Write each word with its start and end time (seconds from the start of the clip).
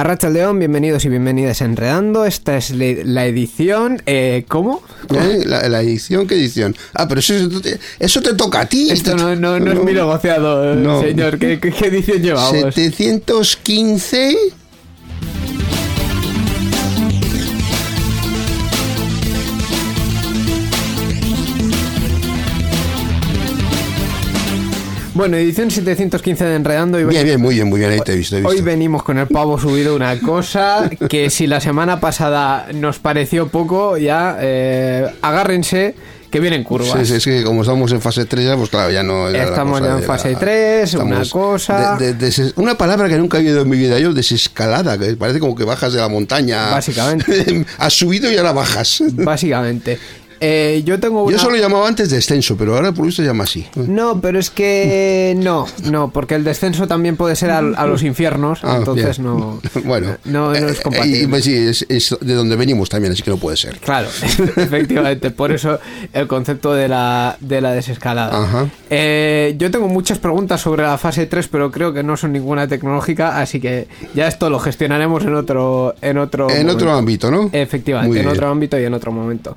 Arracha 0.00 0.30
León, 0.30 0.58
bienvenidos 0.58 1.04
y 1.04 1.10
bienvenidas 1.10 1.60
a 1.60 1.66
Enredando. 1.66 2.24
Esta 2.24 2.56
es 2.56 2.70
la 2.70 3.26
edición. 3.26 4.00
Eh, 4.06 4.46
¿Cómo? 4.48 4.82
¿Eh? 5.14 5.42
La, 5.44 5.68
la 5.68 5.82
edición, 5.82 6.26
¿qué 6.26 6.36
edición? 6.36 6.74
Ah, 6.94 7.06
pero 7.06 7.20
eso, 7.20 7.34
eso 7.34 7.60
te, 7.60 7.78
eso 7.98 8.22
te 8.22 8.32
toca 8.32 8.60
a 8.62 8.66
ti. 8.66 8.88
Esto 8.90 9.14
no, 9.14 9.36
no, 9.36 9.60
no 9.60 9.72
es 9.72 9.84
mi 9.84 9.92
negociado, 9.92 10.72
eh, 10.72 11.06
señor. 11.06 11.38
¿Qué, 11.38 11.60
qué, 11.60 11.70
qué 11.70 11.86
edición 11.88 12.22
llevamos? 12.22 12.74
715. 12.74 14.59
Bueno, 25.20 25.36
edición 25.36 25.70
715 25.70 26.44
de 26.46 26.54
Enredando. 26.56 26.98
Y 26.98 27.04
Bien, 27.04 27.24
bien, 27.26 27.38
muy 27.38 27.54
bien, 27.54 27.68
muy 27.68 27.78
bien, 27.78 27.92
ahí 27.92 28.00
te 28.00 28.14
he 28.14 28.16
visto. 28.16 28.38
he 28.38 28.42
Hoy 28.42 28.62
venimos 28.62 29.02
con 29.02 29.18
el 29.18 29.26
pavo 29.26 29.60
subido 29.60 29.94
una 29.94 30.18
cosa 30.18 30.88
que 31.10 31.28
si 31.28 31.46
la 31.46 31.60
semana 31.60 32.00
pasada 32.00 32.68
nos 32.72 33.00
pareció 33.00 33.48
poco, 33.48 33.98
ya 33.98 34.38
eh, 34.40 35.06
agárrense 35.20 35.94
que 36.30 36.40
vienen 36.40 36.64
curvas. 36.64 36.92
Sí, 37.00 37.04
sí, 37.04 37.14
es 37.16 37.24
que 37.24 37.44
como 37.44 37.60
estamos 37.60 37.92
en 37.92 38.00
fase 38.00 38.24
3 38.24 38.46
ya, 38.46 38.56
pues 38.56 38.70
claro, 38.70 38.90
ya 38.90 39.02
no... 39.02 39.28
Estamos 39.28 39.82
ya 39.82 39.98
en 39.98 40.02
fase 40.04 40.32
la- 40.32 40.38
3, 40.38 40.94
una 40.94 41.22
cosa- 41.28 41.96
de- 41.98 42.14
de- 42.14 42.14
des- 42.14 42.54
una 42.56 42.78
palabra 42.78 43.06
que 43.08 43.18
nunca 43.18 43.36
he 43.36 43.40
oído 43.40 43.60
en 43.60 43.68
mi 43.68 43.76
vida 43.76 43.98
yo, 43.98 44.14
desescalada, 44.14 44.96
que 44.96 45.16
parece 45.16 45.38
como 45.40 45.54
que 45.54 45.64
bajas 45.64 45.92
de 45.92 45.98
la 46.00 46.08
montaña. 46.08 46.70
Básicamente. 46.70 47.66
Has 47.78 47.92
subido 47.94 48.32
y 48.32 48.36
ahora 48.38 48.52
bajas. 48.52 49.02
Básicamente. 49.12 49.98
Eh, 50.40 50.82
yo 50.86 50.98
tengo 50.98 51.24
una... 51.24 51.36
Yo 51.36 51.38
solo 51.42 51.56
llamaba 51.56 51.86
antes 51.86 52.08
descenso, 52.10 52.56
pero 52.56 52.74
ahora 52.74 52.92
por 52.92 53.04
visto 53.06 53.20
se 53.22 53.28
llama 53.28 53.44
así. 53.44 53.66
No, 53.76 54.20
pero 54.20 54.38
es 54.38 54.50
que 54.50 55.34
no, 55.38 55.66
no, 55.90 56.10
porque 56.10 56.34
el 56.34 56.44
descenso 56.44 56.86
también 56.88 57.16
puede 57.16 57.36
ser 57.36 57.50
al- 57.50 57.74
a, 57.76 57.86
los 57.86 58.02
infiernos, 58.02 58.60
Ah, 58.62 58.76
entonces 58.78 59.18
bien. 59.18 59.30
no, 59.34 59.60
bueno, 59.84 60.16
no, 60.24 60.48
no 60.48 60.54
es 60.54 60.78
eh, 60.78 60.82
compatible. 60.82 61.18
y, 61.20 61.26
pues, 61.26 61.44
sí, 61.44 61.54
es, 61.54 61.84
es 61.88 62.16
de 62.20 62.34
donde 62.34 62.56
venimos 62.56 62.88
también, 62.88 63.12
así 63.12 63.22
que 63.22 63.30
no 63.30 63.36
puede 63.36 63.56
ser. 63.58 63.78
Claro, 63.78 64.08
efectivamente, 64.56 65.30
por 65.30 65.52
eso 65.52 65.78
el 66.12 66.26
concepto 66.26 66.72
de 66.72 66.88
la, 66.88 67.36
de 67.40 67.60
la 67.60 67.72
desescalada. 67.72 68.42
Ajá. 68.42 68.66
Eh, 68.88 69.54
yo 69.58 69.70
tengo 69.70 69.88
muchas 69.88 70.18
preguntas 70.18 70.60
sobre 70.60 70.82
la 70.84 70.96
fase 70.98 71.26
3, 71.26 71.48
pero 71.48 71.70
creo 71.70 71.92
que 71.92 72.02
no 72.02 72.16
son 72.16 72.32
ninguna 72.32 72.66
tecnológica, 72.66 73.40
así 73.40 73.60
que 73.60 73.88
ya 74.14 74.26
esto 74.26 74.48
lo 74.50 74.58
gestionaremos 74.58 75.22
en 75.24 75.34
otro 75.34 75.94
en 76.00 76.18
otro 76.18 76.48
En 76.48 76.56
momento. 76.62 76.72
otro 76.74 76.92
ámbito, 76.92 77.30
¿no? 77.30 77.50
Efectivamente, 77.52 78.08
Muy 78.08 78.18
en 78.18 78.24
bien. 78.24 78.36
otro 78.36 78.48
ámbito 78.48 78.78
y 78.80 78.84
en 78.84 78.94
otro 78.94 79.12
momento. 79.12 79.56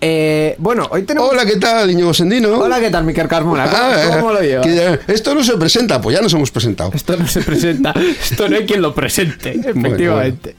Eh, 0.00 0.54
bueno, 0.58 0.86
hoy 0.90 1.04
tenemos... 1.04 1.30
Hola, 1.30 1.46
¿qué 1.46 1.56
tal, 1.56 1.90
Íñigo 1.90 2.12
Sendino? 2.12 2.58
Hola, 2.58 2.78
¿qué 2.78 2.90
tal, 2.90 3.04
Miquel 3.04 3.26
Carmona? 3.26 3.64
¿Cómo, 3.64 3.76
Ah, 3.82 4.16
cómo 4.18 4.32
lo 4.32 4.42
llevas? 4.42 4.66
esto 5.06 5.34
no 5.34 5.42
se 5.42 5.56
presenta, 5.56 6.00
pues 6.00 6.14
ya 6.16 6.22
nos 6.22 6.32
hemos 6.34 6.50
presentado. 6.50 6.90
Esto 6.92 7.16
no 7.16 7.26
se 7.26 7.40
presenta, 7.40 7.94
esto 8.22 8.48
no 8.48 8.56
hay 8.56 8.66
quien 8.66 8.82
lo 8.82 8.94
presente, 8.94 9.52
efectivamente. 9.64 10.56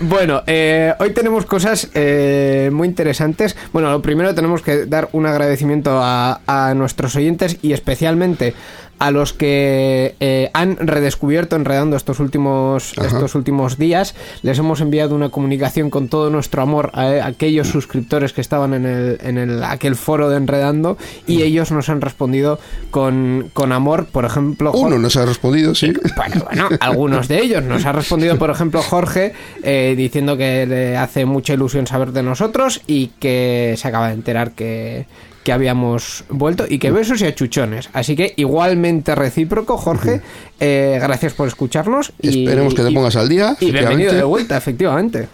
Bueno, 0.00 0.42
eh, 0.46 0.94
hoy 0.98 1.10
tenemos 1.12 1.44
cosas 1.44 1.88
eh, 1.94 2.70
muy 2.72 2.88
interesantes. 2.88 3.54
Bueno, 3.72 3.90
lo 3.90 4.00
primero 4.00 4.34
tenemos 4.34 4.62
que 4.62 4.86
dar 4.86 5.10
un 5.12 5.26
agradecimiento 5.26 6.00
a, 6.02 6.40
a 6.46 6.72
nuestros 6.74 7.14
oyentes 7.16 7.58
y 7.60 7.72
especialmente 7.74 8.54
a 8.98 9.10
los 9.10 9.32
que 9.32 10.14
eh, 10.20 10.50
han 10.54 10.76
redescubierto 10.78 11.56
Enredando 11.56 11.96
estos 11.96 12.18
últimos, 12.20 12.92
Ajá. 12.96 13.06
estos 13.08 13.34
últimos 13.34 13.78
días. 13.78 14.14
Les 14.42 14.58
hemos 14.58 14.80
enviado 14.80 15.14
una 15.14 15.28
comunicación 15.28 15.90
con 15.90 16.08
todo 16.08 16.30
nuestro 16.30 16.62
amor 16.62 16.90
a, 16.94 17.02
a 17.02 17.26
aquellos 17.26 17.68
suscriptores 17.68 18.32
que 18.32 18.40
estaban 18.40 18.74
en, 18.74 18.86
el, 18.86 19.18
en 19.22 19.38
el, 19.38 19.62
aquel 19.64 19.96
foro 19.96 20.30
de 20.30 20.36
Enredando 20.36 20.96
y 21.26 21.42
ellos 21.42 21.70
nos 21.72 21.88
han 21.88 22.00
respondido 22.00 22.58
con, 22.90 23.50
con 23.52 23.72
amor. 23.72 24.06
Por 24.06 24.24
ejemplo, 24.24 24.72
Jorge- 24.72 24.86
Uno 24.86 24.98
nos 24.98 25.16
ha 25.16 25.26
respondido, 25.26 25.74
sí. 25.74 25.92
bueno, 26.16 26.44
bueno, 26.44 26.68
algunos 26.80 27.28
de 27.28 27.40
ellos. 27.40 27.62
Nos 27.62 27.84
ha 27.86 27.92
respondido, 27.92 28.38
por 28.38 28.50
ejemplo, 28.50 28.82
Jorge, 28.82 29.32
eh, 29.62 29.94
diciendo 29.96 30.36
que 30.36 30.66
le 30.66 30.96
hace 30.96 31.24
mucha 31.26 31.52
ilusión 31.54 31.86
saber 31.86 32.12
de 32.12 32.22
nosotros 32.22 32.80
y 32.86 33.08
que 33.18 33.74
se 33.76 33.88
acaba 33.88 34.08
de 34.08 34.14
enterar 34.14 34.52
que, 34.52 35.06
que 35.46 35.52
habíamos 35.52 36.24
vuelto 36.28 36.64
y 36.68 36.80
que 36.80 36.90
besos 36.90 37.20
y 37.20 37.24
achuchones. 37.24 37.88
Así 37.92 38.16
que 38.16 38.34
igualmente 38.34 39.14
recíproco, 39.14 39.76
Jorge, 39.78 40.20
eh, 40.58 40.98
gracias 41.00 41.34
por 41.34 41.46
escucharnos. 41.46 42.12
Y, 42.20 42.40
Esperemos 42.42 42.74
que 42.74 42.82
te 42.82 42.90
y- 42.90 42.94
pongas 42.94 43.14
al 43.14 43.28
día. 43.28 43.56
Y 43.60 43.70
bienvenido 43.70 44.12
de 44.12 44.24
vuelta, 44.24 44.56
efectivamente. 44.56 45.28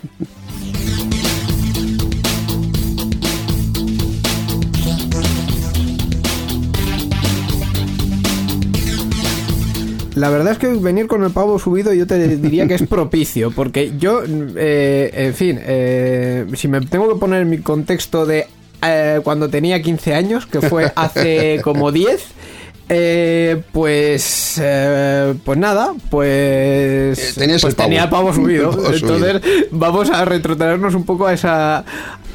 La 10.14 10.28
verdad 10.28 10.52
es 10.52 10.58
que 10.58 10.68
venir 10.68 11.06
con 11.06 11.24
el 11.24 11.30
pavo 11.30 11.58
subido 11.58 11.94
yo 11.94 12.06
te 12.06 12.28
diría 12.36 12.68
que 12.68 12.74
es 12.74 12.82
propicio, 12.86 13.50
porque 13.50 13.94
yo, 13.98 14.20
eh, 14.26 15.10
en 15.14 15.32
fin, 15.34 15.58
eh, 15.62 16.44
si 16.52 16.68
me 16.68 16.82
tengo 16.82 17.08
que 17.08 17.18
poner 17.18 17.40
en 17.42 17.48
mi 17.48 17.58
contexto 17.58 18.26
de 18.26 18.46
eh, 18.82 19.20
cuando 19.22 19.48
tenía 19.48 19.80
15 19.80 20.14
años, 20.14 20.46
que 20.46 20.60
fue 20.60 20.92
hace 20.96 21.60
como 21.62 21.92
10, 21.92 22.24
eh, 22.88 23.62
pues, 23.72 24.60
eh, 24.62 25.34
pues 25.44 25.58
nada, 25.58 25.92
pues, 26.10 27.18
Eh, 27.18 27.32
tenías 27.38 27.62
pues 27.62 27.72
el 27.72 27.76
pavo. 27.76 27.88
tenía 27.88 28.04
el 28.04 28.10
pavo 28.10 28.32
subido. 28.34 28.70
El 28.70 28.76
pavo 28.76 28.92
subido. 28.98 29.16
Entonces 29.26 29.66
vamos 29.70 30.10
a 30.10 30.24
retrotraernos 30.24 30.94
un 30.94 31.04
poco 31.04 31.26
a 31.26 31.32
esa, 31.32 31.84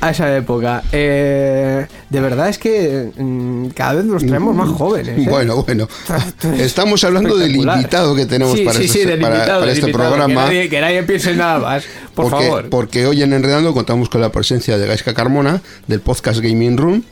a 0.02 0.10
esa 0.10 0.36
época. 0.36 0.84
Eh, 0.92 1.86
de 2.10 2.20
verdad 2.22 2.50
es 2.50 2.58
que 2.58 3.12
mm, 3.18 3.68
cada 3.76 3.94
vez 3.96 4.06
nos 4.06 4.26
traemos 4.26 4.56
más 4.56 4.70
jóvenes. 4.70 5.20
¿eh? 5.20 5.26
Bueno, 5.30 5.64
bueno. 5.64 5.88
Estamos 6.58 7.04
hablando 7.04 7.38
del 7.38 7.56
invitado 7.56 8.16
que 8.16 8.26
tenemos 8.26 8.58
Sí, 8.58 8.64
para, 8.66 8.78
sí, 8.80 8.86
este, 8.86 9.00
sí, 9.00 9.06
del 9.06 9.20
para- 9.20 9.36
invitado, 9.36 9.60
para 9.60 9.70
del 9.72 9.78
este 9.78 9.90
invitado, 9.92 10.10
programa. 10.16 10.42
Que 10.42 10.48
nadie, 10.48 10.70
que 10.70 10.82
nadie 10.82 11.04
piense 11.04 11.32
en 11.32 11.38
nada 11.38 11.60
más, 11.60 11.84
por 12.16 12.30
porque, 12.30 12.46
favor. 12.48 12.70
porque 12.70 13.06
hoy 13.06 13.22
en 13.22 13.34
Enredando 13.34 13.74
contamos 13.74 14.10
con 14.10 14.22
la 14.22 14.32
presencia 14.32 14.78
de 14.78 14.88
Gaiska 14.88 15.14
Carmona 15.14 15.62
del 15.88 16.00
podcast 16.02 16.40
Gaming 16.40 16.78
Room. 16.78 17.04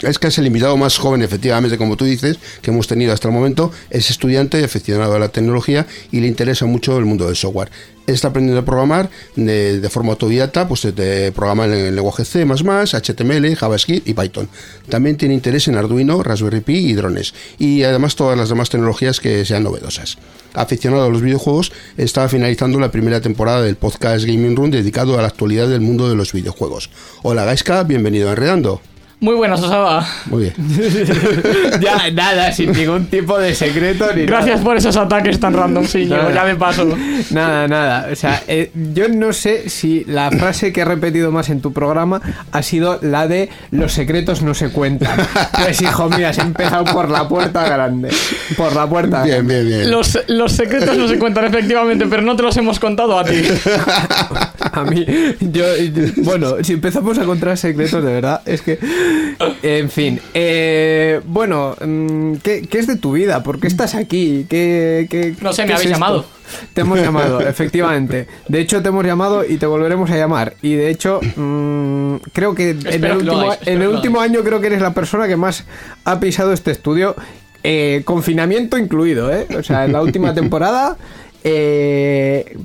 Gaiska 0.00 0.28
es 0.28 0.38
el 0.38 0.46
invitado 0.46 0.76
más 0.76 0.98
joven, 0.98 1.22
efectivamente, 1.22 1.78
como 1.78 1.96
tú 1.96 2.04
dices, 2.04 2.38
que 2.60 2.70
hemos 2.70 2.88
tenido 2.88 3.12
hasta 3.12 3.28
el 3.28 3.34
momento. 3.34 3.70
Es 3.90 4.10
estudiante, 4.10 4.62
aficionado 4.64 5.14
a 5.14 5.18
la 5.18 5.28
tecnología 5.28 5.86
y 6.10 6.20
le 6.20 6.26
interesa 6.26 6.66
mucho 6.66 6.98
el 6.98 7.04
mundo 7.04 7.26
del 7.26 7.36
software. 7.36 7.70
Está 8.06 8.28
aprendiendo 8.28 8.60
a 8.60 8.64
programar 8.64 9.10
de, 9.36 9.78
de 9.80 9.88
forma 9.88 10.12
autodidacta, 10.12 10.66
pues 10.66 10.82
de 10.82 11.30
programa 11.30 11.66
en 11.66 11.72
el 11.72 11.94
lenguaje 11.94 12.24
C++, 12.24 12.44
HTML, 12.44 13.54
JavaScript 13.54 14.08
y 14.08 14.14
Python. 14.14 14.48
También 14.88 15.16
tiene 15.16 15.34
interés 15.34 15.68
en 15.68 15.76
Arduino, 15.76 16.20
Raspberry 16.20 16.62
Pi 16.62 16.78
y 16.78 16.94
drones. 16.94 17.32
Y 17.58 17.84
además 17.84 18.16
todas 18.16 18.36
las 18.36 18.48
demás 18.48 18.70
tecnologías 18.70 19.20
que 19.20 19.44
sean 19.44 19.62
novedosas. 19.62 20.18
Aficionado 20.54 21.04
a 21.04 21.10
los 21.10 21.22
videojuegos, 21.22 21.72
está 21.96 22.28
finalizando 22.28 22.80
la 22.80 22.90
primera 22.90 23.20
temporada 23.20 23.62
del 23.62 23.76
podcast 23.76 24.24
Gaming 24.24 24.56
Room 24.56 24.72
dedicado 24.72 25.16
a 25.16 25.22
la 25.22 25.28
actualidad 25.28 25.68
del 25.68 25.80
mundo 25.80 26.08
de 26.08 26.16
los 26.16 26.32
videojuegos. 26.32 26.90
Hola 27.22 27.44
Gaiska, 27.44 27.84
bienvenido 27.84 28.28
a 28.28 28.32
Enredando. 28.32 28.82
Muy 29.22 29.36
buenas, 29.36 29.62
Osaba. 29.62 30.04
Muy 30.26 30.42
bien. 30.42 30.54
ya, 31.80 32.10
nada, 32.10 32.50
sin 32.50 32.72
ningún 32.72 33.06
tipo 33.06 33.38
de 33.38 33.54
secreto 33.54 34.12
ni 34.16 34.26
Gracias 34.26 34.56
nada. 34.56 34.64
por 34.64 34.76
esos 34.76 34.96
ataques 34.96 35.38
tan 35.38 35.54
random, 35.54 35.86
sí, 35.86 36.08
yo 36.08 36.28
ya 36.32 36.42
me 36.42 36.56
paso. 36.56 36.88
Nada, 37.30 37.68
nada. 37.68 38.08
O 38.10 38.16
sea, 38.16 38.42
eh, 38.48 38.72
yo 38.92 39.08
no 39.08 39.32
sé 39.32 39.68
si 39.68 40.04
la 40.06 40.28
frase 40.32 40.72
que 40.72 40.80
he 40.80 40.84
repetido 40.84 41.30
más 41.30 41.50
en 41.50 41.60
tu 41.60 41.72
programa 41.72 42.20
ha 42.50 42.62
sido 42.64 42.98
la 43.00 43.28
de 43.28 43.48
los 43.70 43.92
secretos 43.92 44.42
no 44.42 44.54
se 44.54 44.70
cuentan. 44.70 45.16
Pues 45.62 45.80
hijo 45.80 46.10
mío, 46.10 46.26
has 46.26 46.38
empezado 46.38 46.84
por 46.86 47.08
la 47.08 47.28
puerta 47.28 47.62
grande. 47.68 48.10
Por 48.56 48.74
la 48.74 48.88
puerta 48.88 49.22
Bien, 49.22 49.46
bien, 49.46 49.64
bien. 49.64 49.88
Los, 49.88 50.18
los 50.26 50.50
secretos 50.50 50.96
no 50.96 51.06
se 51.06 51.18
cuentan 51.18 51.44
efectivamente, 51.44 52.06
pero 52.10 52.22
no 52.22 52.34
te 52.34 52.42
los 52.42 52.56
hemos 52.56 52.80
contado 52.80 53.16
a 53.16 53.24
ti. 53.24 53.40
A 54.74 54.84
mí, 54.84 55.04
yo, 55.40 55.64
bueno, 56.18 56.56
si 56.62 56.72
empezamos 56.72 57.18
a 57.18 57.24
encontrar 57.24 57.58
secretos, 57.58 58.02
de 58.02 58.10
verdad, 58.12 58.40
es 58.46 58.62
que, 58.62 58.78
en 59.62 59.90
fin, 59.90 60.18
eh, 60.32 61.20
bueno, 61.26 61.76
mm, 61.78 62.36
¿qué, 62.42 62.62
qué 62.62 62.78
es 62.78 62.86
de 62.86 62.96
tu 62.96 63.12
vida? 63.12 63.42
¿Por 63.42 63.60
qué 63.60 63.66
estás 63.66 63.94
aquí? 63.94 64.46
¿Qué, 64.48 65.06
qué- 65.10 65.34
No 65.42 65.52
sé, 65.52 65.62
me 65.62 65.68
qué 65.68 65.72
es 65.74 65.78
habéis 65.80 65.90
llamado. 65.90 66.24
Te 66.74 66.80
hemos 66.82 66.98
llamado, 67.00 67.40
efectivamente. 67.40 68.26
De 68.48 68.60
hecho, 68.60 68.82
te 68.82 68.88
hemos 68.88 69.04
llamado 69.04 69.44
y 69.46 69.56
te 69.58 69.66
volveremos 69.66 70.10
a 70.10 70.16
llamar. 70.16 70.54
Y 70.62 70.74
de 70.74 70.88
hecho, 70.90 71.20
mm, 71.36 72.16
creo 72.32 72.54
que 72.54 72.70
en 72.70 73.04
el 73.04 73.16
último, 73.16 73.40
hagáis, 73.40 73.60
en 73.66 73.82
el 73.82 73.88
último 73.88 74.20
año 74.20 74.40
creo 74.42 74.60
que 74.60 74.68
eres 74.68 74.80
la 74.80 74.94
persona 74.94 75.28
que 75.28 75.36
más 75.36 75.64
ha 76.04 76.18
pisado 76.18 76.52
este 76.52 76.70
estudio. 76.70 77.14
eh, 77.64 78.02
confinamiento 78.04 78.76
incluido, 78.76 79.32
¿eh? 79.32 79.46
O 79.56 79.62
sea, 79.62 79.84
en 79.84 79.92
la 79.92 80.02
última 80.02 80.34
temporada. 80.34 80.96
Eh, 81.44 82.56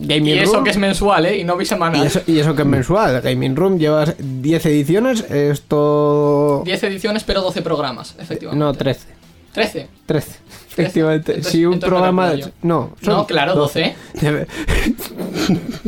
Gaming 0.00 0.34
Y 0.36 0.38
eso 0.38 0.54
Room- 0.54 0.64
que 0.64 0.70
es 0.70 0.76
mensual, 0.78 1.26
¿eh? 1.26 1.38
Y 1.38 1.44
no 1.44 1.56
bisemanal. 1.56 2.02
y 2.02 2.06
eso, 2.06 2.20
y 2.26 2.38
eso 2.38 2.54
que 2.56 2.62
es 2.62 2.68
mensual. 2.68 3.20
Gaming 3.20 3.54
Room 3.54 3.78
llevas 3.78 4.14
10 4.18 4.66
ediciones. 4.66 5.20
Esto. 5.30 6.62
10 6.64 6.82
ediciones, 6.84 7.24
pero 7.24 7.42
12 7.42 7.62
programas, 7.62 8.14
efectivamente. 8.18 8.64
No, 8.64 8.72
13. 8.72 9.06
13. 9.52 9.88
13. 10.06 10.30
Efectivamente. 10.72 11.32
Entonces- 11.32 11.52
si 11.52 11.64
un 11.66 11.74
entonces 11.74 11.88
programa. 11.90 12.34
yo. 12.34 12.46
No, 12.62 12.92
son 13.02 13.14
No, 13.14 13.26
claro, 13.26 13.54
12. 13.54 13.94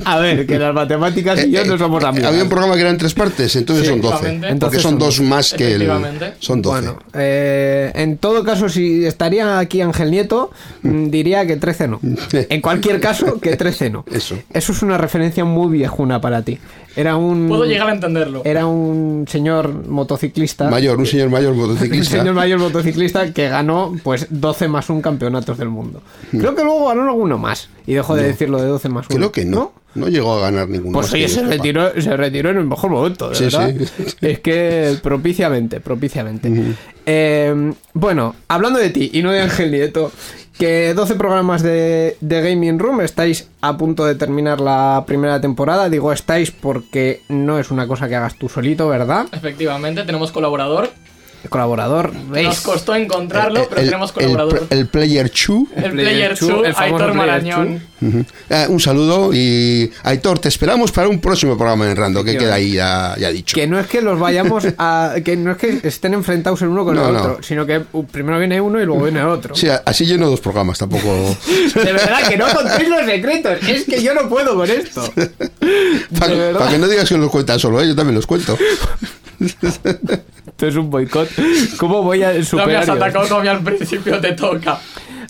A 0.05 0.19
ver, 0.19 0.47
que 0.47 0.59
las 0.59 0.75
matemáticas 0.75 1.45
y 1.45 1.51
yo 1.51 1.65
no 1.65 1.79
somos 1.79 2.03
amigos. 2.05 2.25
Eh, 2.25 2.29
Había 2.29 2.43
un 2.43 2.49
programa 2.49 2.75
que 2.75 2.81
eran 2.81 2.99
tres 2.99 3.15
partes, 3.15 3.55
entonces 3.57 3.87
Sí, 3.87 3.91
son 3.93 4.01
12. 4.01 4.15
efectivamente. 4.15 4.41
Porque 4.41 4.53
Entonces 4.53 4.83
son 4.83 4.91
son 4.93 4.99
dos 4.99 5.21
más 5.21 5.53
que 5.55 5.67
el. 5.75 5.83
Efectivamente. 5.83 6.33
Son 6.39 6.61
12. 6.63 6.81
Bueno, 6.81 6.99
eh, 7.15 7.93
en 7.95 8.19
todo 8.19 8.43
caso, 8.45 8.69
si 8.69 9.05
estaría 9.07 9.59
aquí 9.59 9.81
Ángel 9.81 10.11
Nieto, 10.11 10.51
mm, 10.83 11.09
diría 11.11 11.47
que 11.47 11.57
13 11.57 11.89
no. 11.89 12.01
En 12.33 12.61
cualquier 12.61 13.01
caso, 13.01 13.39
que 13.41 13.57
13 13.57 13.91
no. 13.91 14.05
Eso. 14.13 14.37
Eso 14.53 14.73
es 14.73 14.83
una 14.83 14.99
referencia 14.99 15.45
muy 15.45 15.71
viejuna 15.73 16.21
para 16.21 16.43
ti. 16.43 16.59
Era 16.95 17.17
un. 17.17 17.49
Puedo 17.49 17.65
llegar 17.65 17.89
a 17.89 17.93
entenderlo. 17.95 18.43
Era 18.45 18.67
un 18.67 19.25
señor 19.29 19.87
motociclista. 19.89 20.69
Mayor, 20.69 20.99
un 20.99 21.07
señor 21.07 21.31
mayor 21.31 21.53
Un 21.53 21.59
motociclista. 21.61 22.19
señor 22.19 22.35
mayor 22.35 22.59
motociclista 22.59 23.33
que 23.33 23.49
ganó 23.49 23.95
pues 24.03 24.27
12 24.29 24.69
más 24.73 24.91
1 24.91 25.01
campeonatos 25.03 25.57
del 25.59 25.69
mundo. 25.69 26.03
Creo 26.31 26.55
que 26.57 26.65
luego 26.65 26.89
ganó 26.89 27.03
alguno 27.05 27.39
más. 27.39 27.69
Y 27.87 27.95
dejó 27.95 28.17
de 28.17 28.25
decir 28.25 28.49
lo 28.51 28.61
de 28.61 28.67
12 28.69 28.89
más 28.89 29.07
1. 29.09 29.17
Creo 29.17 29.31
que 29.33 29.45
no. 29.45 29.73
No 29.95 30.09
llegó 30.09 30.33
a 30.35 30.41
ganar 30.41 30.69
ninguno. 30.69 30.93
Pues 30.95 31.09
más 31.09 31.13
oye, 31.15 31.29
se 31.29 31.43
retiró, 31.43 31.91
se 32.01 32.17
retiró 32.17 32.49
en 32.51 32.57
el 32.57 32.65
mejor 32.65 32.91
momento, 32.91 33.29
de 33.29 33.35
Sí, 33.35 33.45
verdad. 33.45 33.75
sí. 33.79 34.05
Es 34.23 34.41
que 34.41 34.97
propiciamente, 35.03 35.81
propiciamente. 35.81 36.51
Eh, 37.05 37.73
bueno, 37.93 38.35
hablando 38.49 38.79
de 38.79 38.89
ti 38.91 39.11
y 39.13 39.23
no 39.23 39.31
de 39.33 39.41
Ángel 39.43 39.71
Nieto, 39.71 40.11
que 40.59 40.95
12 40.95 41.15
programas 41.17 41.63
de, 41.63 42.17
de 42.23 42.41
Gaming 42.41 42.79
Room, 42.79 43.03
estáis 43.03 43.49
a 43.61 43.77
punto 43.77 44.07
de 44.07 44.15
terminar 44.15 44.61
la 44.63 45.05
primera 45.07 45.41
temporada. 45.43 45.91
Digo 45.91 46.11
estáis 46.13 46.51
porque 46.51 47.21
no 47.29 47.59
es 47.59 47.71
una 47.71 47.87
cosa 47.87 48.09
que 48.09 48.17
hagas 48.17 48.39
tú 48.39 48.49
solito, 48.49 48.89
¿verdad? 48.89 49.27
Efectivamente, 49.33 50.05
tenemos 50.05 50.33
colaborador. 50.33 50.89
Colaborador, 51.49 52.13
¿veis? 52.29 52.47
Nos 52.49 52.61
costó 52.61 52.95
encontrarlo, 52.95 53.61
Eh, 53.63 53.67
pero 53.69 53.81
el- 53.81 53.87
tenemos 53.89 54.11
el, 54.11 54.15
colaborador. 54.15 54.67
el 54.71 54.87
Player 54.87 55.31
2. 55.31 55.67
El, 55.77 55.91
Player 55.93 56.35
Chu, 56.39 56.49
2, 56.49 56.67
el 56.67 56.75
famoso 56.75 56.95
Aitor 57.05 57.15
Marañón. 57.15 57.83
Eh, 58.51 58.67
un 58.69 58.81
saludo 58.81 59.31
y 59.33 59.91
Aitor, 60.03 60.39
te 60.41 60.49
esperamos 60.49 60.91
para 60.91 61.09
un 61.09 61.21
próximo 61.21 61.57
programa 61.57 61.89
en 61.89 61.97
Rando, 61.97 62.25
que 62.25 62.37
queda 62.37 62.55
ahí 62.55 62.73
ya, 62.73 63.15
ya 63.19 63.31
dicho. 63.31 63.55
Que 63.55 63.67
no 63.67 63.79
es 63.79 63.87
que 63.87 64.01
los 64.03 64.19
vayamos 64.19 64.65
a. 64.79 65.15
que 65.25 65.37
no 65.37 65.53
es 65.53 65.57
que 65.59 65.81
estén 65.85 66.15
enfrentados 66.15 66.61
el 66.63 66.69
uno 66.69 66.85
con 66.85 66.97
No, 66.97 67.07
el 67.09 67.15
no. 67.15 67.21
otro, 67.21 67.39
sino 67.43 67.65
que 67.65 67.81
uh, 67.93 68.05
primero 68.07 68.39
viene 68.39 68.61
uno 68.61 68.81
y 68.81 68.85
luego 68.87 69.05
viene 69.05 69.21
el 69.21 69.27
otro. 69.27 69.55
Sí, 69.55 69.69
así 69.85 70.05
lleno 70.05 70.29
dos 70.29 70.41
programas, 70.41 70.79
tampoco. 70.79 71.07
De 71.75 71.93
verdad 71.93 72.29
que 72.29 72.37
no 72.37 72.47
contéis 72.53 72.89
los 72.89 73.05
secretos. 73.07 73.59
Es 73.69 73.85
que 73.85 74.03
yo 74.03 74.15
no 74.15 74.29
puedo 74.29 74.57
con 74.57 74.69
esto. 74.69 75.05
Para 76.19 76.69
que 76.71 76.79
no 76.79 76.89
digas 76.89 77.09
que 77.09 77.17
los 77.19 77.31
cuentas 77.31 77.61
solo, 77.61 77.81
¿eh? 77.83 77.89
yo 77.89 77.95
también 77.95 78.17
los 78.17 78.27
cuento. 78.27 78.57
Esto 80.47 80.67
es 80.67 80.77
un 80.77 80.91
boicot. 80.91 81.29
¿Cómo 81.79 82.03
voy 82.03 82.23
a 82.23 82.33
No 82.33 82.39
me 82.39 82.45
superar 82.45 82.83
has 82.83 82.89
atacado 82.89 83.27
todavía 83.27 83.53
al 83.53 83.63
principio, 83.63 84.21
te 84.21 84.33
toca. 84.33 84.79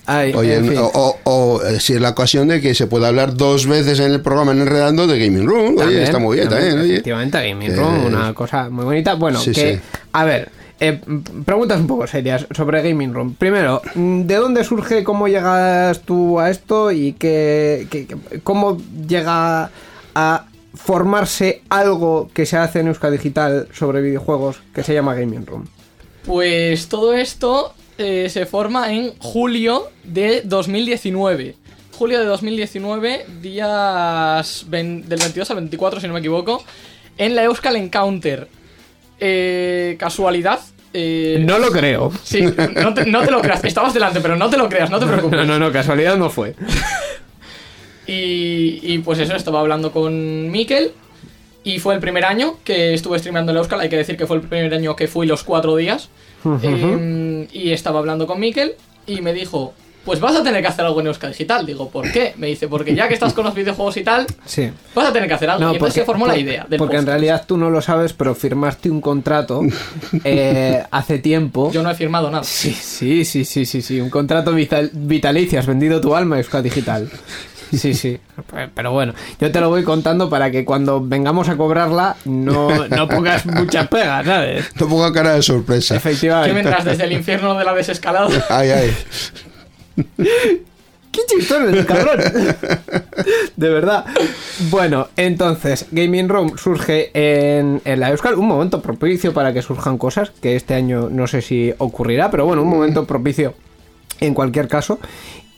Ay, 0.04 0.32
Oye, 0.34 0.56
en 0.56 0.68
fin. 0.68 0.78
o, 0.78 0.90
o- 0.92 1.18
o, 1.24 1.62
eh, 1.62 1.78
si 1.78 1.92
es 1.92 2.00
la 2.00 2.08
ocasión 2.10 2.48
de 2.48 2.60
que 2.60 2.74
se 2.74 2.88
pueda 2.88 3.08
hablar 3.08 3.36
dos 3.36 3.66
veces 3.66 4.00
en 4.00 4.10
el 4.10 4.20
programa 4.20 4.50
en 4.52 4.62
Enredando 4.62 5.06
de 5.06 5.16
Gaming 5.18 5.46
Room, 5.46 5.68
oye, 5.74 5.76
También, 5.78 6.02
está 6.02 6.18
muy 6.18 6.36
bien 6.38 6.48
también, 6.48 6.78
oye. 6.80 6.92
Efectivamente, 6.94 7.48
Gaming 7.48 7.70
Eh, 7.70 7.76
Room, 7.76 8.04
una 8.06 8.34
cosa 8.34 8.68
muy 8.68 8.84
bonita. 8.84 9.14
Bueno, 9.14 9.38
sí, 9.38 9.52
que. 9.52 9.74
sí. 9.76 9.80
A 10.12 10.24
ver. 10.24 10.50
eh, 10.80 11.00
preguntas 11.44 11.78
un 11.78 11.86
poco 11.86 12.08
serias 12.08 12.44
sobre 12.50 12.82
Gaming 12.82 13.14
Room. 13.14 13.34
Primero, 13.36 13.80
mm, 13.94 14.22
¿de 14.22 14.34
dónde 14.34 14.64
surge, 14.64 15.04
cómo 15.04 15.28
llegas 15.28 16.00
tú 16.00 16.40
a 16.40 16.50
esto 16.50 16.90
y 16.90 17.12
qué, 17.12 17.86
qué- 17.88 18.06
qué- 18.08 18.40
cómo 18.42 18.78
llega 19.06 19.70
a 20.16 20.44
formarse 20.74 21.62
algo 21.68 22.30
que 22.32 22.46
se 22.46 22.56
hace 22.56 22.80
en 22.80 22.88
Euskadi 22.88 23.16
Digital 23.18 23.68
sobre 23.72 24.00
videojuegos 24.00 24.60
que 24.74 24.82
se 24.82 24.94
llama 24.94 25.14
Gaming 25.14 25.46
Room? 25.46 25.66
Pues 26.26 26.88
todo 26.88 27.14
esto 27.14 27.74
eh, 27.98 28.28
se 28.30 28.46
forma 28.46 28.92
en 28.92 29.12
julio 29.18 29.88
de 30.04 30.42
2019. 30.44 31.56
Julio 31.98 32.18
de 32.18 32.24
2019, 32.24 33.26
días 33.42 34.64
del 34.68 35.02
22 35.08 35.50
al 35.50 35.56
24, 35.56 36.00
si 36.00 36.06
no 36.06 36.14
me 36.14 36.20
equivoco, 36.20 36.64
en 37.18 37.34
la 37.34 37.44
Euskal 37.44 37.76
Encounter. 37.76 38.48
Eh, 39.20 39.96
casualidad. 40.00 40.58
eh, 40.94 41.36
No 41.46 41.58
lo 41.58 41.70
creo. 41.70 42.10
Sí, 42.24 42.42
no 42.42 42.94
te, 42.94 43.04
no 43.06 43.22
te 43.24 43.30
lo 43.30 43.40
creas. 43.40 43.62
Estabas 43.64 43.94
delante, 43.94 44.20
pero 44.20 44.36
no 44.36 44.48
te 44.50 44.56
lo 44.56 44.68
creas, 44.68 44.90
no 44.90 44.98
te 44.98 45.06
preocupes. 45.06 45.38
No, 45.38 45.44
no, 45.44 45.58
no, 45.58 45.70
casualidad 45.70 46.16
no 46.16 46.28
fue. 46.30 46.54
Y, 48.12 48.80
y 48.82 48.98
pues 48.98 49.18
eso, 49.18 49.34
estaba 49.34 49.60
hablando 49.60 49.90
con 49.92 50.50
Mikel. 50.50 50.92
Y 51.64 51.78
fue 51.78 51.94
el 51.94 52.00
primer 52.00 52.24
año 52.24 52.56
que 52.64 52.92
estuve 52.92 53.18
streameando 53.18 53.52
en 53.52 53.58
Euskal. 53.58 53.80
Hay 53.80 53.88
que 53.88 53.96
decir 53.96 54.16
que 54.16 54.26
fue 54.26 54.36
el 54.36 54.42
primer 54.42 54.74
año 54.74 54.96
que 54.96 55.06
fui 55.08 55.26
los 55.26 55.44
cuatro 55.44 55.76
días. 55.76 56.08
Eh, 56.62 57.48
y 57.52 57.70
estaba 57.70 58.00
hablando 58.00 58.26
con 58.26 58.40
Mikel. 58.40 58.72
Y 59.06 59.20
me 59.20 59.32
dijo: 59.32 59.72
Pues 60.04 60.18
vas 60.18 60.34
a 60.34 60.42
tener 60.42 60.60
que 60.60 60.66
hacer 60.66 60.84
algo 60.84 61.00
en 61.00 61.06
Euskal 61.06 61.30
Digital. 61.30 61.64
Digo, 61.64 61.88
¿por 61.88 62.10
qué? 62.10 62.34
Me 62.36 62.48
dice: 62.48 62.66
Porque 62.66 62.96
ya 62.96 63.06
que 63.06 63.14
estás 63.14 63.32
con 63.32 63.44
los 63.44 63.54
videojuegos 63.54 63.96
y 63.96 64.02
tal, 64.02 64.26
Sí. 64.44 64.70
vas 64.92 65.08
a 65.08 65.12
tener 65.12 65.28
que 65.28 65.34
hacer 65.34 65.50
algo. 65.50 65.70
y 65.70 65.74
entonces 65.74 65.94
se 65.94 66.04
formó 66.04 66.26
la 66.26 66.36
idea 66.36 66.66
del 66.68 66.78
Porque 66.78 66.96
en 66.96 67.06
realidad 67.06 67.44
tú 67.46 67.56
no 67.56 67.70
lo 67.70 67.80
sabes, 67.80 68.12
pero 68.12 68.34
firmaste 68.34 68.90
un 68.90 69.00
contrato 69.00 69.62
eh, 70.24 70.82
hace 70.90 71.18
tiempo. 71.20 71.70
Yo 71.70 71.84
no 71.84 71.90
he 71.92 71.94
firmado 71.94 72.28
nada. 72.28 72.42
Sí, 72.42 72.72
sí, 72.72 73.24
sí, 73.24 73.44
sí, 73.44 73.64
sí, 73.66 73.80
sí. 73.82 74.00
Un 74.00 74.10
contrato 74.10 74.52
vital- 74.52 74.90
vitalicio. 74.92 75.60
Has 75.60 75.66
vendido 75.66 76.00
tu 76.00 76.16
alma 76.16 76.34
a 76.34 76.38
Euskadi 76.40 76.68
Digital. 76.70 77.08
Sí, 77.76 77.94
sí. 77.94 78.20
Pero 78.74 78.92
bueno, 78.92 79.14
yo 79.40 79.50
te 79.50 79.60
lo 79.60 79.70
voy 79.70 79.82
contando 79.82 80.28
para 80.28 80.50
que 80.50 80.64
cuando 80.64 81.00
vengamos 81.00 81.48
a 81.48 81.56
cobrarla 81.56 82.16
no, 82.24 82.86
no 82.88 83.08
pongas 83.08 83.46
muchas 83.46 83.88
pegas, 83.88 84.26
¿sabes? 84.26 84.70
No 84.78 84.88
ponga 84.88 85.12
cara 85.12 85.34
de 85.34 85.42
sorpresa. 85.42 85.96
Efectivamente. 85.96 86.54
vendrás 86.54 86.84
desde 86.84 87.04
el 87.04 87.12
infierno 87.12 87.58
de 87.58 87.64
la 87.64 87.74
desescalada. 87.74 88.28
Ay, 88.50 88.70
ay. 88.70 88.96
¡Qué 91.12 91.20
chistón 91.28 91.74
el 91.74 91.84
cabrón! 91.84 92.20
De 93.56 93.68
verdad. 93.68 94.06
Bueno, 94.70 95.08
entonces, 95.16 95.86
Gaming 95.90 96.28
Room 96.28 96.56
surge 96.56 97.10
en, 97.12 97.82
en 97.84 98.00
la 98.00 98.10
Euskal. 98.10 98.36
Un 98.36 98.48
momento 98.48 98.80
propicio 98.80 99.34
para 99.34 99.52
que 99.52 99.60
surjan 99.60 99.98
cosas, 99.98 100.30
que 100.40 100.56
este 100.56 100.72
año 100.72 101.10
no 101.10 101.26
sé 101.26 101.42
si 101.42 101.74
ocurrirá, 101.76 102.30
pero 102.30 102.46
bueno, 102.46 102.62
un 102.62 102.70
momento 102.70 103.04
propicio 103.04 103.52
en 104.20 104.32
cualquier 104.32 104.68
caso. 104.68 104.98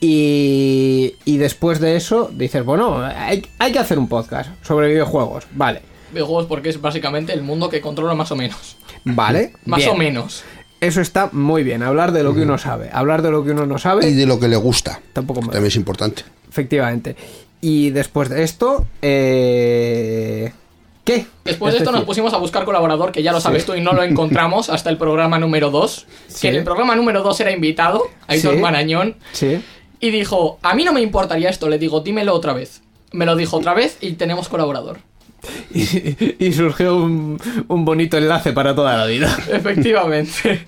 Y, 0.06 1.14
y 1.25 1.38
después 1.38 1.80
de 1.80 1.96
eso 1.96 2.30
dices, 2.32 2.62
bueno, 2.64 3.02
hay, 3.02 3.46
hay 3.58 3.73
que 3.73 3.78
hacer 3.78 3.99
un 3.99 4.06
podcast 4.08 4.50
sobre 4.62 4.88
videojuegos. 4.88 5.44
Vale, 5.52 5.80
Videojuegos 6.12 6.46
porque 6.46 6.68
es 6.68 6.80
básicamente 6.80 7.32
el 7.32 7.42
mundo 7.42 7.68
que 7.70 7.80
controlo 7.80 8.14
más 8.14 8.30
o 8.30 8.37
menos. 8.37 8.76
vale. 9.04 9.52
Más 9.64 9.78
bien. 9.78 9.90
o 9.90 9.96
menos. 9.96 10.44
Eso 10.80 11.00
está 11.00 11.30
muy 11.32 11.62
bien, 11.64 11.82
hablar 11.82 12.12
de 12.12 12.23
lo 12.23 12.34
que 12.34 12.42
uno 12.42 12.58
sabe. 12.58 12.90
Hablar 12.92 13.23
de 13.23 13.30
lo 13.30 13.42
que 13.44 13.52
uno 13.52 13.64
no 13.66 13.78
sabe, 13.78 14.08
Y 14.08 14.12
de 14.12 14.26
lo 14.26 14.38
que 14.38 14.49
le 14.49 14.56
gusta. 14.56 15.00
tampoco 15.14 15.40
me 15.40 15.49
También 15.49 15.66
es 15.68 15.76
importante. 15.76 16.23
Efectivamente. 16.49 17.16
Y 17.62 17.88
después 17.90 18.28
de 18.28 18.42
esto, 18.42 18.84
eh... 19.00 20.52
¿qué? 21.04 21.26
Después 21.44 21.73
Es 21.75 21.80
de 21.80 21.84
esto 21.84 21.92
nos 21.96 22.04
pusimos 22.04 22.34
a 22.34 22.37
buscar 22.37 22.64
colaborador, 22.66 23.11
que 23.11 23.23
ya 23.23 23.32
lo 23.32 23.40
sabes 23.40 23.62
Sí. 23.62 23.68
tú 23.68 23.75
y 23.75 23.80
no 23.80 23.94
lo 23.94 24.02
encontramos 24.11 24.68
hasta 24.68 24.90
el 24.90 24.99
programa 24.99 25.38
número 25.38 25.70
2. 25.70 26.06
Sí. 26.28 26.40
Que 26.42 26.49
en 26.50 26.56
el 26.56 26.64
programa 26.64 26.94
número 26.94 27.23
2 27.23 27.40
era 27.40 27.50
invitado, 27.50 28.02
Aitor 28.26 28.54
Sí. 28.54 28.61
Marañón, 28.61 29.16
Sí. 29.32 29.62
Y 30.04 30.11
dijo, 30.11 30.58
a 30.61 30.75
mí 30.75 30.84
no 30.84 30.92
me 30.92 31.00
importaría 31.00 31.49
esto, 31.49 31.66
le 31.66 31.78
digo, 31.78 32.00
dímelo 32.00 32.34
otra 32.34 32.52
vez. 32.52 32.82
Me 33.12 33.25
lo 33.25 33.37
dijo 33.37 33.56
otra 33.56 33.73
vez 33.73 33.96
y 34.02 34.12
tenemos 34.12 34.49
colaborador. 34.50 34.99
Y, 35.75 36.46
y 36.46 36.52
surgió 36.52 36.96
un, 36.96 37.40
un 37.68 37.84
bonito 37.87 38.18
enlace 38.18 38.52
para 38.52 38.75
toda 38.75 38.99
la 38.99 39.06
vida. 39.06 39.34
Efectivamente. 39.50 40.66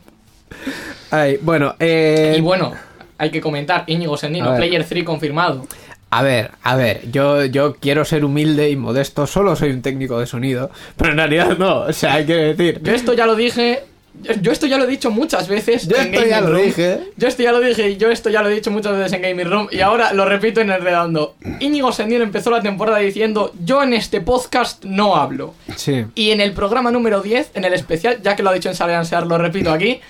Ay, 1.11 1.39
bueno, 1.43 1.75
eh... 1.79 2.35
y 2.39 2.41
bueno, 2.41 2.73
hay 3.19 3.31
que 3.31 3.43
comentar, 3.43 3.85
Íñigo 3.87 4.17
Sendino. 4.17 4.57
Player 4.57 4.85
3 4.85 5.05
confirmado. 5.05 5.67
A 6.09 6.23
ver, 6.23 6.53
a 6.63 6.77
ver, 6.77 7.11
yo, 7.11 7.45
yo 7.45 7.75
quiero 7.75 8.07
ser 8.07 8.25
humilde 8.25 8.71
y 8.71 8.77
modesto, 8.77 9.27
solo 9.27 9.55
soy 9.55 9.71
un 9.71 9.83
técnico 9.83 10.19
de 10.19 10.27
sonido, 10.27 10.71
pero 10.97 11.11
en 11.11 11.19
realidad 11.19 11.59
no, 11.59 11.81
o 11.81 11.93
sea, 11.93 12.15
hay 12.15 12.25
que 12.25 12.35
decir... 12.35 12.81
Yo 12.83 12.95
esto 12.95 13.13
ya 13.13 13.27
lo 13.27 13.35
dije 13.35 13.83
Yo, 14.23 14.33
yo 14.41 14.53
esto 14.53 14.67
ya 14.67 14.79
lo 14.79 14.85
he 14.85 14.87
dicho 14.87 15.11
muchas 15.11 15.49
veces. 15.49 15.87
Yo 15.89 15.97
en 15.97 16.15
esto 16.15 16.27
ya 16.27 16.41
lo 16.41 16.51
Room. 16.53 16.63
dije. 16.67 16.99
Yo 17.17 17.29
esto 17.29 17.43
ya 17.43 17.53
lo 17.53 17.61
dije 17.61 17.91
y 17.91 17.97
yo 17.97 18.11
esto 18.11 18.31
ya 18.31 18.43
lo 18.43 18.49
he 18.49 18.55
dicho 18.55 18.71
muchas 18.71 18.97
veces 18.97 19.13
en 19.13 19.23
Gaming 19.23 19.51
Room 19.51 19.69
y 19.71 19.81
ahora 19.81 20.13
lo 20.13 20.25
repito 20.25 20.61
en 20.61 20.71
el 20.71 20.81
redando. 20.81 21.37
Íñigo 21.61 21.93
Sendiel 21.93 22.23
empezó 22.23 22.51
la 22.51 22.61
temporada 22.63 22.99
diciendo: 22.99 23.53
Yo 23.65 23.83
en 23.83 23.93
este 23.93 24.21
podcast 24.21 24.85
no 24.85 25.17
hablo. 25.17 25.55
Sí. 25.77 26.05
Y 26.15 26.31
en 26.31 26.41
el 26.41 26.53
programa 26.53 26.91
número 26.91 27.21
10, 27.21 27.51
en 27.55 27.65
el 27.65 27.75
especial, 27.75 28.21
ya 28.23 28.37
que 28.37 28.43
lo 28.43 28.51
ha 28.51 28.55
dicho 28.55 28.69
en 28.69 28.75
Saleansear, 28.75 29.27
lo 29.27 29.39
repito 29.39 29.71
aquí, 29.73 30.01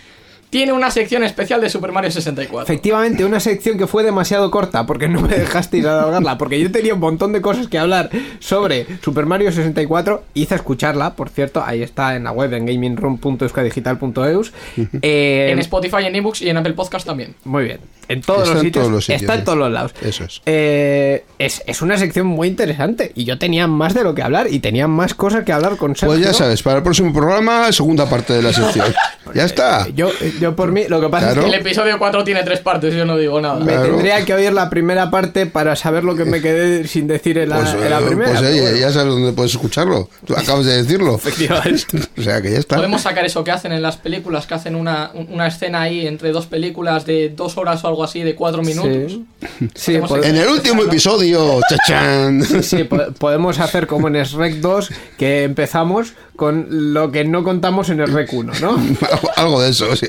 tiene 0.56 0.72
una 0.72 0.90
sección 0.90 1.22
especial 1.22 1.60
de 1.60 1.68
Super 1.68 1.92
Mario 1.92 2.10
64. 2.10 2.62
Efectivamente, 2.62 3.26
una 3.26 3.40
sección 3.40 3.76
que 3.76 3.86
fue 3.86 4.02
demasiado 4.02 4.50
corta 4.50 4.86
porque 4.86 5.06
no 5.06 5.20
me 5.20 5.28
dejasteis 5.28 5.84
alargarla, 5.84 6.38
porque 6.38 6.58
yo 6.58 6.72
tenía 6.72 6.94
un 6.94 7.00
montón 7.00 7.34
de 7.34 7.42
cosas 7.42 7.68
que 7.68 7.76
hablar 7.76 8.08
sobre 8.38 8.86
Super 9.02 9.26
Mario 9.26 9.52
64, 9.52 10.25
hice 10.32 10.54
escucharla, 10.54 11.14
por 11.14 11.28
cierto, 11.28 11.62
ahí 11.62 11.82
está 11.82 12.16
en 12.16 12.25
la 12.25 12.32
web 12.32 12.54
en 12.54 12.64
gamingroom.euskadigital.eus. 12.64 14.54
Eh, 15.02 15.50
En 15.52 15.58
Spotify, 15.58 16.06
en 16.06 16.16
ebooks 16.16 16.40
y 16.40 16.48
en 16.48 16.56
Apple 16.56 16.72
Podcast 16.72 17.04
también. 17.06 17.34
Muy 17.44 17.64
bien. 17.64 17.80
En 18.08 18.22
todos, 18.22 18.42
Está 18.42 18.54
los, 18.54 18.62
en 18.62 18.66
sitios, 18.66 18.82
todos 18.82 18.92
los 18.92 19.04
sitios, 19.04 19.22
Está 19.22 19.34
en 19.34 19.44
todos 19.44 19.58
los 19.58 19.72
lados. 19.72 19.94
Eso 20.00 20.25
es. 20.25 20.40
Eh, 20.46 21.25
es. 21.38 21.62
es 21.66 21.82
una 21.82 21.98
sección 21.98 22.26
muy 22.26 22.46
interesante. 22.46 23.10
Y 23.14 23.25
yo 23.25 23.38
tenía 23.38 23.66
más 23.66 23.94
de 23.94 24.04
lo 24.04 24.14
que 24.14 24.22
hablar. 24.22 24.46
Y 24.48 24.60
tenía 24.60 24.86
más 24.86 25.14
cosas 25.14 25.44
que 25.44 25.52
hablar 25.52 25.76
con 25.76 25.96
Sergio. 25.96 26.16
Pues 26.16 26.25
ya 26.25 26.32
sabes, 26.32 26.62
para 26.62 26.78
el 26.78 26.82
próximo 26.84 27.12
programa, 27.12 27.72
segunda 27.72 28.08
parte 28.08 28.32
de 28.32 28.42
la 28.42 28.52
sección. 28.52 28.86
ya 29.34 29.44
está. 29.44 29.88
Yo, 29.88 30.10
yo 30.40 30.46
por 30.55 30.71
mí, 30.73 30.85
lo 30.88 31.00
que 31.00 31.09
pasa 31.09 31.26
Claro. 31.33 31.41
es 31.41 31.47
El 31.47 31.53
que 31.53 31.59
episodio 31.69 31.99
4 31.99 32.23
tiene 32.25 32.43
tres 32.45 32.61
partes, 32.61 32.95
yo 32.95 33.05
no 33.05 33.17
digo 33.17 33.41
nada. 33.41 33.59
me 33.59 33.73
Claro. 33.73 33.87
tendría 33.88 34.25
que 34.25 34.35
oír 34.35 34.53
la 34.53 34.71
primera 34.71 35.11
parte 35.11 35.47
para 35.47 35.75
saber 35.76 36.05
lo 36.05 36.15
que 36.15 36.25
me 36.25 36.41
quedé 36.41 36.87
sin 36.87 37.07
decir 37.07 37.38
en 37.38 37.49
la, 37.49 37.57
Pues, 37.57 37.73
en 37.75 37.91
la 37.91 38.00
eh, 38.00 38.05
primera. 38.07 38.31
pues, 38.31 38.41
pero 38.43 38.53
eh, 38.55 38.61
bueno. 38.61 38.76
ya 38.76 38.93
sabes 38.93 39.12
dónde 39.15 39.33
puedes 39.33 39.53
escucharlo. 39.53 40.09
Tú 40.26 40.35
acabas 40.37 40.67
de 40.67 40.83
decirlo. 40.83 41.15
Efectivamente. 41.17 41.99
O 42.19 42.23
sea 42.23 42.41
que 42.43 42.50
ya 42.53 42.59
está. 42.59 42.76
Podemos 42.76 43.03
sacar 43.03 43.25
eso 43.25 43.43
que 43.45 43.50
hacen 43.50 43.73
en 43.73 43.83
las 43.83 43.97
películas, 43.97 44.47
que 44.47 44.55
hacen 44.55 44.75
una, 44.75 45.11
un- 45.15 45.29
una 45.33 45.47
escena 45.47 45.83
ahí 45.83 46.07
entre 46.07 46.31
dos 46.33 46.47
películas 46.47 47.07
de 47.07 47.29
dos 47.31 47.57
horas 47.59 47.83
o 47.85 47.88
algo 47.88 48.05
así, 48.05 48.23
de 48.23 48.35
cuatro 48.35 48.62
minutos. 48.62 49.12
Sí, 49.12 49.67
sí, 49.75 49.93
pod- 49.99 50.25
En 50.25 50.37
el 50.37 50.49
último 50.49 50.83
episodio, 50.83 51.61
chachán. 51.69 52.43
sí, 52.62 52.85
po- 52.85 53.12
podemos 53.19 53.59
hacer 53.61 53.87
como 53.87 54.09
en 54.09 54.25
SREC 54.25 54.57
2, 54.57 54.91
que 55.19 55.45
empezamos 55.45 56.15
con 56.37 56.66
lo 56.93 57.11
que 57.11 57.25
no 57.25 57.43
contamos 57.43 57.88
en 57.90 58.00
el 58.00 58.12
REC 58.12 58.33
1, 58.33 58.52
¿no? 58.61 58.78
Algo 59.37 59.61
de 59.62 59.71
eso, 59.71 59.95
sí. 59.97 60.07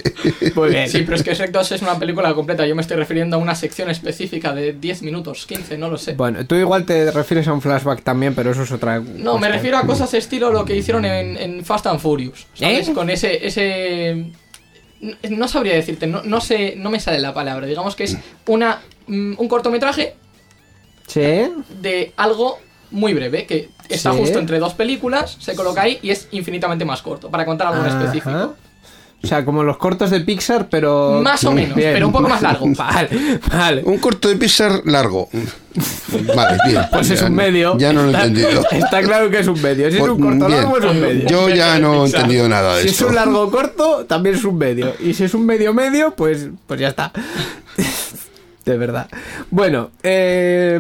Muy 0.56 0.70
bien. 0.70 0.90
Sí, 0.90 1.02
pero 1.04 1.16
es 1.16 1.24
que 1.24 1.34
Shrek 1.36 1.52
2 1.52 1.72
es 1.72 1.82
una 1.82 1.98
película 1.98 2.34
completa. 2.34 2.66
Yo 2.68 2.76
me 2.76 2.82
estoy 2.82 2.98
refiriendo 2.98 3.38
a 3.38 3.40
una 3.40 3.56
sección 3.56 3.90
específica 3.90 4.54
de 4.54 4.74
10 4.74 5.02
minutos, 5.04 5.46
15, 5.48 5.78
no 5.78 5.90
lo 5.90 5.98
sé. 5.98 6.14
Bueno, 6.14 6.46
tú 6.46 6.56
igual 6.56 6.86
te 6.86 7.10
refieres 7.12 7.48
a 7.48 7.54
un 7.54 7.62
flashback 7.62 8.04
también, 8.04 8.36
pero 8.36 8.52
eso 8.52 8.64
es 8.64 8.72
otra. 8.72 9.00
No, 9.00 9.38
me 9.38 9.50
refiero 9.50 9.78
a 9.78 9.84
cosas 9.86 10.14
estilo 10.14 10.52
lo 10.52 10.66
que 10.66 10.76
hicieron 10.76 11.06
en, 11.06 11.38
en 11.38 11.66
Fast 11.66 11.88
and 11.88 12.00
Furious. 12.00 12.46
¿Sabes? 12.54 12.90
¿Eh? 12.90 12.94
Con 12.94 13.10
ese. 13.10 13.46
ese 13.48 14.32
no- 15.02 15.16
no 15.30 15.48
sabría 15.48 15.76
decirte, 15.76 16.08
no, 16.08 16.24
no 16.24 16.42
sé, 16.42 16.74
no 16.76 16.90
me 16.90 17.00
sale 17.00 17.20
la 17.20 17.34
palabra. 17.34 17.68
Digamos 17.68 17.96
que 17.96 18.04
es 18.06 18.18
una 18.48 18.82
mm, 19.08 19.34
un 19.38 19.48
cortometraje 19.48 20.16
Sí. 21.08 21.22
de 21.82 22.12
algo 22.18 22.60
muy 22.92 23.14
breve, 23.14 23.46
que 23.46 23.70
está 23.90 24.12
Sí. 24.14 24.20
justo 24.20 24.40
entre 24.40 24.60
dos 24.60 24.74
películas, 24.74 25.38
se 25.40 25.56
coloca 25.56 25.82
ahí 25.82 26.00
y 26.02 26.10
es 26.12 26.28
infinitamente 26.32 26.86
más 26.86 27.02
corto, 27.02 27.30
para 27.30 27.46
contar 27.46 27.68
algo 27.68 27.82
en 27.84 27.88
Ajá. 27.92 28.00
específico. 28.04 28.56
O 29.24 29.26
sea, 29.26 29.44
como 29.44 29.64
los 29.64 29.78
cortos 29.78 30.12
de 30.12 30.20
Pixar, 30.22 30.70
pero. 30.70 31.22
Más 31.24 31.44
o 31.44 31.52
menos, 31.52 31.76
Bien. 31.76 31.92
pero 31.92 32.06
un 32.06 32.14
poco 32.14 32.30
más 32.30 32.40
largo. 32.40 32.68
Vale, 32.78 33.40
vale. 33.52 33.82
Un 33.84 33.98
corto 33.98 34.30
de 34.30 34.36
Pixar 34.36 34.84
largo. 34.86 35.28
Vale, 36.36 36.58
bien. 36.68 36.82
Pues 36.92 37.10
es 37.10 37.24
un 37.24 37.34
medio. 37.34 37.76
Ya 37.80 37.92
no 37.94 38.04
lo 38.04 38.12
he 38.12 38.14
entendido. 38.14 38.64
Está 38.72 39.02
claro 39.02 39.32
que 39.32 39.40
es 39.40 39.48
un 39.48 39.60
medio. 39.60 39.90
Si 39.90 39.96
es 39.96 40.00
Pues, 40.02 40.12
un 40.12 40.22
corto 40.22 40.46
bien. 40.46 40.52
largo, 40.62 40.78
es 40.78 40.86
un 40.86 41.02
medio. 41.02 41.28
Yo 41.30 41.50
ya 41.50 41.80
no 41.80 42.04
he 42.04 42.06
entendido 42.06 42.48
nada 42.48 42.76
de 42.76 42.84
Si 42.84 42.88
es 42.90 42.94
esto. 42.94 43.08
un 43.08 43.16
largo 43.16 43.50
corto, 43.50 44.06
también 44.06 44.36
es 44.36 44.44
un 44.44 44.56
medio. 44.56 44.94
Y 45.00 45.16
si 45.16 45.24
es 45.24 45.34
un 45.34 45.48
medio 45.48 45.74
medio, 45.74 46.14
pues, 46.16 46.50
pues 46.68 46.80
ya 46.80 46.90
está. 46.90 47.12
De 48.66 48.78
verdad. 48.78 49.08
Bueno, 49.50 49.90
eh, 50.04 50.80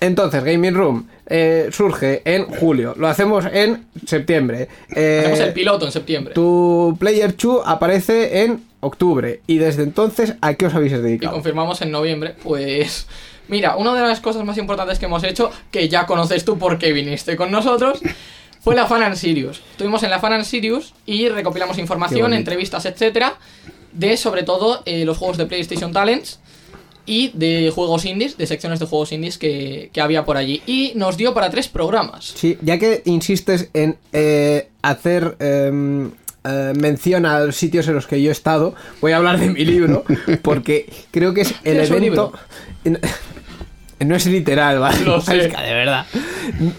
entonces, 0.00 0.44
Gaming 0.44 0.74
Room 0.74 1.08
eh, 1.26 1.68
surge 1.72 2.22
en 2.24 2.46
julio. 2.46 2.94
Lo 2.96 3.08
hacemos 3.08 3.44
en 3.52 3.86
septiembre. 4.06 4.68
Eh, 4.94 5.20
Hacemos 5.20 5.40
el 5.40 5.52
piloto 5.52 5.86
en 5.86 5.92
septiembre. 5.92 6.34
tu 6.34 6.96
Player 6.98 7.34
2 7.36 7.62
aparece 7.66 8.44
en 8.44 8.62
octubre. 8.80 9.40
Y 9.46 9.58
desde 9.58 9.82
entonces, 9.82 10.34
¿a 10.40 10.54
qué 10.54 10.66
os 10.66 10.74
habéis 10.74 10.92
y 10.92 10.96
dedicado? 10.96 11.32
confirmamos 11.34 11.80
en 11.82 11.90
noviembre, 11.90 12.34
pues... 12.42 13.06
Mira, 13.48 13.76
una 13.76 13.94
de 13.94 14.02
las 14.02 14.20
cosas 14.20 14.44
más 14.44 14.58
importantes 14.58 14.98
que 14.98 15.06
hemos 15.06 15.24
hecho, 15.24 15.50
que 15.70 15.88
ya 15.88 16.04
conoces 16.04 16.44
tú 16.44 16.58
porque 16.58 16.92
viniste 16.92 17.34
con 17.34 17.50
nosotros, 17.50 17.98
fue 18.60 18.74
la 18.74 18.86
Fan 18.86 19.02
and 19.02 19.16
Sirius. 19.16 19.62
Estuvimos 19.70 20.02
en 20.02 20.10
la 20.10 20.20
Fan 20.20 20.34
and 20.34 20.44
Sirius 20.44 20.92
y 21.06 21.30
recopilamos 21.30 21.78
información, 21.78 22.34
entrevistas, 22.34 22.84
etcétera, 22.84 23.36
de 23.92 24.18
sobre 24.18 24.42
todo 24.42 24.82
eh, 24.84 25.06
los 25.06 25.16
juegos 25.16 25.38
de 25.38 25.46
PlayStation 25.46 25.94
Talents 25.94 26.40
y 27.08 27.30
de 27.34 27.72
juegos 27.74 28.04
indies, 28.04 28.36
de 28.36 28.46
secciones 28.46 28.78
de 28.78 28.86
juegos 28.86 29.10
indies 29.12 29.38
que, 29.38 29.90
que 29.92 30.00
había 30.00 30.24
por 30.24 30.36
allí. 30.36 30.62
Y 30.66 30.92
nos 30.94 31.16
dio 31.16 31.34
para 31.34 31.50
tres 31.50 31.66
programas. 31.66 32.26
Sí, 32.36 32.58
ya 32.60 32.78
que 32.78 33.02
insistes 33.06 33.70
en 33.72 33.96
eh, 34.12 34.68
hacer 34.82 35.36
em, 35.40 36.10
eh, 36.44 36.72
mención 36.78 37.24
a 37.24 37.40
los 37.40 37.56
sitios 37.56 37.88
en 37.88 37.94
los 37.94 38.06
que 38.06 38.22
yo 38.22 38.28
he 38.28 38.32
estado, 38.32 38.74
voy 39.00 39.12
a 39.12 39.16
hablar 39.16 39.40
de 39.40 39.48
mi 39.48 39.64
libro, 39.64 40.04
porque 40.42 40.92
creo 41.10 41.32
que 41.32 41.40
es 41.40 41.54
el 41.64 41.78
¿Tienes 41.86 41.90
un 41.90 41.96
evento... 42.04 42.32
No 44.00 44.14
es 44.14 44.26
literal, 44.26 44.78
¿vale? 44.78 45.00
Lo 45.04 45.20
sé. 45.22 45.46
Es 45.46 45.54
que, 45.54 45.60
de 45.60 45.74
verdad. 45.74 46.06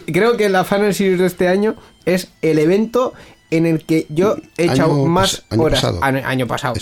Creo 0.06 0.38
que 0.38 0.50
la 0.50 0.64
Fan 0.64 0.94
Series 0.94 1.20
de 1.20 1.26
este 1.26 1.48
año 1.48 1.76
es 2.06 2.30
el 2.42 2.60
evento 2.60 3.14
en 3.52 3.66
el 3.66 3.84
que 3.86 4.06
yo 4.10 4.36
he 4.58 4.64
Año 4.64 4.74
echado 4.74 5.06
pas- 5.06 5.08
más 5.08 5.44
año 5.50 5.62
horas. 5.64 5.80
pasado. 5.82 6.04
Año, 6.04 6.22
año 6.26 6.48
pasado. 6.48 6.76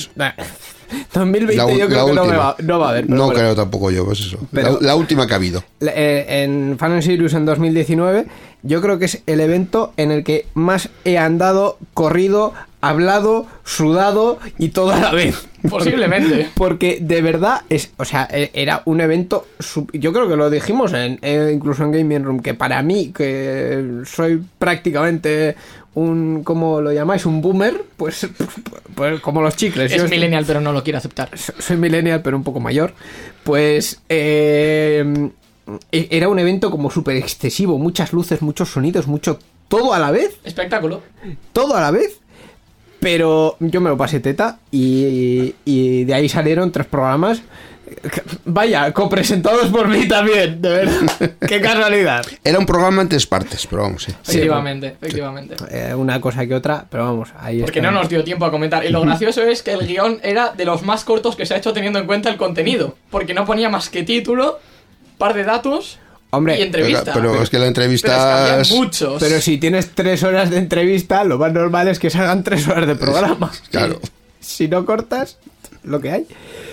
2020 1.13 1.55
La, 1.55 1.71
yo 1.77 1.87
creo 1.87 2.05
que 2.07 2.13
no, 2.13 2.25
me 2.25 2.37
va, 2.37 2.55
no 2.61 2.79
va 2.79 2.87
a 2.87 2.89
haber. 2.91 3.09
No 3.09 3.25
bueno. 3.25 3.39
creo 3.39 3.55
tampoco 3.55 3.91
yo, 3.91 4.05
pues 4.05 4.19
eso. 4.19 4.37
Pero- 4.51 4.73
la, 4.81 4.87
la 4.87 4.95
última 4.95 5.27
que 5.27 5.33
ha 5.33 5.37
habido. 5.37 5.63
Eh, 5.81 6.25
en 6.43 6.77
Fan 6.79 6.93
and 6.93 7.01
Sirius 7.01 7.33
en 7.33 7.45
2019, 7.45 8.25
yo 8.63 8.81
creo 8.81 8.97
que 8.99 9.05
es 9.05 9.21
el 9.25 9.39
evento 9.39 9.93
en 9.97 10.11
el 10.11 10.23
que 10.23 10.45
más 10.53 10.89
he 11.05 11.17
andado, 11.17 11.77
corrido, 11.93 12.53
hablado, 12.81 13.47
sudado 13.65 14.39
y 14.57 14.69
todo 14.69 14.91
a 14.91 14.99
la 14.99 15.11
vez. 15.11 15.47
Posiblemente. 15.69 16.49
Porque 16.55 16.99
de 17.01 17.21
verdad 17.21 17.61
es, 17.69 17.91
o 17.97 18.05
sea, 18.05 18.27
e- 18.31 18.51
era 18.53 18.83
un 18.85 19.01
evento, 19.01 19.45
yo 19.93 20.13
creo 20.13 20.29
que 20.29 20.35
lo 20.37 20.49
dijimos 20.49 20.93
en, 20.93 21.19
eh, 21.21 21.51
incluso 21.53 21.83
en 21.83 21.91
Gaming 21.91 22.23
Room, 22.23 22.39
que 22.39 22.53
para 22.53 22.81
mí, 22.81 23.11
que 23.13 24.01
soy 24.05 24.41
prácticamente 24.59 25.55
un, 25.99 26.43
¿cómo 26.43 26.79
lo 26.81 26.91
llamáis? 26.91 27.25
Un 27.25 27.41
boomer, 27.41 27.81
pues, 27.97 28.27
pues 28.95 29.19
como 29.21 29.41
los 29.41 29.55
chicles. 29.55 29.89
Yo 29.91 29.97
Es 29.97 30.03
estoy- 30.03 30.17
millennial, 30.17 30.43
pero 30.45 30.61
no 30.61 30.71
lo 30.71 30.83
quiere 30.83 30.97
aceptar. 30.97 31.29
so- 31.37 31.53
soy 31.59 31.77
millennial, 31.77 32.21
pero 32.21 32.37
un 32.37 32.43
poco 32.43 32.59
mayor, 32.59 32.93
pues 33.43 34.01
eh, 34.09 35.29
era 35.91 36.29
un 36.29 36.39
evento 36.39 36.69
como 36.71 36.91
súper 36.91 37.17
excesivo, 37.17 37.77
muchas 37.79 38.13
luces, 38.13 38.41
muchos 38.41 38.69
sonidos, 38.69 39.07
mucho 39.07 39.39
todo 39.67 39.93
a 39.93 39.99
la 39.99 40.11
vez, 40.11 40.37
Espectáculo. 40.43 41.01
todo 41.53 41.75
a 41.75 41.81
la 41.81 41.91
vez. 41.91 42.19
Pero 42.99 43.57
yo 43.59 43.79
me 43.79 43.89
lo 43.91 43.97
pasé 43.97 44.19
teta 44.19 44.57
y, 44.71 45.53
y 45.65 46.03
de 46.05 46.13
ahí 46.15 46.27
salieron 46.29 46.71
tres 46.71 46.87
programas. 46.87 47.41
Vaya, 48.45 48.91
copresentados 48.93 49.67
por 49.67 49.87
mí 49.87 50.07
también, 50.07 50.61
de 50.61 50.69
verdad. 50.69 51.31
Qué 51.47 51.61
casualidad. 51.61 52.25
Era 52.43 52.59
un 52.59 52.65
programa 52.65 53.01
en 53.01 53.09
tres 53.09 53.25
partes, 53.25 53.65
pero 53.67 53.83
vamos, 53.83 54.03
sí. 54.03 54.11
Efectivamente, 54.11 54.87
efectivamente. 54.87 55.55
Eh, 55.69 55.93
una 55.95 56.19
cosa 56.21 56.45
que 56.45 56.55
otra, 56.55 56.85
pero 56.89 57.05
vamos, 57.05 57.29
ahí 57.39 57.61
Porque 57.61 57.79
está. 57.79 57.91
no 57.91 57.99
nos 57.99 58.09
dio 58.09 58.23
tiempo 58.23 58.45
a 58.45 58.51
comentar. 58.51 58.85
Y 58.85 58.89
lo 58.89 59.01
gracioso 59.05 59.41
es 59.43 59.63
que 59.63 59.73
el 59.73 59.87
guion 59.87 60.19
era 60.23 60.51
de 60.51 60.65
los 60.65 60.83
más 60.83 61.03
cortos 61.03 61.35
que 61.35 61.45
se 61.45 61.53
ha 61.53 61.57
hecho 61.57 61.73
teniendo 61.73 61.99
en 61.99 62.05
cuenta 62.07 62.29
el 62.29 62.37
contenido. 62.37 62.95
Porque 63.09 63.33
no 63.33 63.45
ponía 63.45 63.69
más 63.69 63.89
que 63.89 64.03
título, 64.03 64.59
par 65.17 65.33
de 65.33 65.43
datos 65.43 65.99
Hombre, 66.29 66.55
y 66.55 66.57
Pero, 66.57 66.65
entrevista. 66.65 67.13
pero 67.13 67.41
es 67.41 67.49
que 67.49 67.57
la 67.57 67.61
Pero 67.61 67.67
entrevista 67.67 68.55
había 68.59 68.75
muchos. 68.75 69.21
Pero 69.21 69.39
si 69.39 69.57
tienes 69.57 69.91
tres 69.95 70.23
horas 70.23 70.49
de 70.49 70.57
entrevista, 70.57 71.23
lo 71.23 71.37
más 71.37 71.53
normal 71.53 71.87
es 71.87 71.99
que 71.99 72.09
salgan 72.09 72.43
tres 72.43 72.67
horas 72.67 72.85
de 72.87 72.95
programa. 72.95 73.51
Claro. 73.71 73.99
Si 74.39 74.69
no 74.69 74.85
cortas, 74.85 75.37
lo 75.83 75.99
que 75.99 76.09
hay. 76.11 76.25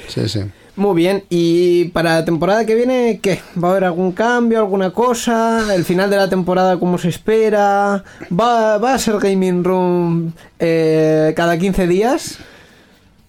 Sí, 0.07 0.29
sí. 0.29 0.43
Muy 0.77 0.97
bien, 0.97 1.23
y 1.31 1.85
para 1.87 2.15
la 2.15 2.25
temporada 2.25 2.67
que 2.67 2.75
viene, 2.75 3.21
¿qué? 3.23 3.41
¿Va 3.63 3.69
a 3.69 3.71
haber 3.71 3.85
algún 3.85 4.11
cambio, 4.11 4.59
alguna 4.59 4.91
cosa? 4.91 5.73
¿El 5.73 5.85
final 5.85 6.11
de 6.11 6.17
la 6.17 6.29
temporada 6.29 6.79
cómo 6.79 6.99
se 6.99 7.11
espera? 7.11 8.03
¿Va, 8.33 8.79
va 8.79 8.95
a 8.95 8.99
ser 8.99 9.19
Gaming 9.21 9.63
Room 9.63 10.33
eh, 10.59 11.33
cada 11.37 11.57
15 11.59 11.87
días? 11.87 12.39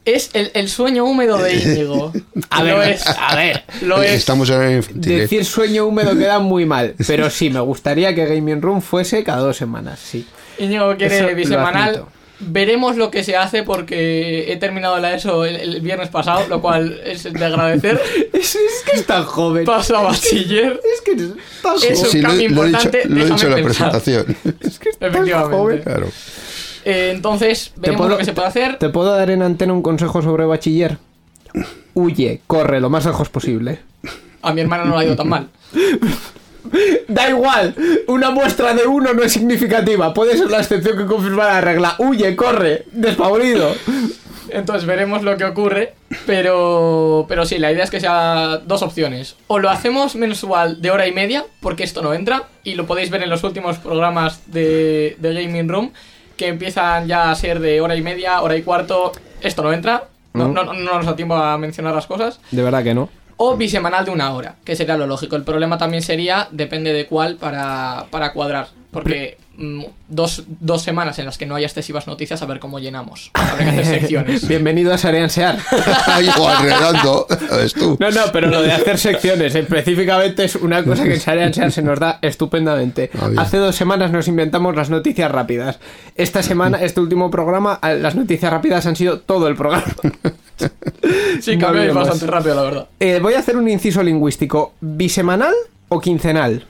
Es 0.05 0.31
el, 0.33 0.49
el 0.55 0.69
sueño 0.69 1.05
húmedo 1.05 1.37
de 1.37 1.53
Íñigo. 1.63 2.11
A 2.49 2.63
lo 2.63 2.79
ver, 2.79 2.91
es. 2.91 3.05
a 3.07 3.35
ver. 3.35 3.63
Lo 3.81 4.01
es. 4.01 4.13
Estamos. 4.13 4.51
Decir 4.93 5.45
sueño 5.45 5.85
húmedo 5.85 6.17
queda 6.17 6.39
muy 6.39 6.65
mal, 6.65 6.95
pero 7.05 7.29
sí, 7.29 7.51
me 7.51 7.59
gustaría 7.59 8.15
que 8.15 8.25
Gaming 8.25 8.61
Room 8.61 8.81
fuese 8.81 9.23
cada 9.23 9.39
dos 9.39 9.57
semanas, 9.57 9.99
sí. 9.99 10.25
Íñigo 10.57 10.95
quiere 10.95 11.17
Eso 11.17 11.27
lo 11.29 11.35
bisemanal. 11.35 12.05
Veremos 12.39 12.97
lo 12.97 13.11
que 13.11 13.23
se 13.23 13.37
hace 13.37 13.63
porque 13.63 14.51
he 14.51 14.57
terminado 14.57 14.97
la 14.99 15.15
ESO 15.15 15.45
el, 15.45 15.55
el 15.55 15.81
viernes 15.81 16.09
pasado, 16.09 16.47
lo 16.49 16.61
cual 16.61 16.99
es 17.05 17.23
de 17.23 17.45
agradecer. 17.45 17.99
Es, 18.33 18.55
es 18.55 18.83
que 18.85 18.97
es 18.99 19.05
tan 19.05 19.23
joven. 19.23 19.65
Paso 19.65 19.95
a 19.97 20.01
bachiller. 20.03 20.79
Es 20.93 21.01
que 21.01 21.11
es 21.13 21.29
tan 21.63 21.75
Es 21.77 21.81
joven. 21.81 21.97
un 22.05 22.05
Sí, 22.11 22.21
lo, 22.21 22.27
cambio 22.29 22.49
lo 22.49 22.63
he 22.63 22.67
dicho, 22.67 22.77
importante, 22.79 23.09
lo 23.09 23.21
he 23.21 23.25
dicho 23.29 23.45
en 23.45 23.49
la 23.51 23.55
pensar. 23.57 23.91
presentación. 23.91 24.37
Es 24.61 24.79
que 24.79 24.89
es 24.89 24.97
tan 24.99 25.51
joven. 25.51 25.81
Claro. 25.81 26.07
Eh, 26.83 27.11
entonces, 27.15 27.71
veremos 27.77 28.09
lo 28.09 28.17
que 28.17 28.25
se 28.25 28.33
puede 28.33 28.47
hacer. 28.49 28.77
¿Te 28.77 28.89
puedo 28.89 29.15
dar 29.15 29.29
en 29.31 29.41
antena 29.41 29.73
un 29.73 29.81
consejo 29.81 30.21
sobre 30.21 30.45
bachiller? 30.45 30.97
Huye, 31.93 32.41
corre 32.47 32.79
lo 32.81 32.89
más 32.89 33.05
lejos 33.05 33.29
posible. 33.29 33.79
A 34.41 34.53
mi 34.53 34.61
hermana 34.61 34.83
no 34.85 34.95
le 34.97 35.01
ha 35.03 35.05
ido 35.05 35.15
tan 35.15 35.29
mal. 35.29 35.47
Da 37.07 37.29
igual, 37.29 37.75
una 38.07 38.31
muestra 38.31 38.73
de 38.73 38.85
uno 38.87 39.13
no 39.13 39.23
es 39.23 39.31
significativa. 39.33 40.13
Puede 40.13 40.37
ser 40.37 40.49
la 40.49 40.59
excepción 40.59 40.97
que 40.97 41.05
confirma 41.05 41.45
la 41.45 41.61
regla. 41.61 41.95
Huye, 41.99 42.35
corre, 42.35 42.85
despavorido. 42.91 43.73
Entonces 44.49 44.85
veremos 44.85 45.23
lo 45.23 45.37
que 45.37 45.45
ocurre. 45.45 45.93
Pero, 46.25 47.25
pero 47.27 47.45
sí, 47.45 47.57
la 47.57 47.71
idea 47.71 47.83
es 47.83 47.89
que 47.91 47.99
sea 47.99 48.57
dos 48.65 48.81
opciones. 48.81 49.35
O 49.47 49.59
lo 49.59 49.69
hacemos 49.69 50.15
mensual 50.15 50.81
de 50.81 50.91
hora 50.91 51.07
y 51.07 51.11
media, 51.11 51.45
porque 51.61 51.83
esto 51.83 52.01
no 52.01 52.13
entra. 52.13 52.43
Y 52.63 52.75
lo 52.75 52.85
podéis 52.85 53.09
ver 53.09 53.23
en 53.23 53.29
los 53.29 53.43
últimos 53.43 53.77
programas 53.77 54.51
de, 54.51 55.15
de 55.19 55.33
Gaming 55.33 55.69
Room, 55.69 55.91
que 56.37 56.47
empiezan 56.47 57.07
ya 57.07 57.31
a 57.31 57.35
ser 57.35 57.59
de 57.59 57.81
hora 57.81 57.95
y 57.95 58.01
media, 58.01 58.41
hora 58.41 58.55
y 58.55 58.61
cuarto. 58.63 59.11
Esto 59.41 59.63
no 59.63 59.71
entra. 59.73 60.05
No, 60.33 60.49
Mm. 60.49 60.53
no, 60.53 60.63
no 60.65 60.73
nos 60.97 61.05
da 61.05 61.15
tiempo 61.15 61.35
a 61.35 61.57
mencionar 61.57 61.95
las 61.95 62.07
cosas. 62.07 62.39
De 62.51 62.61
verdad 62.61 62.83
que 62.83 62.93
no. 62.93 63.09
O 63.37 63.57
bisemanal 63.57 64.05
de 64.05 64.11
una 64.11 64.31
hora, 64.33 64.55
que 64.63 64.75
sería 64.75 64.95
lo 64.97 65.07
lógico. 65.07 65.35
El 65.35 65.43
problema 65.43 65.77
también 65.77 66.01
sería, 66.03 66.47
depende 66.51 66.93
de 66.93 67.05
cuál, 67.05 67.35
para, 67.35 68.05
para 68.09 68.31
cuadrar. 68.31 68.67
Porque 68.91 69.37
mm, 69.57 69.83
dos, 70.07 70.43
dos 70.47 70.81
semanas 70.83 71.19
en 71.19 71.25
las 71.25 71.37
que 71.37 71.45
no 71.45 71.55
haya 71.55 71.67
excesivas 71.67 72.07
noticias, 72.07 72.41
a 72.41 72.45
ver 72.45 72.59
cómo 72.59 72.79
llenamos. 72.79 73.31
Habrá 73.33 73.57
que 73.65 73.69
hacer 73.81 73.85
secciones. 73.99 74.47
Bienvenido 74.47 74.93
a 74.93 74.97
Sareansear. 74.97 75.57
Igual, 76.23 76.57
redando. 76.63 77.27
¿Ves 77.51 77.73
tú? 77.73 77.97
No, 77.99 78.09
no, 78.09 78.21
pero 78.31 78.47
lo 78.47 78.61
de 78.61 78.71
hacer 78.71 78.97
secciones 78.97 79.53
específicamente 79.53 80.45
es 80.45 80.55
una 80.55 80.81
cosa 80.81 81.03
que 81.03 81.15
en 81.15 81.19
Sareansear 81.19 81.73
se 81.73 81.81
nos 81.81 81.99
da 81.99 82.19
estupendamente. 82.21 83.09
Ah. 83.19 83.31
Hace 83.35 83.57
dos 83.57 83.75
semanas 83.75 84.11
nos 84.11 84.29
inventamos 84.29 84.77
las 84.77 84.89
noticias 84.89 85.29
rápidas. 85.29 85.77
Esta 86.15 86.41
semana, 86.41 86.81
este 86.81 87.01
último 87.01 87.29
programa, 87.29 87.73
a- 87.81 87.91
las 87.95 88.15
noticias 88.15 88.49
rápidas 88.49 88.85
han 88.85 88.95
sido 88.95 89.19
todo 89.19 89.49
el 89.49 89.57
programa. 89.57 89.93
Sí, 91.41 91.55
No 91.57 91.61
cambiáis 91.65 91.89
olvidemos. 91.91 92.07
bastante 92.07 92.27
rápido, 92.27 92.55
la 92.55 92.61
verdad. 92.63 92.87
Eh, 92.99 93.19
voy 93.21 93.33
a 93.33 93.39
hacer 93.39 93.57
un 93.57 93.67
inciso 93.69 94.01
lingüístico. 94.01 94.73
¿Bisemanal 94.81 95.53
o 95.89 95.99
quincenal? 95.99 96.65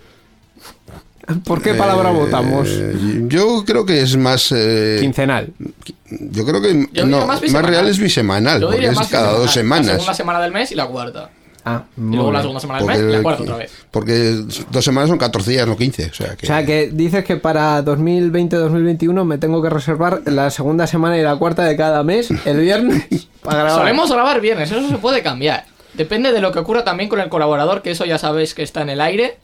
¿Por 1.45 1.61
qué 1.61 1.73
palabra 1.73 2.11
Eh, 2.11 2.13
votamos? 2.13 2.69
Yo 3.27 3.63
creo 3.65 3.85
que 3.85 4.01
es 4.01 4.15
más. 4.17 4.51
eh, 4.55 4.97
Quincenal. 5.01 5.53
yo 6.09 6.45
creo 6.45 6.61
que 6.61 6.87
Yo 6.93 7.05
no, 7.05 7.25
más 7.25 7.41
más, 7.51 7.65
real 7.65 7.87
es 7.87 7.97
bisemanal, 7.99 8.61
Yo 8.61 8.67
porque 8.67 8.77
diría 8.77 8.91
es 8.91 8.97
más 8.97 9.07
cada 9.07 9.31
dos 9.31 9.47
bisemanal. 9.47 9.47
La 9.47 9.53
semanas. 9.53 9.91
segunda 10.01 10.13
semana 10.13 10.41
del 10.41 10.51
mes 10.51 10.71
y 10.71 10.75
la 10.75 10.85
cuarta. 10.87 11.29
Ah, 11.67 11.83
Y 11.97 12.13
luego 12.15 12.31
la 12.31 12.41
segunda 12.41 12.59
semana 12.59 12.79
del 12.79 12.87
mes 12.87 12.99
y 12.99 13.15
la 13.17 13.21
cuarta 13.23 13.41
otra 13.43 13.55
vez. 13.57 13.71
porque 13.89 14.43
dos 14.69 14.85
semanas 14.85 15.09
son 15.09 15.17
14 15.17 15.49
días, 15.49 15.67
no 15.67 15.75
15. 15.75 16.05
O 16.05 16.13
sea 16.13 16.35
que. 16.35 16.45
O 16.45 16.47
sea 16.47 16.63
que 16.63 16.91
dices 16.93 17.25
que 17.25 17.37
para 17.37 17.83
2020-2021 17.83 19.25
me 19.25 19.39
tengo 19.39 19.63
que 19.63 19.71
reservar 19.71 20.21
la 20.25 20.51
segunda 20.51 20.85
semana 20.85 21.17
y 21.17 21.23
la 21.23 21.35
cuarta 21.37 21.63
de 21.63 21.75
cada 21.75 22.03
mes, 22.03 22.29
el 22.45 22.59
viernes, 22.59 23.03
para 23.45 23.59
grabar. 23.59 23.79
Solemos 23.79 24.11
grabar 24.11 24.41
viernes, 24.41 24.71
eso 24.71 24.87
se 24.89 24.97
puede 24.97 25.21
cambiar. 25.21 25.65
Depende 25.93 26.33
de 26.33 26.41
lo 26.41 26.51
que 26.51 26.59
ocurra 26.59 26.83
también 26.83 27.09
con 27.09 27.21
el 27.21 27.29
colaborador, 27.29 27.81
que 27.81 27.91
eso 27.91 28.03
ya 28.05 28.17
sabéis 28.17 28.53
que 28.53 28.63
está 28.63 28.81
en 28.81 28.89
el 28.89 28.99
aire. 28.99 29.37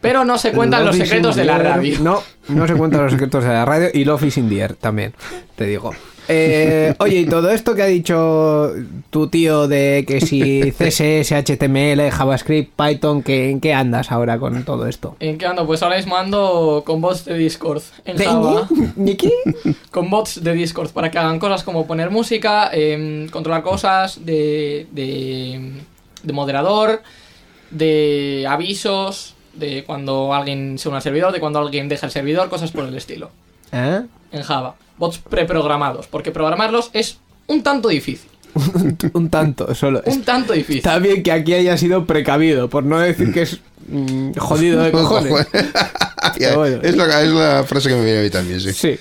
Pero 0.00 0.24
no 0.24 0.38
se 0.38 0.52
cuentan 0.52 0.84
los 0.84 0.96
Love 0.96 1.06
secretos 1.06 1.36
de 1.36 1.44
la 1.44 1.58
radio. 1.58 1.98
No, 2.00 2.22
no 2.48 2.66
se 2.66 2.74
cuentan 2.74 3.02
los 3.02 3.12
secretos 3.12 3.42
de 3.44 3.50
la 3.50 3.64
radio 3.64 3.88
y 3.92 4.04
Love 4.04 4.24
is 4.24 4.38
in 4.38 4.48
the 4.48 4.60
air 4.60 4.74
también, 4.74 5.12
te 5.56 5.64
digo. 5.64 5.92
Eh, 6.28 6.94
oye, 7.00 7.20
y 7.20 7.26
todo 7.26 7.50
esto 7.50 7.74
que 7.74 7.82
ha 7.82 7.86
dicho 7.86 8.72
tu 9.10 9.28
tío 9.28 9.66
de 9.66 10.04
que 10.06 10.20
si 10.20 10.60
CSS, 10.78 11.32
HTML, 11.32 12.10
JavaScript, 12.10 12.72
Python, 12.76 13.22
que, 13.22 13.50
¿en 13.50 13.60
qué 13.60 13.72
andas 13.74 14.12
ahora 14.12 14.38
con 14.38 14.62
todo 14.64 14.86
esto? 14.86 15.16
¿En 15.20 15.38
qué 15.38 15.46
ando? 15.46 15.66
Pues 15.66 15.82
ahora 15.82 15.96
mismo 15.96 16.16
ando 16.16 16.82
con 16.86 17.00
bots 17.00 17.24
de 17.24 17.34
Discord 17.38 17.82
en 18.04 18.16
¿De- 18.18 18.24
Java. 18.26 18.68
¿De 18.96 19.16
qué? 19.16 19.32
Con 19.90 20.10
bots 20.10 20.42
de 20.44 20.52
Discord 20.52 20.90
para 20.90 21.10
que 21.10 21.18
hagan 21.18 21.38
cosas 21.38 21.62
como 21.64 21.86
poner 21.86 22.10
música, 22.10 22.70
em, 22.72 23.28
controlar 23.28 23.62
cosas 23.62 24.24
de, 24.24 24.86
de, 24.92 25.72
de 26.22 26.32
moderador, 26.32 27.02
de 27.70 28.46
avisos, 28.48 29.34
de 29.54 29.84
cuando 29.84 30.32
alguien 30.34 30.78
se 30.78 30.88
une 30.88 30.96
al 30.98 31.02
servidor, 31.02 31.32
de 31.32 31.40
cuando 31.40 31.58
alguien 31.58 31.88
deja 31.88 32.06
el 32.06 32.12
servidor, 32.12 32.48
cosas 32.48 32.70
por 32.70 32.84
el 32.84 32.94
estilo. 32.96 33.30
¿Eh? 33.72 34.02
En 34.32 34.42
Java. 34.42 34.74
Bots 34.98 35.18
preprogramados, 35.18 36.06
porque 36.06 36.30
programarlos 36.30 36.90
es 36.92 37.18
un 37.46 37.62
tanto 37.62 37.88
difícil. 37.88 38.28
Un 39.12 39.28
tanto, 39.28 39.74
solo. 39.74 40.02
Un 40.06 40.22
tanto 40.22 40.52
difícil. 40.54 40.78
Está 40.78 40.98
bien 40.98 41.22
que 41.22 41.30
aquí 41.30 41.54
haya 41.54 41.76
sido 41.76 42.06
precavido, 42.06 42.68
por 42.68 42.82
no 42.82 42.98
decir 42.98 43.32
que 43.32 43.42
es 43.42 43.60
mm, 43.88 44.32
jodido 44.38 44.82
de 44.82 44.90
cojones. 44.92 45.32
Bueno. 46.54 46.80
es, 46.82 46.96
la, 46.96 47.22
es 47.22 47.30
la 47.30 47.64
frase 47.64 47.88
que 47.88 47.94
me 47.94 48.04
viene 48.04 48.20
a 48.20 48.22
mí 48.22 48.30
también, 48.30 48.60
sí. 48.60 48.72
Sí. 48.72 48.98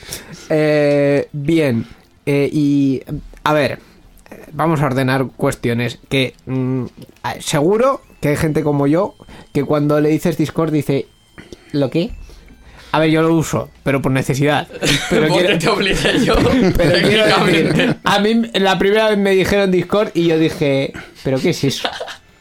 Eh, 0.50 1.28
bien. 1.34 1.86
Eh, 2.26 2.50
y. 2.52 3.02
A 3.44 3.54
ver. 3.54 3.80
eh, 4.32 4.46
Vamos 4.54 4.82
a 4.82 4.86
ordenar 4.86 5.28
cuestiones. 5.36 6.00
Que. 6.10 6.36
mm, 6.46 6.86
seguro 7.40 8.02
que 8.22 8.30
hay 8.30 8.38
gente 8.38 8.64
como 8.64 8.88
yo 8.88 9.16
que 9.54 9.64
cuando 9.64 10.00
le 10.00 10.10
dices 10.10 10.38
Discord 10.38 10.72
dice. 10.72 11.08
¿Lo 11.74 11.90
qué? 11.90 12.12
A 12.92 13.00
ver, 13.00 13.10
yo 13.10 13.22
lo 13.22 13.34
uso, 13.34 13.70
pero 13.84 14.02
por 14.02 14.12
necesidad. 14.12 14.68
Pero 15.10 15.28
porque 15.28 15.44
quiero- 15.46 15.60
te 15.60 15.70
obligué 15.70 16.26
yo, 16.26 16.36
pero 16.78 17.08
quiero 17.08 17.46
decir, 17.46 17.96
a 18.04 18.20
mí 18.20 18.42
la 18.54 18.78
primera 18.80 19.10
vez 19.10 19.18
me 19.18 19.32
dijeron 19.32 19.72
Discord 19.72 20.10
y 20.14 20.28
yo 20.28 20.40
dije, 20.40 20.94
¿pero 21.24 21.40
qué 21.40 21.50
es 21.50 21.64
eso? 21.64 21.90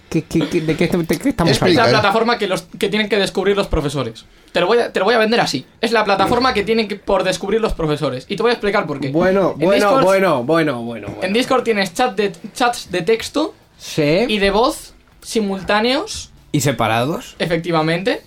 ¿Qué, 0.09 0.23
qué- 0.23 0.49
qué- 0.49 0.61
de, 0.61 0.77
qué, 0.77 0.87
de 0.87 1.19
qué 1.19 1.29
estamos 1.31 1.53
Es 1.61 1.75
la 1.75 1.87
¿eh? 1.87 1.91
plataforma 1.91 2.39
que, 2.39 2.47
los, 2.47 2.63
que 2.79 2.89
tienen 2.89 3.09
que 3.09 3.17
descubrir 3.19 3.57
los 3.57 3.67
profesores. 3.67 4.25
Te 4.53 4.61
lo, 4.61 4.69
voy 4.69 4.79
a, 4.79 4.93
te 4.93 5.01
lo 5.01 5.05
voy 5.05 5.15
a 5.15 5.19
vender 5.19 5.41
así. 5.41 5.67
Es 5.81 5.91
la 5.93 6.05
plataforma 6.05 6.55
que 6.55 6.63
tienen 6.63 6.87
que, 6.89 6.95
por 6.97 7.25
descubrir 7.25 7.61
los 7.61 7.75
profesores. 7.75 8.25
Y 8.29 8.37
te 8.37 8.43
voy 8.43 8.51
a 8.51 8.53
explicar 8.55 8.87
por 8.87 9.01
qué. 9.01 9.09
Bueno, 9.11 9.57
En 9.59 9.67
bueno, 9.67 9.87
Discord- 9.91 10.05
bueno, 10.05 10.45
bueno, 10.45 10.83
bueno, 10.83 11.09
bueno. 11.09 11.27
En 11.27 11.33
Discord 11.35 11.65
tienes 11.65 11.93
chat 11.93 12.17
de, 12.17 12.33
chats 12.55 12.91
de 12.91 13.03
texto 13.03 13.55
Sí. 13.77 14.25
y 14.29 14.39
de 14.39 14.51
voz 14.51 14.95
simultáneos, 15.21 16.31
¿Y 16.53 16.61
separados? 16.61 17.35
efectivamente. 17.39 18.23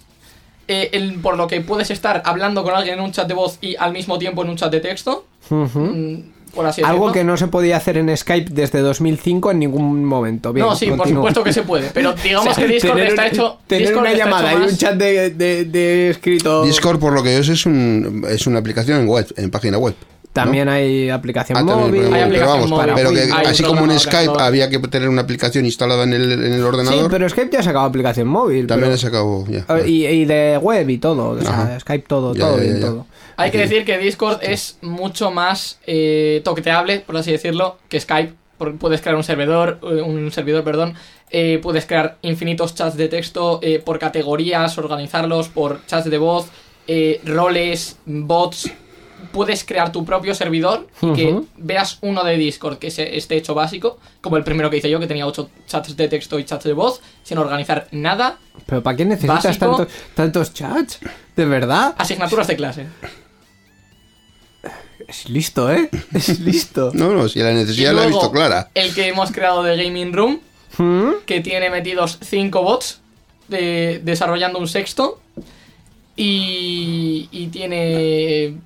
Eh, 0.71 0.89
el- 0.93 1.15
por 1.19 1.35
lo 1.35 1.47
que 1.47 1.59
puedes 1.61 1.89
estar 1.89 2.21
hablando 2.25 2.63
con 2.63 2.73
alguien 2.75 2.99
en 2.99 3.03
un 3.03 3.11
chat 3.11 3.27
de 3.27 3.33
voz 3.33 3.57
y 3.59 3.75
al 3.75 3.91
mismo 3.91 4.19
tiempo 4.19 4.43
en 4.43 4.49
un 4.49 4.55
chat 4.55 4.71
de 4.71 4.79
texto. 4.79 5.25
Mm, 5.49 6.15
Por 6.53 6.65
así 6.65 6.81
Algo 6.81 7.07
decirlo. 7.07 7.13
que 7.13 7.23
no 7.23 7.37
se 7.37 7.47
podía 7.47 7.77
hacer 7.77 7.97
en 7.97 8.15
Skype 8.17 8.51
desde 8.51 8.79
2005 8.79 9.51
en 9.51 9.59
ningún 9.59 10.03
momento. 10.03 10.51
Bien, 10.51 10.65
no, 10.65 10.75
sí, 10.75 10.87
por 10.91 11.07
supuesto 11.07 11.43
que 11.43 11.53
se 11.53 11.61
puede. 11.61 11.89
Pero 11.93 12.13
digamos 12.23 12.49
O 12.49 12.53
sea, 12.55 12.65
que 12.65 12.73
Discord 12.73 12.93
tener 12.95 13.07
está 13.09 13.27
hecho. 13.27 13.57
Tener 13.67 13.87
Discord 13.87 14.05
una 14.07 14.13
llamada 14.15 14.53
y 14.53 14.55
un 14.57 14.75
chat 14.77 14.95
de, 14.95 15.29
de- 15.29 15.65
de 15.65 16.09
escrito. 16.09 16.63
Discord, 16.65 16.99
por 16.99 17.13
lo 17.13 17.21
que 17.21 17.35
yo 17.35 17.43
sé, 17.43 17.53
es, 17.53 17.65
un, 17.67 18.25
es 18.27 18.47
una 18.47 18.59
aplicación 18.59 18.99
en 19.01 19.07
web, 19.07 19.27
en 19.37 19.51
página 19.51 19.77
web. 19.77 19.93
También 20.33 20.69
hay 20.69 21.09
aplicación 21.09 21.57
Ah, 21.57 21.65
también, 21.65 21.79
móvil. 21.79 22.01
pero, 22.01 22.05
Hay 22.05 22.11
pero 22.13 22.25
aplicación 22.25 22.53
vamos, 22.55 22.69
móvil. 22.69 22.93
pero 22.95 23.11
que 23.11 23.47
así 23.49 23.63
como 23.63 23.85
en 23.91 23.99
Skype 23.99 24.33
había 24.39 24.69
que 24.69 24.77
tener 24.79 25.09
una 25.09 25.21
aplicación 25.23 25.65
instalada 25.65 26.03
en 26.03 26.13
el, 26.13 26.31
en 26.31 26.43
el 26.43 26.53
Sí, 26.55 26.61
ordenador, 26.61 27.09
pero 27.09 27.27
Skype 27.27 27.49
ya 27.51 27.59
ha 27.59 27.63
sacado 27.63 27.85
aplicación 27.85 28.27
móvil. 28.27 28.67
también 28.67 28.91
he 28.93 28.97
sacado 28.97 29.43
ya. 29.47 29.65
Ah, 29.67 29.79
y, 29.85 30.05
y 30.05 30.25
de 30.25 30.57
web 30.61 30.87
y 30.89 30.97
todo. 30.99 31.29
O 31.31 31.41
sea. 31.41 31.79
Skype 31.79 32.05
todo, 32.07 32.33
Ya, 32.35 32.41
todo 32.45 32.57
ya, 32.57 32.61
bien, 32.63 32.73
ya, 32.75 32.79
ya. 32.81 32.85
todo. 32.87 33.05
Hay 33.37 33.51
que 33.51 33.57
decir 33.57 33.85
que 33.85 33.97
Discord 33.97 34.39
es 34.43 34.77
mucho 34.81 35.31
más 35.31 35.79
eh, 35.87 36.41
toqueteable, 36.43 36.99
por 36.99 37.17
así 37.17 37.31
decirlo, 37.31 37.77
que 37.89 37.99
Skype. 37.99 38.33
Porque 38.59 38.77
Puedes 38.77 38.99
crear 38.99 39.15
un 39.15 39.23
servidor, 39.23 39.79
eh, 39.83 40.01
un 40.01 40.31
servidor, 40.31 40.63
perdón. 40.65 40.93
eh, 41.31 41.59
puedes 41.63 41.85
crear 41.85 42.17
infinitos 42.23 42.75
chats 42.75 42.97
de 42.97 43.07
texto 43.07 43.59
eh, 43.63 43.79
por 43.79 43.97
categorías, 43.99 44.77
organizarlos 44.77 45.47
por 45.47 45.79
chats 45.85 46.09
de 46.09 46.17
voz, 46.17 46.47
eh, 46.85 47.21
roles, 47.25 47.97
bots. 48.05 48.69
Puedes 49.31 49.63
crear 49.63 49.91
tu 49.91 50.05
propio 50.05 50.33
servidor 50.33 50.87
y 51.01 51.13
que 51.13 51.41
veas 51.57 51.97
uno 52.01 52.23
de 52.23 52.37
Discord 52.37 52.77
que 52.79 52.89
se- 52.91 53.17
esté 53.17 53.35
hecho 53.37 53.53
básico, 53.53 53.99
como 54.21 54.37
el 54.37 54.43
primero 54.43 54.69
que 54.69 54.77
hice 54.77 54.89
yo, 54.89 54.99
que 54.99 55.07
tenía 55.07 55.27
8 55.27 55.49
chats 55.67 55.95
de 55.95 56.07
texto 56.07 56.39
y 56.39 56.45
chats 56.45 56.63
de 56.63 56.73
voz, 56.73 57.01
sin 57.23 57.37
organizar 57.37 57.87
nada. 57.91 58.37
Pero 58.65 58.81
¿para 58.83 58.97
qué 58.97 59.05
necesitas 59.05 59.57
tantos, 59.57 59.87
tantos 60.15 60.53
chats? 60.53 60.99
¿De 61.35 61.45
verdad? 61.45 61.95
Asignaturas 61.97 62.47
de 62.47 62.55
clase. 62.55 62.87
Es 65.07 65.29
listo, 65.29 65.71
¿eh? 65.71 65.89
Es 66.13 66.39
listo. 66.39 66.91
No, 66.93 67.13
no, 67.13 67.27
si 67.29 67.39
la 67.39 67.51
necesidad 67.53 67.93
la 67.93 68.03
he 68.03 68.07
visto 68.07 68.31
clara. 68.31 68.69
El 68.75 68.93
que 68.93 69.07
hemos 69.07 69.31
creado 69.31 69.63
de 69.63 69.75
Gaming 69.83 70.13
Room, 70.13 70.39
¿Mm? 70.77 71.23
que 71.25 71.39
tiene 71.41 71.69
metidos 71.69 72.19
5 72.21 72.61
bots 72.61 73.01
de- 73.47 74.01
desarrollando 74.03 74.59
un 74.59 74.67
sexto. 74.67 75.19
Y, 76.21 77.29
y 77.31 77.47
tiene 77.47 78.57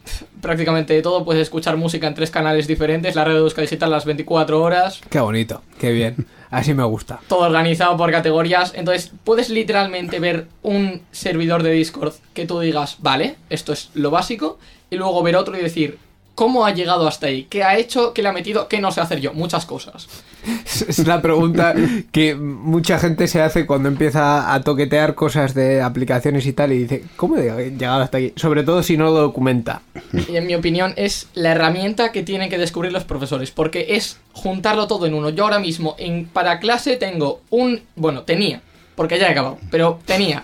prácticamente 0.41 0.99
todo. 1.03 1.23
Puedes 1.23 1.43
escuchar 1.43 1.77
música 1.77 2.07
en 2.07 2.15
tres 2.15 2.31
canales 2.31 2.65
diferentes. 2.65 3.15
La 3.15 3.25
red 3.25 3.35
de 3.35 3.39
Euska 3.41 3.61
Digital 3.61 3.91
las 3.91 4.05
24 4.05 4.59
horas. 4.59 5.01
Qué 5.07 5.19
bonito, 5.19 5.61
qué 5.79 5.91
bien. 5.91 6.25
Así 6.49 6.73
me 6.73 6.83
gusta. 6.83 7.19
Todo 7.27 7.41
organizado 7.41 7.95
por 7.95 8.09
categorías. 8.11 8.73
Entonces 8.75 9.11
puedes 9.23 9.51
literalmente 9.51 10.19
ver 10.19 10.47
un 10.63 11.03
servidor 11.11 11.61
de 11.61 11.73
Discord 11.73 12.13
que 12.33 12.47
tú 12.47 12.59
digas, 12.59 12.97
vale, 12.99 13.35
esto 13.51 13.71
es 13.71 13.91
lo 13.93 14.09
básico. 14.09 14.57
Y 14.89 14.95
luego 14.95 15.21
ver 15.21 15.35
otro 15.35 15.55
y 15.55 15.61
decir, 15.61 15.99
¿Cómo 16.35 16.65
ha 16.65 16.73
llegado 16.73 17.07
hasta 17.07 17.27
ahí? 17.27 17.43
¿Qué 17.49 17.63
ha 17.63 17.77
hecho? 17.77 18.13
¿Qué 18.13 18.23
le 18.23 18.29
ha 18.29 18.33
metido? 18.33 18.67
¿Qué 18.67 18.79
no 18.79 18.91
sé 18.91 19.01
hacer 19.01 19.19
yo? 19.21 19.33
Muchas 19.33 19.65
cosas. 19.65 20.07
Es 20.87 21.05
la 21.07 21.21
pregunta 21.21 21.73
que 22.11 22.35
mucha 22.35 22.99
gente 22.99 23.27
se 23.27 23.41
hace 23.41 23.65
cuando 23.65 23.87
empieza 23.87 24.53
a 24.53 24.61
toquetear 24.61 25.15
cosas 25.15 25.53
de 25.53 25.81
aplicaciones 25.81 26.45
y 26.45 26.53
tal 26.53 26.73
y 26.73 26.79
dice, 26.79 27.03
¿cómo 27.15 27.37
he 27.37 27.71
llegado 27.71 28.01
hasta 28.01 28.17
aquí? 28.17 28.33
Sobre 28.35 28.63
todo 28.63 28.83
si 28.83 28.97
no 28.97 29.05
lo 29.05 29.11
documenta. 29.11 29.83
Y 30.27 30.35
en 30.35 30.47
mi 30.47 30.55
opinión 30.55 30.93
es 30.97 31.27
la 31.33 31.51
herramienta 31.51 32.11
que 32.11 32.23
tienen 32.23 32.49
que 32.49 32.57
descubrir 32.57 32.91
los 32.91 33.03
profesores, 33.03 33.51
porque 33.51 33.95
es 33.95 34.17
juntarlo 34.33 34.87
todo 34.87 35.05
en 35.05 35.13
uno. 35.13 35.29
Yo 35.29 35.43
ahora 35.43 35.59
mismo 35.59 35.95
en, 35.97 36.25
para 36.25 36.59
clase 36.59 36.97
tengo 36.97 37.41
un, 37.49 37.81
bueno, 37.95 38.23
tenía, 38.23 38.61
porque 38.95 39.17
ya 39.19 39.27
he 39.27 39.31
acabado, 39.31 39.57
pero 39.71 39.99
tenía 40.05 40.43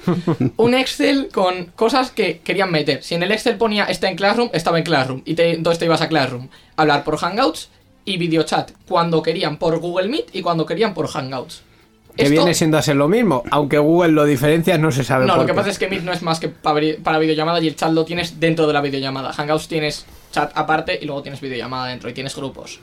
un 0.58 0.74
Excel 0.74 1.30
con 1.34 1.66
cosas 1.76 2.12
que 2.12 2.40
querían 2.40 2.72
meter. 2.72 3.04
Si 3.04 3.16
en 3.16 3.24
el 3.24 3.32
Excel 3.32 3.58
ponía 3.58 3.86
está 3.86 4.10
en 4.10 4.16
Classroom, 4.16 4.50
estaba 4.54 4.78
en 4.78 4.84
Classroom, 4.84 5.22
y 5.26 5.36
te, 5.36 5.54
entonces 5.54 5.80
te 5.80 5.86
ibas 5.86 6.02
a 6.02 6.08
Classroom. 6.10 6.48
Hablar 6.76 7.04
por 7.04 7.18
Hangouts 7.18 7.70
y 8.06 8.18
videochat, 8.18 8.72
cuando 8.88 9.22
querían 9.22 9.58
por 9.58 9.78
Google 9.80 10.08
Meet 10.08 10.34
y 10.34 10.42
cuando 10.42 10.66
querían 10.66 10.94
por 10.94 11.08
Hangouts. 11.08 11.62
Que 12.16 12.24
Esto- 12.24 12.34
viene 12.36 12.54
siendo 12.54 12.78
a 12.78 12.82
ser 12.82 12.96
lo 12.96 13.08
mismo, 13.08 13.44
aunque 13.52 13.78
Google 13.78 14.12
lo 14.12 14.26
diferencia, 14.26 14.78
no 14.78 14.92
se 14.92 15.04
sabe 15.04 15.26
No, 15.26 15.34
por 15.36 15.42
lo 15.44 15.48
que 15.48 15.54
pasa 15.54 15.70
es 15.70 15.78
que 15.80 15.88
Meet 15.88 16.04
no 16.04 16.12
es 16.12 16.22
más 16.22 16.40
que 16.40 16.50
para, 16.50 16.82
para 17.04 17.20
videollamada 17.20 17.62
y 17.62 17.68
el 17.68 17.76
chat 17.76 17.92
lo 17.92 18.04
tienes 18.04 18.40
dentro 18.40 18.68
de 18.68 18.74
la 18.74 18.82
videollamada. 18.82 19.32
Hangouts 19.32 19.68
tienes 19.68 20.06
chat 20.32 20.52
aparte 20.56 20.98
y 21.02 21.06
luego 21.06 21.22
tienes 21.22 21.40
videollamada 21.40 21.88
dentro 21.88 22.10
y 22.10 22.14
tienes 22.14 22.36
grupos. 22.36 22.80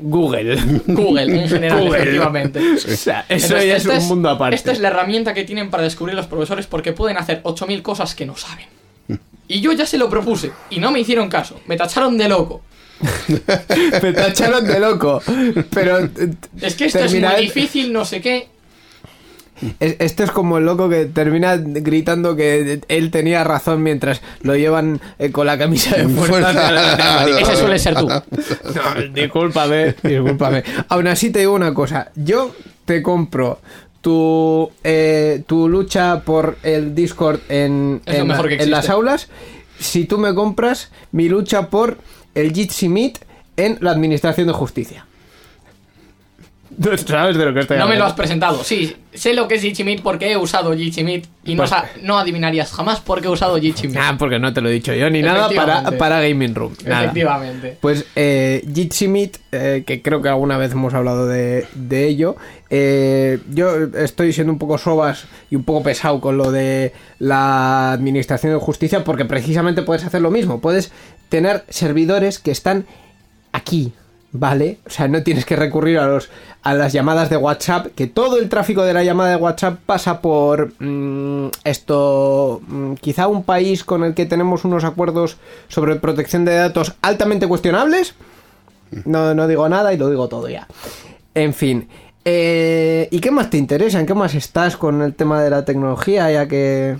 Google. 0.00 0.56
Google 0.86 1.42
en 1.42 1.48
general, 1.48 1.80
Google. 1.80 1.98
efectivamente. 1.98 2.60
O 2.74 2.96
sea, 2.96 3.24
eso 3.28 3.56
Entonces, 3.56 3.84
ya 3.84 3.94
es 3.94 4.02
un 4.02 4.08
mundo 4.08 4.30
aparte. 4.30 4.56
Esta 4.56 4.72
es 4.72 4.80
la 4.80 4.88
herramienta 4.88 5.34
que 5.34 5.44
tienen 5.44 5.70
para 5.70 5.82
descubrir 5.82 6.14
los 6.14 6.26
profesores 6.26 6.66
porque 6.66 6.92
pueden 6.92 7.16
hacer 7.16 7.40
8000 7.42 7.82
cosas 7.82 8.14
que 8.14 8.26
no 8.26 8.36
saben. 8.36 8.66
Y 9.48 9.60
yo 9.60 9.72
ya 9.72 9.84
se 9.84 9.98
lo 9.98 10.08
propuse 10.08 10.52
y 10.70 10.78
no 10.78 10.92
me 10.92 11.00
hicieron 11.00 11.28
caso. 11.28 11.60
Me 11.66 11.76
tacharon 11.76 12.16
de 12.16 12.28
loco. 12.28 12.62
Me 14.02 14.12
tacharon 14.12 14.66
de 14.66 14.78
loco. 14.78 15.20
Pero 15.70 16.04
eh, 16.04 16.10
Es 16.60 16.74
que 16.76 16.84
esto 16.84 17.00
es 17.00 17.14
muy 17.14 17.40
difícil, 17.40 17.92
no 17.92 18.04
sé 18.04 18.20
qué. 18.20 18.48
Es- 19.80 19.96
Esto 19.98 20.24
es 20.24 20.30
como 20.30 20.58
el 20.58 20.64
loco 20.64 20.88
que 20.88 21.06
termina 21.06 21.56
gritando 21.56 22.36
que 22.36 22.80
él 22.88 23.10
tenía 23.10 23.44
razón 23.44 23.82
mientras 23.82 24.22
lo 24.42 24.56
llevan 24.56 25.00
eh, 25.18 25.30
con 25.30 25.46
la 25.46 25.58
camisa 25.58 25.96
de 25.96 26.08
fuerza. 26.08 27.26
Ese 27.40 27.56
suele 27.56 27.78
ser 27.78 27.94
tú. 27.96 28.08
No, 28.08 28.22
discúlpame, 29.12 29.94
discúlpame. 30.02 30.62
Aún 30.88 31.06
así 31.06 31.30
te 31.30 31.40
digo 31.40 31.54
una 31.54 31.74
cosa. 31.74 32.10
Yo 32.16 32.54
te 32.84 33.02
compro 33.02 33.60
tu, 34.00 34.70
eh, 34.82 35.42
tu 35.46 35.68
lucha 35.68 36.22
por 36.24 36.56
el 36.62 36.94
Discord 36.94 37.40
en, 37.48 38.00
en, 38.06 38.26
en 38.62 38.70
las 38.70 38.88
aulas 38.88 39.28
si 39.78 40.04
tú 40.04 40.18
me 40.18 40.34
compras 40.34 40.90
mi 41.12 41.28
lucha 41.28 41.68
por 41.68 41.98
el 42.34 42.52
Jitsi 42.52 42.88
Meet 42.88 43.18
en 43.56 43.78
la 43.80 43.90
Administración 43.90 44.46
de 44.46 44.52
Justicia. 44.52 45.06
No 46.76 46.96
sabes 46.96 47.36
de 47.36 47.44
lo 47.44 47.54
que 47.54 47.60
estoy 47.60 47.78
No 47.78 47.88
me 47.88 47.96
lo 47.96 48.04
has 48.04 48.12
presentado. 48.12 48.62
Sí, 48.64 48.96
sé 49.12 49.34
lo 49.34 49.48
que 49.48 49.56
es 49.56 49.62
Jitsi 49.62 49.84
porque 49.96 50.32
he 50.32 50.36
usado 50.36 50.74
Jitsi 50.76 51.22
y 51.44 51.54
no, 51.54 51.64
Pues- 51.64 51.72
no 52.02 52.18
adivinarías 52.18 52.72
jamás 52.72 53.00
por 53.00 53.20
qué 53.20 53.26
he 53.26 53.30
usado 53.30 53.58
Jitsi 53.58 53.88
Ah, 53.96 54.16
porque 54.18 54.38
no 54.38 54.52
te 54.52 54.60
lo 54.60 54.68
he 54.68 54.72
dicho 54.72 54.94
yo 54.94 55.10
ni 55.10 55.22
nada 55.22 55.50
para, 55.98 56.20
Gaming 56.20 56.54
Room. 56.54 56.74
Nada. 56.84 57.04
Efectivamente. 57.04 57.76
Pues 57.80 58.06
eh, 58.16 58.62
eh, 59.52 59.84
que 59.86 60.02
creo 60.02 60.22
que 60.22 60.28
alguna 60.28 60.58
vez 60.58 60.72
hemos 60.72 60.94
hablado 60.94 61.26
de, 61.26 61.66
de 61.74 62.06
ello, 62.06 62.36
eh, 62.70 63.38
yo 63.50 63.88
estoy 63.98 64.32
siendo 64.32 64.52
un 64.52 64.58
poco 64.58 64.78
sobas 64.78 65.24
y 65.50 65.56
un 65.56 65.64
poco 65.64 65.82
pesado 65.82 66.20
con 66.20 66.36
lo 66.36 66.52
de 66.52 66.92
la 67.18 67.92
Administración 67.92 68.52
de 68.52 68.58
Justicia 68.58 69.04
porque 69.04 69.24
precisamente 69.24 69.82
puedes 69.82 70.04
hacer 70.04 70.20
lo 70.20 70.30
mismo, 70.30 70.60
puedes 70.60 70.92
tener 71.28 71.64
servidores 71.68 72.38
que 72.38 72.50
están 72.50 72.86
aquí, 73.52 73.92
¿vale? 74.32 74.78
O 74.86 74.90
sea, 74.90 75.08
no 75.08 75.22
tienes 75.22 75.44
que 75.44 75.56
recurrir 75.56 75.98
a, 75.98 76.06
los, 76.06 76.30
a 76.62 76.74
las 76.74 76.92
llamadas 76.92 77.30
de 77.30 77.36
WhatsApp, 77.36 77.88
que 77.94 78.06
todo 78.06 78.38
el 78.38 78.48
tráfico 78.48 78.82
de 78.82 78.94
la 78.94 79.02
llamada 79.04 79.30
de 79.30 79.36
WhatsApp 79.36 79.78
pasa 79.84 80.20
por 80.20 80.72
mm, 80.80 81.48
esto, 81.64 82.60
mm, 82.66 82.94
quizá 82.94 83.26
un 83.26 83.42
país 83.44 83.84
con 83.84 84.04
el 84.04 84.14
que 84.14 84.26
tenemos 84.26 84.64
unos 84.64 84.84
acuerdos 84.84 85.36
sobre 85.68 85.96
protección 85.96 86.44
de 86.44 86.54
datos 86.54 86.94
altamente 87.02 87.46
cuestionables. 87.48 88.14
No, 89.04 89.34
no 89.34 89.46
digo 89.46 89.68
nada 89.68 89.92
y 89.92 89.96
lo 89.96 90.08
digo 90.10 90.28
todo 90.28 90.48
ya. 90.48 90.66
En 91.34 91.54
fin. 91.54 91.88
eh, 92.24 93.08
¿Y 93.10 93.20
qué 93.20 93.30
más 93.30 93.50
te 93.50 93.56
interesa? 93.56 94.00
¿En 94.00 94.06
qué 94.06 94.14
más 94.14 94.34
estás 94.34 94.76
con 94.76 95.02
el 95.02 95.14
tema 95.14 95.42
de 95.42 95.50
la 95.50 95.64
tecnología? 95.64 96.30
Ya 96.30 96.48
que... 96.48 96.96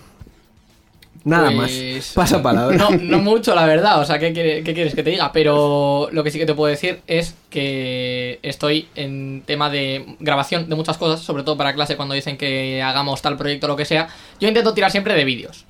Nada 1.25 1.51
Pues- 1.55 1.95
más. 1.97 2.13
Pasa 2.15 2.43
palabra. 2.43 2.77
No, 2.77 2.91
no 2.91 3.19
mucho, 3.23 3.55
la 3.55 3.67
verdad. 3.67 4.01
O 4.01 4.05
sea, 4.05 4.19
¿qué, 4.19 4.33
quiere- 4.33 4.63
qué 4.63 4.73
quieres 4.75 4.95
que 4.95 5.03
te 5.03 5.11
diga? 5.11 5.33
Pero 5.33 6.09
lo 6.13 6.25
que 6.25 6.31
sí 6.31 6.39
que 6.39 6.47
te 6.47 6.55
puedo 6.55 6.71
decir 6.71 7.01
es 7.07 7.35
que 7.51 8.39
estoy 8.43 8.89
en 8.95 9.43
tema 9.45 9.69
de 9.71 10.05
grabación 10.21 10.69
de 10.69 10.75
muchas 10.77 10.97
cosas, 10.97 11.21
sobre 11.21 11.43
todo 11.43 11.57
para 11.57 11.75
clase 11.75 11.97
cuando 11.97 12.15
dicen 12.15 12.37
que 12.37 12.83
hagamos 12.83 13.21
tal 13.23 13.37
proyecto 13.37 13.67
o 13.67 13.69
lo 13.69 13.77
que 13.77 13.85
sea. 13.85 14.09
Yo 14.41 14.49
intento 14.49 14.73
tirar 14.73 14.91
siempre 14.91 15.15
de 15.15 15.25
vídeos, 15.25 15.67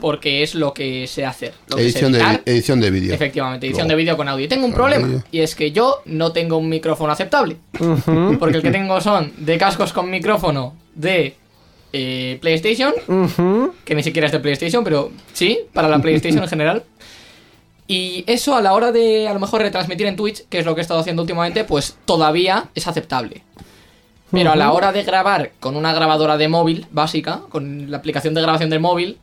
porque 0.00 0.42
es 0.42 0.54
lo 0.54 0.72
que 0.72 1.06
sé 1.06 1.26
hacer. 1.26 1.52
Lo 1.68 1.76
que 1.76 1.82
sé 1.82 1.88
Edición 1.90 2.12
de, 2.12 2.40
edición 2.46 2.80
de 2.80 2.90
vídeo. 2.90 3.14
Efectivamente, 3.14 3.66
edición 3.66 3.86
Luego. 3.86 3.96
de 3.98 4.02
vídeo 4.02 4.16
con 4.16 4.28
audio. 4.28 4.44
Y 4.46 4.48
tengo 4.48 4.64
un 4.64 4.72
problema, 4.72 5.06
audio. 5.06 5.22
y 5.30 5.40
es 5.40 5.54
que 5.54 5.72
yo 5.72 6.00
no 6.06 6.32
tengo 6.32 6.56
un 6.56 6.68
micrófono 6.70 7.12
aceptable. 7.12 7.56
Porque 8.38 8.56
el 8.56 8.62
que 8.62 8.70
tengo 8.70 9.00
son 9.02 9.32
de 9.36 9.58
cascos 9.58 9.92
con 9.92 10.10
micrófono 10.10 10.74
de 10.94 11.36
eh, 11.92 12.38
PlayStation, 12.40 12.92
que 13.84 13.94
ni 13.94 14.02
siquiera 14.02 14.26
es 14.26 14.32
de 14.32 14.40
PlayStation, 14.40 14.84
pero 14.84 15.10
sí, 15.32 15.58
para 15.72 15.88
la 15.88 16.00
PlayStation 16.00 16.42
en 16.42 16.48
general. 16.50 16.84
Y 17.86 18.22
eso 18.28 18.54
a 18.54 18.62
la 18.62 18.72
hora 18.72 18.92
de 18.92 19.26
a 19.26 19.34
lo 19.34 19.40
mejor 19.40 19.62
retransmitir 19.62 20.06
en 20.06 20.14
Twitch, 20.14 20.44
que 20.48 20.60
es 20.60 20.64
lo 20.64 20.74
que 20.74 20.80
he 20.80 20.82
estado 20.82 21.00
haciendo 21.00 21.22
últimamente, 21.22 21.64
pues 21.64 21.96
todavía 22.04 22.68
es 22.74 22.86
aceptable. 22.86 23.42
Pero 24.30 24.52
a 24.52 24.56
la 24.56 24.72
hora 24.72 24.92
de 24.92 25.02
grabar 25.02 25.50
con 25.58 25.74
una 25.74 25.92
grabadora 25.92 26.36
de 26.36 26.48
móvil 26.48 26.86
básica, 26.92 27.40
con 27.48 27.90
la 27.90 27.96
aplicación 27.96 28.32
de 28.34 28.42
grabación 28.42 28.70
del 28.70 28.78
móvil, 28.78 29.18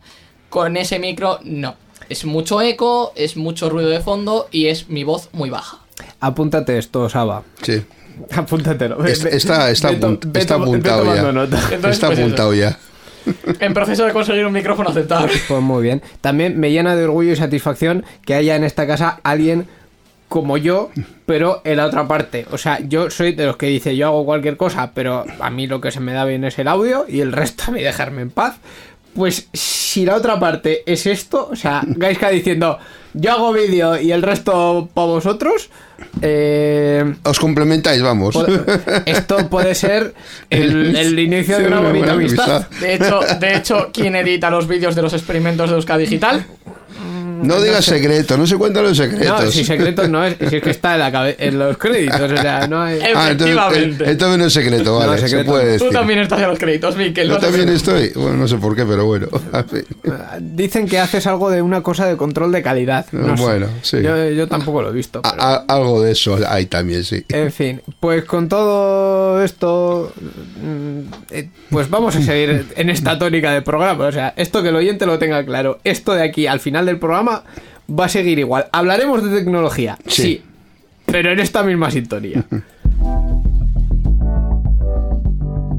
con 0.49 0.75
ese 0.75 0.99
micro, 0.99 1.39
no. 1.43 1.75
Es 2.09 2.25
mucho 2.25 2.61
eco, 2.61 3.13
es 3.15 3.37
mucho 3.37 3.69
ruido 3.69 3.89
de 3.89 4.01
fondo 4.01 4.47
y 4.51 4.67
es 4.67 4.89
mi 4.89 5.05
voz 5.05 5.29
muy 5.31 5.49
baja. 5.49 5.79
Apúntate 6.19 6.77
esto, 6.77 7.07
Saba. 7.09 7.43
Sí. 7.61 7.83
Apúntatelo. 8.35 9.03
Es- 9.05 9.25
Está, 9.25 9.69
está, 9.71 9.91
ve 9.91 10.17
ve 10.25 10.39
está 10.39 10.55
apuntado 10.55 11.05
ya. 11.13 11.29
Entonces, 11.29 11.71
está 11.71 12.07
pues 12.07 12.19
eso. 12.19 12.25
apuntado 12.25 12.53
ya. 12.53 12.77
En 13.59 13.73
proceso 13.73 14.05
de 14.05 14.13
conseguir 14.13 14.45
un 14.45 14.53
micrófono 14.53 14.89
aceptable. 14.89 15.33
Pues 15.49 15.61
muy 15.61 15.83
bien. 15.83 16.01
También 16.21 16.57
me 16.59 16.71
llena 16.71 16.95
de 16.95 17.03
orgullo 17.03 17.33
y 17.33 17.35
satisfacción 17.35 18.05
que 18.25 18.33
haya 18.35 18.55
en 18.55 18.63
esta 18.63 18.87
casa 18.87 19.19
alguien 19.23 19.67
como 20.29 20.57
yo, 20.57 20.91
pero 21.25 21.61
en 21.65 21.77
la 21.77 21.85
otra 21.87 22.07
parte. 22.07 22.45
O 22.51 22.57
sea, 22.57 22.79
yo 22.79 23.09
soy 23.09 23.33
de 23.33 23.45
los 23.45 23.57
que 23.57 23.67
dice 23.67 23.95
yo 23.97 24.07
hago 24.07 24.25
cualquier 24.25 24.55
cosa, 24.57 24.91
pero 24.93 25.25
a 25.39 25.49
mí 25.49 25.67
lo 25.67 25.81
que 25.81 25.91
se 25.91 25.99
me 25.99 26.13
da 26.13 26.23
bien 26.25 26.43
es 26.45 26.57
el 26.59 26.67
audio 26.69 27.05
y 27.07 27.19
el 27.21 27.31
resto 27.33 27.65
a 27.67 27.71
mí 27.71 27.81
dejarme 27.81 28.21
en 28.21 28.29
paz. 28.29 28.57
Pues 29.13 29.49
si 29.53 30.05
la 30.05 30.15
otra 30.15 30.39
parte 30.39 30.83
es 30.85 31.05
esto, 31.05 31.49
o 31.51 31.55
sea, 31.55 31.81
Gaiska 31.85 32.29
diciendo 32.29 32.77
yo 33.13 33.31
hago 33.31 33.51
vídeo 33.51 33.99
y 33.99 34.11
el 34.11 34.21
resto 34.21 34.89
para 34.93 35.07
vosotros, 35.07 35.69
eh, 36.21 37.03
Os 37.23 37.39
complementáis, 37.39 38.01
vamos. 38.01 38.35
Esto 39.05 39.49
puede 39.49 39.75
ser 39.75 40.13
el, 40.49 40.95
el 40.95 41.19
inicio 41.19 41.57
Sí, 41.57 41.61
de 41.63 41.67
una 41.67 41.79
una 41.79 41.89
bonita 41.89 42.11
amistad. 42.13 42.55
amistad. 42.65 42.79
De 42.79 42.93
hecho, 42.93 43.19
de 43.39 43.55
hecho, 43.55 43.89
¿quién 43.93 44.15
edita 44.15 44.49
los 44.49 44.67
vídeos 44.67 44.95
de 44.95 45.01
los 45.01 45.13
experimentos 45.13 45.69
de 45.69 45.75
Euska 45.75 45.97
Digital? 45.97 46.45
No 47.43 47.61
digas 47.61 47.85
secreto, 47.85 48.37
no 48.37 48.45
se 48.47 48.57
cuentan 48.57 48.83
los 48.83 48.97
secretos. 48.97 49.43
No, 49.45 49.51
si 49.51 49.63
secreto 49.65 50.07
no 50.07 50.23
es, 50.23 50.35
si 50.49 50.55
es 50.57 50.63
que 50.63 50.69
está 50.71 50.93
en, 50.93 50.99
la 50.99 51.11
cabe- 51.11 51.35
en 51.39 51.57
los 51.59 51.77
créditos, 51.77 52.31
o 52.31 52.37
sea, 52.37 52.67
no 52.67 52.81
hay... 52.81 52.99
Ah, 53.15 53.27
Efectivamente. 53.31 54.03
eh, 54.03 54.11
entonces 54.11 54.37
no 54.37 54.45
es 54.45 54.53
secreto, 54.53 54.95
vale, 54.95 55.07
No 55.07 55.13
es 55.15 55.21
se 55.21 55.27
secreto. 55.29 55.51
puede 55.51 55.77
Tú 55.79 55.89
también 55.89 56.19
estás 56.19 56.41
en 56.41 56.47
los 56.49 56.59
créditos, 56.59 56.95
Miquel. 56.97 57.27
Yo 57.27 57.33
no 57.35 57.39
también 57.39 57.69
estoy. 57.69 58.11
Bueno, 58.15 58.37
no 58.37 58.47
sé 58.47 58.57
por 58.57 58.75
qué, 58.75 58.85
pero 58.85 59.05
bueno. 59.05 59.27
Dicen 60.39 60.87
que 60.87 60.99
haces 60.99 61.25
algo 61.27 61.49
de 61.49 61.61
una 61.61 61.81
cosa 61.81 62.05
de 62.05 62.17
control 62.17 62.51
de 62.51 62.61
calidad. 62.61 63.05
No 63.11 63.35
sé. 63.37 63.43
Bueno, 63.43 63.67
sí. 63.81 64.01
Yo, 64.01 64.29
yo 64.29 64.47
tampoco 64.47 64.81
lo 64.81 64.89
he 64.89 64.93
visto. 64.93 65.19
A- 65.23 65.31
pero- 65.31 65.41
a- 65.43 65.65
algo 65.67 66.01
de 66.03 66.11
eso 66.11 66.37
hay 66.47 66.65
también, 66.65 67.03
sí. 67.03 67.23
En 67.29 67.51
fin, 67.51 67.81
pues 67.99 68.23
con 68.25 68.47
todo 68.49 69.43
esto, 69.43 70.11
mm, 70.61 70.99
eh, 71.31 71.49
pues 71.69 71.89
vamos 71.89 72.15
a 72.15 72.21
seguir 72.21 72.65
en 72.75 72.89
esta 72.89 73.17
tónica 73.17 73.51
del 73.51 73.63
programa. 73.63 74.05
O 74.05 74.11
sea, 74.11 74.33
esto 74.37 74.61
que 74.63 74.69
el 74.69 74.75
oyente 74.75 75.05
lo 75.05 75.17
tenga 75.19 75.43
claro. 75.45 75.79
Esto 75.83 76.13
de 76.13 76.23
aquí 76.23 76.47
al 76.47 76.59
final 76.59 76.85
del 76.85 76.99
programa 76.99 77.26
va 77.27 78.05
a 78.05 78.09
seguir 78.09 78.39
igual. 78.39 78.67
Hablaremos 78.71 79.23
de 79.23 79.37
tecnología, 79.37 79.97
Sí. 80.07 80.21
sí, 80.21 80.41
pero 81.05 81.31
en 81.31 81.39
esta 81.39 81.63
misma 81.63 81.91
sintonía. 81.91 82.43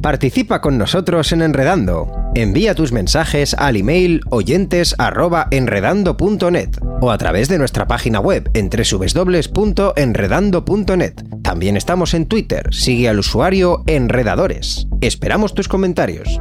Participa 0.03 0.61
con 0.61 0.77
nosotros 0.79 1.33
en 1.33 1.43
Enredando. 1.43 2.11
Envía 2.35 2.75
tus 2.75 2.91
mensajes 2.93 3.55
al 3.55 3.77
email 3.77 4.21
oyentes@enredando.net 4.31 6.69
o 7.01 7.11
a 7.11 7.17
través 7.19 7.49
de 7.49 7.59
nuestra 7.59 7.87
página 7.89 8.21
web 8.21 8.49
en 8.55 8.71
www.enredando.net. 8.71 11.15
También 11.43 11.77
estamos 11.77 12.15
en 12.15 12.27
Twitter. 12.27 12.69
Sigue 12.73 13.09
al 13.09 13.19
usuario 13.19 13.83
Enredadores. 13.87 14.87
Esperamos 15.01 15.55
tus 15.55 15.67
comentarios. 15.69 16.39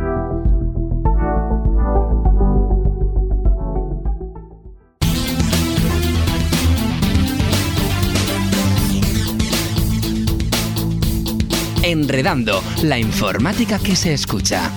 Enredando, 11.88 12.62
la 12.84 13.00
informática 13.00 13.80
que 13.80 13.96
se 13.96 14.12
escucha. 14.14 14.70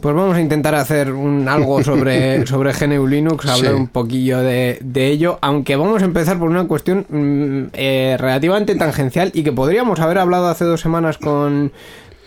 Pues 0.00 0.14
vamos 0.14 0.36
a 0.36 0.40
intentar 0.40 0.74
hacer 0.76 1.10
un, 1.12 1.48
algo 1.48 1.82
sobre, 1.82 2.46
sobre 2.46 2.72
GNU 2.72 3.06
Linux, 3.08 3.46
hablar 3.46 3.72
Sí. 3.72 3.76
un 3.76 3.88
poquillo 3.88 4.38
de, 4.38 4.78
de 4.80 5.08
ello, 5.08 5.38
aunque 5.40 5.74
vamos 5.74 6.00
a 6.02 6.04
empezar 6.04 6.38
por 6.38 6.48
una 6.48 6.68
cuestión 6.68 7.06
mm, 7.08 7.70
eh, 7.72 8.16
relativamente 8.16 8.76
tangencial 8.76 9.32
y 9.34 9.42
que 9.42 9.50
podríamos 9.50 9.98
haber 9.98 10.18
hablado 10.18 10.46
hace 10.46 10.64
dos 10.64 10.80
semanas 10.80 11.18
con, 11.18 11.72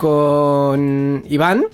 con 0.00 1.22
Iván, 1.28 1.64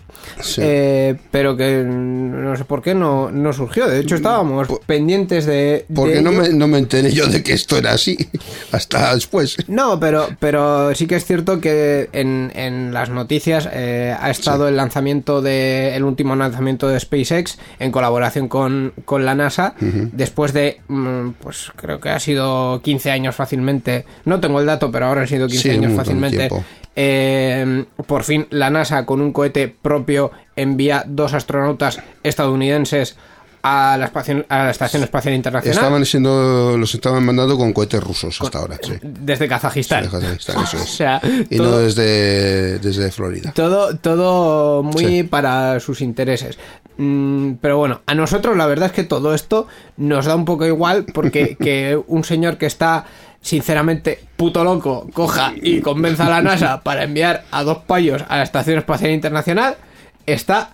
Sí. 0.42 0.60
eh, 0.64 1.16
pero 1.30 1.56
que 1.56 1.82
mm, 1.84 2.44
no 2.44 2.56
sé 2.56 2.64
por 2.64 2.82
qué 2.82 2.94
no, 2.94 3.30
no 3.30 3.52
surgió. 3.52 3.86
De 3.88 4.00
hecho, 4.00 4.16
estábamos 4.16 4.68
pendientes 4.84 5.46
de... 5.46 5.52
de 5.88 5.94
Porque 5.94 6.20
no 6.20 6.32
me, 6.32 6.48
no 6.50 6.66
me 6.66 6.78
enteré 6.78 7.12
yo 7.12 7.26
de 7.26 7.42
que 7.42 7.52
esto 7.52 7.78
era 7.78 7.92
así 7.92 8.16
hasta 8.72 9.14
después. 9.14 9.56
No, 9.68 9.98
pero, 10.00 10.28
pero 10.40 10.94
sí 10.94 11.06
que 11.06 11.14
es 11.16 11.24
cierto 11.24 11.60
que 11.60 12.08
en, 12.12 12.50
en 12.54 12.92
las 12.92 13.08
noticias 13.08 13.68
eh, 13.72 14.14
ha 14.18 14.30
estado 14.30 14.66
el 14.68 14.76
lanzamiento 14.76 15.40
de 15.42 15.94
el 15.96 16.02
último 16.04 16.34
lanzamiento 16.36 16.88
de 16.88 16.98
SpaceX 17.00 17.58
en 17.78 17.92
colaboración 17.92 18.48
con, 18.48 18.92
con 19.04 19.24
la 19.24 19.34
NASA 19.34 19.74
después 19.80 20.52
de 20.52 20.80
mm, 20.88 21.30
pues 21.40 21.70
creo 21.76 22.00
que 22.00 22.08
ha 22.10 22.18
sido 22.20 22.80
15 22.82 23.10
años 23.10 23.34
fácilmente 23.34 24.04
no 24.24 24.40
tengo 24.40 24.60
el 24.60 24.66
dato 24.66 24.90
pero 24.90 25.06
ahora 25.06 25.22
han 25.22 25.28
sido 25.28 25.46
15 25.46 25.62
Sí, 25.62 25.78
un 25.78 25.84
años 25.84 25.96
fácilmente. 25.96 26.48
Eh, 26.96 27.84
por 28.06 28.24
fin 28.24 28.46
la 28.50 28.70
NASA 28.70 29.04
con 29.06 29.20
un 29.20 29.32
cohete 29.32 29.68
propio 29.68 30.30
envía 30.56 31.04
dos 31.06 31.34
astronautas 31.34 32.00
estadounidenses 32.22 33.16
a 33.68 33.96
la, 33.98 34.06
espacio- 34.06 34.46
a 34.48 34.64
la 34.64 34.70
Estación 34.70 35.02
Espacial 35.02 35.34
Internacional 35.34 35.76
Estaban 35.76 36.06
siendo, 36.06 36.76
los 36.78 36.94
estaban 36.94 37.24
mandando 37.26 37.56
con 37.58 37.72
cohetes 37.72 38.00
rusos 38.00 38.40
hasta 38.40 38.58
ahora. 38.60 38.78
Sí. 38.80 38.92
desde 39.02 39.48
Kazajistán. 39.48 40.04
Sí, 40.04 40.10
Kazajistán, 40.10 40.62
eso 40.62 40.76
O 40.82 40.86
sea, 40.86 41.20
Y 41.50 41.56
todo- 41.56 41.70
no 41.72 41.78
desde, 41.78 42.78
desde 42.78 43.10
Florida. 43.10 43.52
Todo, 43.56 43.96
todo 43.96 44.84
muy 44.84 45.04
Sí. 45.04 45.22
para 45.24 45.80
sus 45.80 46.00
intereses. 46.00 46.58
Mm, 46.96 47.54
pero 47.60 47.76
bueno, 47.78 48.02
a 48.06 48.14
nosotros 48.14 48.56
la 48.56 48.66
verdad 48.66 48.86
es 48.86 48.92
que 48.92 49.02
todo 49.02 49.34
esto 49.34 49.66
nos 49.96 50.26
da 50.26 50.36
un 50.36 50.44
poco 50.44 50.64
igual 50.64 51.04
porque 51.12 51.56
que 51.60 52.00
un 52.06 52.22
señor 52.22 52.58
que 52.58 52.66
está 52.66 53.06
sinceramente 53.40 54.18
puto 54.36 54.64
loco 54.64 55.08
coja 55.12 55.52
y 55.60 55.80
convenza 55.80 56.26
a 56.26 56.30
la 56.30 56.42
NASA 56.42 56.82
para 56.82 57.04
enviar 57.04 57.44
a 57.50 57.62
dos 57.62 57.78
payos 57.78 58.22
a 58.28 58.38
la 58.38 58.42
Estación 58.42 58.78
Espacial 58.78 59.12
Internacional, 59.12 59.76
está 60.26 60.70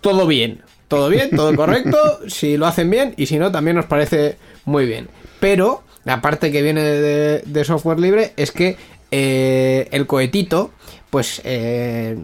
todo 0.00 0.26
bien. 0.26 0.62
Todo 0.86 1.08
bien, 1.08 1.30
todo 1.34 1.56
correcto, 1.56 1.98
si 2.28 2.56
lo 2.56 2.66
hacen 2.66 2.90
bien 2.90 3.14
y 3.16 3.26
si 3.26 3.38
no, 3.38 3.50
también 3.50 3.76
nos 3.76 3.86
parece 3.86 4.36
muy 4.64 4.86
bien. 4.86 5.08
Pero 5.40 5.82
la 6.04 6.20
parte 6.20 6.52
que 6.52 6.62
viene 6.62 6.82
de, 6.82 7.42
de 7.44 7.64
software 7.64 7.98
libre 7.98 8.32
es 8.36 8.52
que 8.52 8.76
eh, 9.10 9.88
el 9.92 10.06
cohetito, 10.06 10.72
pues 11.08 11.40
eh, 11.44 12.18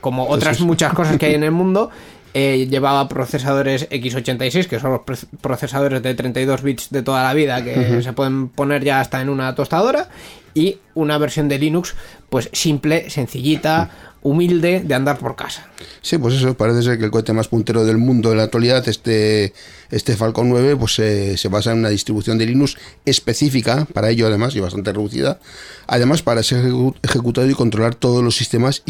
como 0.00 0.28
otras 0.28 0.60
muchas 0.60 0.92
cosas 0.92 1.16
que 1.16 1.26
hay 1.26 1.34
en 1.34 1.44
el 1.44 1.50
mundo, 1.50 1.90
eh, 2.34 2.66
llevaba 2.70 3.08
procesadores 3.08 3.88
x86, 3.90 4.66
que 4.66 4.78
son 4.78 4.92
los 4.92 5.26
procesadores 5.40 6.02
de 6.02 6.14
32 6.14 6.62
bits 6.62 6.90
de 6.90 7.02
toda 7.02 7.24
la 7.24 7.34
vida, 7.34 7.62
que 7.64 8.02
se 8.02 8.12
pueden 8.12 8.48
poner 8.48 8.84
ya 8.84 9.00
hasta 9.00 9.20
en 9.20 9.28
una 9.28 9.54
tostadora, 9.54 10.08
y 10.54 10.78
una 10.94 11.18
versión 11.18 11.48
de 11.48 11.58
Linux, 11.58 11.94
pues 12.28 12.48
simple, 12.52 13.08
sencillita, 13.10 13.90
humilde, 14.22 14.82
de 14.84 14.94
andar 14.94 15.18
por 15.18 15.34
casa. 15.34 15.66
Sí, 16.02 16.18
pues 16.18 16.34
eso, 16.34 16.54
parece 16.54 16.82
ser 16.82 16.98
que 16.98 17.06
el 17.06 17.10
cohete 17.10 17.32
más 17.32 17.48
puntero 17.48 17.84
del 17.86 17.96
mundo 17.96 18.30
en 18.32 18.36
la 18.36 18.42
actualidad, 18.44 18.86
este, 18.86 19.54
este 19.90 20.14
Falcon 20.14 20.50
9, 20.50 20.76
pues 20.76 20.98
eh, 20.98 21.36
se 21.38 21.48
basa 21.48 21.72
en 21.72 21.78
una 21.78 21.88
distribución 21.88 22.36
de 22.36 22.44
Linux 22.46 22.76
específica 23.06 23.86
para 23.94 24.10
ello 24.10 24.26
además 24.26 24.54
y 24.54 24.60
bastante 24.60 24.92
reducida. 24.92 25.38
Además, 25.86 26.22
para 26.22 26.42
ser 26.42 26.66
ejecu- 26.66 26.94
ejecutado 27.02 27.48
y 27.48 27.54
controlar 27.54 27.94
todos 27.94 28.22
los 28.22 28.36
sistemas 28.36 28.82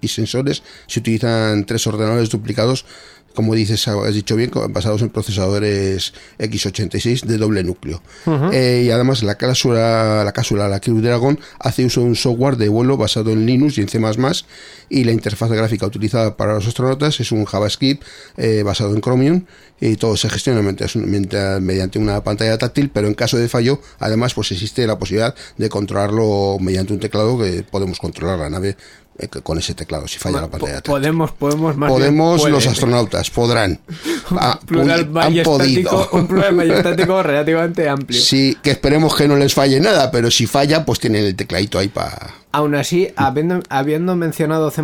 y 0.00 0.08
sensores 0.08 0.62
se 0.86 1.00
utilizan 1.00 1.64
tres 1.66 1.86
ordenadores 1.86 2.30
duplicados, 2.30 2.84
como 3.38 3.54
dices, 3.54 3.86
has 3.86 4.14
dicho 4.14 4.34
bien, 4.34 4.50
basados 4.70 5.00
en 5.00 5.10
procesadores 5.10 6.12
x86 6.40 7.22
de 7.24 7.38
doble 7.38 7.62
núcleo. 7.62 8.02
Eh, 8.52 8.82
y 8.86 8.90
además 8.90 9.22
la 9.22 9.36
cápsula, 9.36 10.24
la 10.24 10.32
cápsula, 10.32 10.66
la 10.66 10.80
Crew 10.80 11.00
Dragon, 11.00 11.38
hace 11.60 11.84
uso 11.84 12.00
de 12.00 12.06
un 12.08 12.16
software 12.16 12.56
de 12.56 12.68
vuelo 12.68 12.96
basado 12.96 13.30
en 13.30 13.46
Linux 13.46 13.78
y 13.78 13.82
en 13.82 13.88
C++, 13.88 14.00
y 14.88 15.04
la 15.04 15.12
interfaz 15.12 15.52
gráfica 15.52 15.86
utilizada 15.86 16.36
para 16.36 16.54
los 16.54 16.66
astronautas 16.66 17.20
es 17.20 17.30
un 17.30 17.44
JavaScript 17.44 18.02
eh, 18.38 18.64
basado 18.64 18.92
en 18.92 19.02
Chromium 19.02 19.44
y 19.80 19.94
todo 19.94 20.16
se 20.16 20.28
gestiona 20.28 20.60
mediante, 21.60 22.00
una 22.00 22.24
pantalla 22.24 22.58
táctil, 22.58 22.90
pero 22.90 23.06
en 23.06 23.14
caso 23.14 23.38
de 23.38 23.48
fallo, 23.48 23.80
además, 24.00 24.34
pues 24.34 24.50
existe 24.50 24.84
la 24.84 24.98
posibilidad 24.98 25.36
de 25.56 25.68
controlarlo 25.68 26.56
mediante 26.60 26.92
un 26.92 26.98
teclado 26.98 27.38
que 27.38 27.62
podemos 27.62 28.00
controlar 28.00 28.40
la 28.40 28.50
nave 28.50 28.76
con 29.42 29.58
ese 29.58 29.74
teclado 29.74 30.06
si 30.06 30.18
falla 30.18 30.42
la 30.42 30.48
pantalla 30.48 30.80
podemos, 30.80 31.32
podemos 31.32 31.76
más 31.76 31.90
Podemos 31.90 32.48
los 32.48 32.66
astronautas, 32.66 33.30
podrán. 33.30 33.80
Ah, 34.30 34.60
Plural 34.64 35.10
han 35.16 35.42
podido. 35.42 36.08
un 36.12 36.26
plural 36.26 36.54
majestático 36.54 37.22
relativamente 37.22 37.88
amplio. 37.88 38.20
Sí, 38.20 38.58
que 38.62 38.72
esperemos 38.72 39.14
que 39.16 39.26
no 39.26 39.36
les 39.36 39.54
falle 39.54 39.80
nada, 39.80 40.10
pero 40.10 40.30
si 40.30 40.46
falla, 40.46 40.84
pues 40.84 41.00
tienen 41.00 41.24
el 41.24 41.34
tecladito 41.34 41.78
ahí 41.78 41.88
para... 41.88 42.34
Aún 42.58 42.74
así, 42.74 43.12
habiendo, 43.14 43.62
habiendo 43.68 44.16
mencionado 44.16 44.72
C++ 44.72 44.82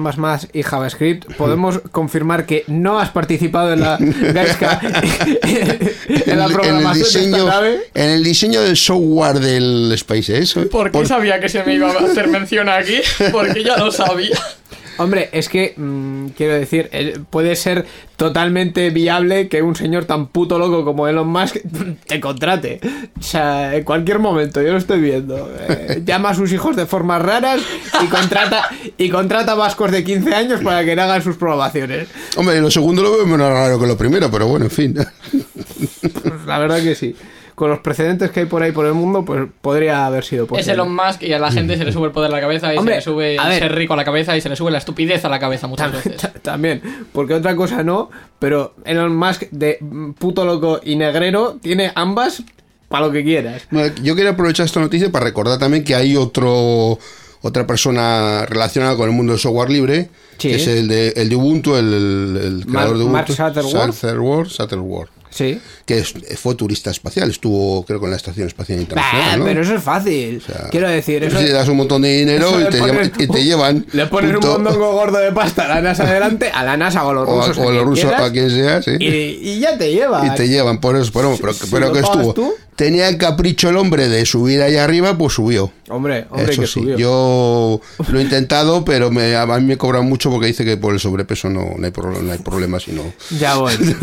y 0.52 0.62
JavaScript, 0.62 1.34
podemos 1.34 1.80
confirmar 1.90 2.46
que 2.46 2.62
no 2.68 3.00
has 3.00 3.10
participado 3.10 3.72
en 3.72 3.80
la 3.80 3.98
Gaiska 4.32 4.80
en 6.06 6.38
la 6.38 6.46
programación 6.46 6.84
de 6.84 6.98
diseño, 7.04 7.36
esta 7.38 7.50
nave. 7.50 7.80
en 7.94 8.10
el 8.10 8.22
diseño 8.22 8.62
del 8.62 8.76
software 8.76 9.40
del 9.40 9.92
SpaceX. 9.98 10.54
¿Por 10.70 10.92
qué 10.92 11.04
sabía 11.04 11.40
que 11.40 11.48
se 11.48 11.64
me 11.64 11.74
iba 11.74 11.90
a 11.90 11.98
hacer 11.98 12.28
mención 12.28 12.68
aquí? 12.68 12.98
Porque 13.32 13.64
ya 13.64 13.76
lo 13.76 13.90
sabía. 13.90 14.38
Hombre, 14.98 15.28
es 15.32 15.48
que, 15.48 15.74
mm, 15.76 16.28
quiero 16.36 16.54
decir, 16.54 16.90
puede 17.30 17.56
ser 17.56 17.86
totalmente 18.16 18.90
viable 18.90 19.48
que 19.48 19.62
un 19.62 19.74
señor 19.74 20.04
tan 20.04 20.28
puto 20.28 20.58
loco 20.58 20.84
como 20.84 21.08
Elon 21.08 21.28
Musk 21.28 21.56
te 22.06 22.20
contrate. 22.20 22.80
O 23.18 23.22
sea, 23.22 23.74
en 23.74 23.84
cualquier 23.84 24.18
momento, 24.18 24.62
yo 24.62 24.72
lo 24.72 24.78
estoy 24.78 25.00
viendo. 25.00 25.50
Eh, 25.68 26.02
llama 26.04 26.30
a 26.30 26.34
sus 26.34 26.52
hijos 26.52 26.76
de 26.76 26.86
formas 26.86 27.22
raras 27.22 27.60
y 28.02 28.06
contrata, 28.06 28.68
y 28.96 29.08
contrata 29.10 29.54
vascos 29.54 29.90
de 29.90 30.04
15 30.04 30.34
años 30.34 30.60
para 30.62 30.84
que 30.84 30.94
le 30.94 31.02
hagan 31.02 31.22
sus 31.22 31.36
probaciones. 31.36 32.08
Hombre, 32.36 32.60
lo 32.60 32.70
segundo 32.70 33.02
lo 33.02 33.12
veo 33.12 33.26
menos 33.26 33.48
raro 33.48 33.78
que 33.78 33.86
lo 33.86 33.96
primero, 33.96 34.30
pero 34.30 34.46
bueno, 34.46 34.66
en 34.66 34.70
fin. 34.70 34.94
Pues 34.94 36.46
la 36.46 36.58
verdad 36.58 36.82
que 36.82 36.94
sí. 36.94 37.16
Con 37.54 37.70
los 37.70 37.78
precedentes 37.78 38.32
que 38.32 38.40
hay 38.40 38.46
por 38.46 38.62
ahí 38.64 38.72
por 38.72 38.84
el 38.84 38.94
mundo, 38.94 39.24
pues 39.24 39.46
podría 39.60 40.06
haber 40.06 40.24
sido 40.24 40.46
posible. 40.46 40.62
Es 40.62 40.68
Elon 40.68 40.92
Musk 40.94 41.22
y 41.22 41.32
a 41.32 41.38
la 41.38 41.52
gente 41.52 41.76
se 41.76 41.84
le 41.84 41.92
sube 41.92 42.06
el 42.06 42.12
poder 42.12 42.30
a 42.32 42.34
la 42.34 42.40
cabeza 42.40 42.74
y 42.74 42.78
Hombre, 42.78 42.94
se 42.94 42.98
le 42.98 43.04
sube 43.14 43.38
a 43.38 43.48
ver. 43.48 43.58
ser 43.60 43.74
rico 43.76 43.92
a 43.94 43.96
la 43.96 44.04
cabeza 44.04 44.36
y 44.36 44.40
se 44.40 44.48
le 44.48 44.56
sube 44.56 44.72
la 44.72 44.78
estupidez 44.78 45.24
a 45.24 45.28
la 45.28 45.38
cabeza 45.38 45.68
muchas 45.68 45.92
Tam- 45.92 46.02
veces. 46.04 46.30
También, 46.42 46.82
porque 47.12 47.34
otra 47.34 47.54
cosa 47.54 47.84
no, 47.84 48.10
pero 48.40 48.74
Elon 48.84 49.14
Musk 49.14 49.44
de 49.52 49.78
puto 50.18 50.44
loco 50.44 50.80
y 50.82 50.96
negrero 50.96 51.56
tiene 51.62 51.92
ambas 51.94 52.42
para 52.88 53.06
lo 53.06 53.12
que 53.12 53.22
quieras. 53.22 53.62
Bueno, 53.70 53.94
Yo 54.02 54.16
quería 54.16 54.32
aprovechar 54.32 54.66
esta 54.66 54.80
noticia 54.80 55.12
para 55.12 55.24
recordar 55.24 55.58
también 55.60 55.84
que 55.84 55.94
hay 55.94 56.16
otro 56.16 56.98
otra 57.42 57.66
persona 57.66 58.46
relacionada 58.46 58.96
con 58.96 59.08
el 59.10 59.14
mundo 59.14 59.32
del 59.34 59.40
software 59.40 59.68
libre, 59.70 60.08
Sí. 60.38 60.48
que 60.48 60.54
es 60.56 60.66
el 60.66 60.88
de, 60.88 61.08
el 61.10 61.28
de 61.28 61.36
Ubuntu, 61.36 61.76
el, 61.76 61.92
el- 61.92 62.36
el 62.42 62.66
creador 62.66 62.98
de 62.98 63.04
Mark 63.04 63.26
Ubuntu. 63.28 63.34
Shuttleworth. 63.60 63.94
Shuttleworth, 63.94 64.48
Shuttleworth, 64.48 65.10
Sí. 65.34 65.60
que 65.84 65.98
es- 65.98 66.14
fue 66.38 66.54
turista 66.54 66.90
espacial, 66.90 67.28
estuvo 67.30 67.84
creo 67.84 67.98
con 67.98 68.08
la 68.10 68.16
Estación 68.16 68.46
Espacial 68.46 68.78
Bah, 68.78 68.82
Internacional. 68.82 69.38
¿no? 69.40 69.44
Pero 69.44 69.62
eso 69.62 69.74
es 69.74 69.82
fácil. 69.82 70.40
sea, 70.40 70.68
Quiero 70.70 70.88
decir, 70.88 71.24
eso. 71.24 71.36
Si 71.38 71.44
le 71.44 71.50
das 71.52 71.68
un 71.68 71.76
montón 71.76 72.02
de 72.02 72.16
dinero 72.18 72.60
y 72.60 72.64
te, 72.70 72.78
pones- 72.78 72.92
llevan, 72.92 73.12
y 73.18 73.26
te 73.26 73.44
llevan. 73.44 73.86
Le 73.92 74.06
pones 74.06 74.30
punto. 74.32 74.56
un 74.56 74.62
mondongo 74.62 74.92
gordo 74.92 75.18
de 75.18 75.32
pasta 75.32 75.64
a 75.64 75.68
la 75.68 75.80
NASA 75.80 76.04
adelante, 76.08 76.50
a 76.54 76.62
la 76.62 76.76
NASA 76.76 77.04
o 77.04 77.10
a 77.10 77.14
los 77.14 77.28
o 77.28 77.42
a, 77.42 77.46
rusos. 77.48 77.58
o 77.58 77.62
a 77.62 77.64
quien 77.64 77.76
los 77.76 77.84
rusos, 77.86 78.04
quieras, 78.04 78.22
a 78.22 78.32
quien 78.32 78.50
sea, 78.50 78.82
sí. 78.82 78.90
y, 79.00 79.06
y 79.50 79.58
ya 79.58 79.76
te 79.76 79.90
lleva. 79.92 80.24
Y 80.26 80.30
te 80.36 80.48
llevan, 80.48 80.80
por 80.80 80.96
eso, 80.96 81.10
pero, 81.12 81.36
pero, 81.40 81.52
si 81.52 81.66
pero 81.70 81.86
lo 81.88 81.92
que 81.92 82.00
estuvo. 82.00 82.32
tú. 82.32 82.54
Tenía 82.76 83.08
el 83.08 83.18
capricho 83.18 83.68
el 83.68 83.76
hombre 83.76 84.08
de 84.08 84.26
subir 84.26 84.60
ahí 84.60 84.74
arriba, 84.76 85.16
pues 85.16 85.34
subió. 85.34 85.70
Hombre, 85.88 86.26
hombre, 86.28 86.52
Eso 86.52 86.62
que 86.62 86.66
sí, 86.66 86.72
subió. 86.80 86.96
yo 86.98 87.80
lo 88.08 88.18
he 88.18 88.22
intentado, 88.22 88.84
pero 88.84 89.12
me, 89.12 89.36
a 89.36 89.46
mí 89.46 89.64
me 89.64 89.78
cobran 89.78 90.08
mucho 90.08 90.28
porque 90.28 90.48
dice 90.48 90.64
que 90.64 90.76
por 90.76 90.92
el 90.92 90.98
sobrepeso 90.98 91.48
no, 91.48 91.74
no 91.78 91.84
hay, 91.84 91.92
problema, 91.92 92.24
no 92.24 92.32
hay 92.32 92.38
problema, 92.38 92.80
sino 92.80 93.02
Ya 93.38 93.54
voy. 93.58 93.74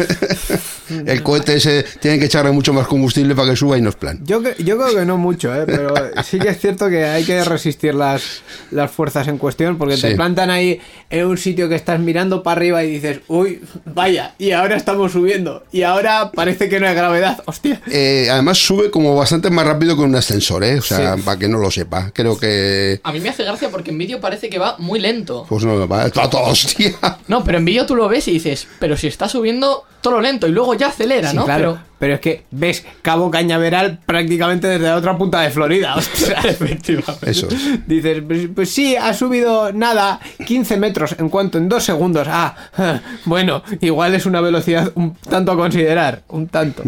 el 1.05 1.20
cohete 1.23 1.55
ese 1.55 1.83
tiene 1.99 2.19
que 2.19 2.25
echarle 2.25 2.51
mucho 2.51 2.73
más 2.73 2.87
combustible 2.87 3.35
para 3.35 3.49
que 3.51 3.55
suba 3.55 3.77
y 3.77 3.81
no 3.81 3.89
es 3.89 3.95
plan. 3.95 4.19
Yo, 4.23 4.41
cre- 4.41 4.55
yo 4.63 4.77
creo 4.77 4.95
que 4.95 5.05
no 5.05 5.17
mucho, 5.17 5.53
¿eh? 5.55 5.63
pero 5.65 5.93
sí 6.23 6.39
que 6.39 6.49
es 6.49 6.59
cierto 6.59 6.89
que 6.89 7.05
hay 7.05 7.23
que 7.23 7.43
resistir 7.43 7.93
las, 7.95 8.41
las 8.71 8.91
fuerzas 8.91 9.27
en 9.27 9.37
cuestión 9.37 9.77
porque 9.77 9.97
te 9.97 10.15
plantan 10.15 10.49
ahí 10.49 10.79
en 11.09 11.25
un 11.25 11.37
sitio 11.37 11.67
que 11.69 11.75
estás 11.75 11.99
mirando 11.99 12.43
para 12.43 12.57
arriba 12.57 12.83
y 12.83 12.89
dices, 12.91 13.19
uy, 13.27 13.61
vaya, 13.85 14.33
y 14.37 14.51
ahora 14.51 14.75
estamos 14.77 15.11
subiendo, 15.11 15.63
y 15.71 15.83
ahora 15.83 16.31
parece 16.31 16.69
que 16.69 16.79
no 16.79 16.87
hay 16.87 16.95
gravedad, 16.95 17.41
hostia. 17.45 17.81
Eh, 17.91 18.27
además 18.31 18.57
sube 18.57 18.89
como 18.91 19.15
bastante 19.15 19.49
más 19.49 19.65
rápido 19.67 19.95
que 19.95 20.03
un 20.03 20.15
ascensor, 20.15 20.63
¿eh? 20.63 20.79
O 20.79 20.81
sea, 20.81 21.15
Sí. 21.17 21.21
para 21.23 21.37
que 21.39 21.47
no 21.47 21.57
lo 21.57 21.69
sepa. 21.71 22.11
Creo 22.13 22.37
que... 22.37 22.99
A 23.03 23.11
mí 23.11 23.19
me 23.19 23.29
hace 23.29 23.43
gracia 23.43 23.69
porque 23.69 23.91
en 23.91 23.97
vídeo 23.97 24.19
parece 24.21 24.49
que 24.49 24.57
va 24.59 24.75
muy 24.77 24.99
lento. 24.99 25.45
Pues 25.49 25.63
no, 25.65 25.87
va, 25.87 26.05
está 26.05 26.29
todo 26.29 26.43
hostia. 26.43 26.93
No, 27.27 27.43
pero 27.43 27.57
en 27.57 27.65
vídeo 27.65 27.85
tú 27.85 27.95
lo 27.95 28.07
ves 28.07 28.27
y 28.27 28.31
dices, 28.33 28.67
pero 28.79 28.95
si 28.95 29.07
está 29.07 29.27
subiendo 29.27 29.83
todo 30.01 30.13
lo 30.15 30.21
lento 30.21 30.47
y 30.47 30.51
luego 30.51 30.73
ya 30.73 30.87
acelera, 30.87 31.10
Sí, 31.19 31.35
¿no? 31.35 31.45
claro. 31.45 31.79
Pero... 31.99 32.15
es 32.15 32.19
que 32.19 32.43
ves 32.51 32.85
Cabo 33.01 33.29
Cañaveral 33.29 33.99
prácticamente 34.05 34.67
desde 34.67 34.85
la 34.85 34.95
otra 34.95 35.17
punta 35.17 35.41
de 35.41 35.51
Florida. 35.51 35.95
Ostras. 35.97 36.45
Efectivamente. 36.45 37.29
Eso. 37.29 37.47
Dices, 37.85 38.23
pues, 38.27 38.49
pues 38.53 38.71
sí, 38.71 38.95
ha 38.95 39.13
subido 39.13 39.71
nada, 39.71 40.19
15 40.45 40.77
metros 40.77 41.15
en 41.19 41.29
cuanto 41.29 41.57
en 41.57 41.69
dos 41.69 41.83
segundos. 41.83 42.27
Ah, 42.29 42.55
bueno, 43.25 43.63
igual 43.81 44.15
es 44.15 44.25
una 44.25 44.41
velocidad 44.41 44.91
un 44.95 45.15
tanto 45.15 45.51
a 45.51 45.55
considerar, 45.55 46.23
un 46.29 46.47
tanto. 46.47 46.83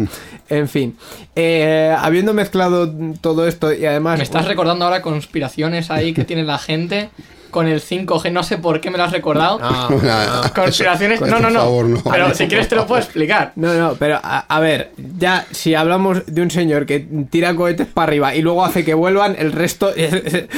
En 0.48 0.68
fin, 0.68 0.96
eh, 1.34 1.94
habiendo 1.98 2.34
mezclado 2.34 2.92
todo 3.20 3.46
esto 3.46 3.72
y 3.72 3.86
además... 3.86 4.18
Me 4.18 4.24
estás 4.24 4.46
recordando 4.46 4.84
ahora 4.84 5.00
conspiraciones 5.00 5.90
ahí 5.90 6.12
que 6.12 6.24
tiene 6.24 6.44
la 6.44 6.58
gente 6.58 7.10
con 7.54 7.68
el 7.68 7.80
5G, 7.80 8.32
no 8.32 8.42
sé 8.42 8.58
por 8.58 8.80
qué 8.80 8.90
me 8.90 8.98
lo 8.98 9.04
has 9.04 9.12
recordado. 9.12 9.60
No, 9.60 9.88
Nada, 10.02 10.52
Conspiraciones, 10.52 11.22
eso, 11.22 11.30
no, 11.30 11.38
no, 11.38 11.42
por 11.44 11.52
no. 11.52 11.60
favor, 11.60 11.84
no. 11.86 12.02
Pero 12.02 12.34
si 12.34 12.48
quieres 12.48 12.68
te 12.68 12.74
lo 12.74 12.84
puedo 12.84 13.00
explicar. 13.00 13.52
No, 13.54 13.72
no, 13.74 13.94
pero 13.94 14.18
a, 14.20 14.40
a 14.40 14.58
ver, 14.58 14.90
ya 14.96 15.46
si 15.52 15.76
hablamos 15.76 16.26
de 16.26 16.42
un 16.42 16.50
señor 16.50 16.84
que 16.84 17.06
tira 17.30 17.54
cohetes 17.54 17.86
para 17.86 18.08
arriba 18.08 18.34
y 18.34 18.42
luego 18.42 18.64
hace 18.64 18.84
que 18.84 18.94
vuelvan, 18.94 19.36
el 19.38 19.52
resto 19.52 19.92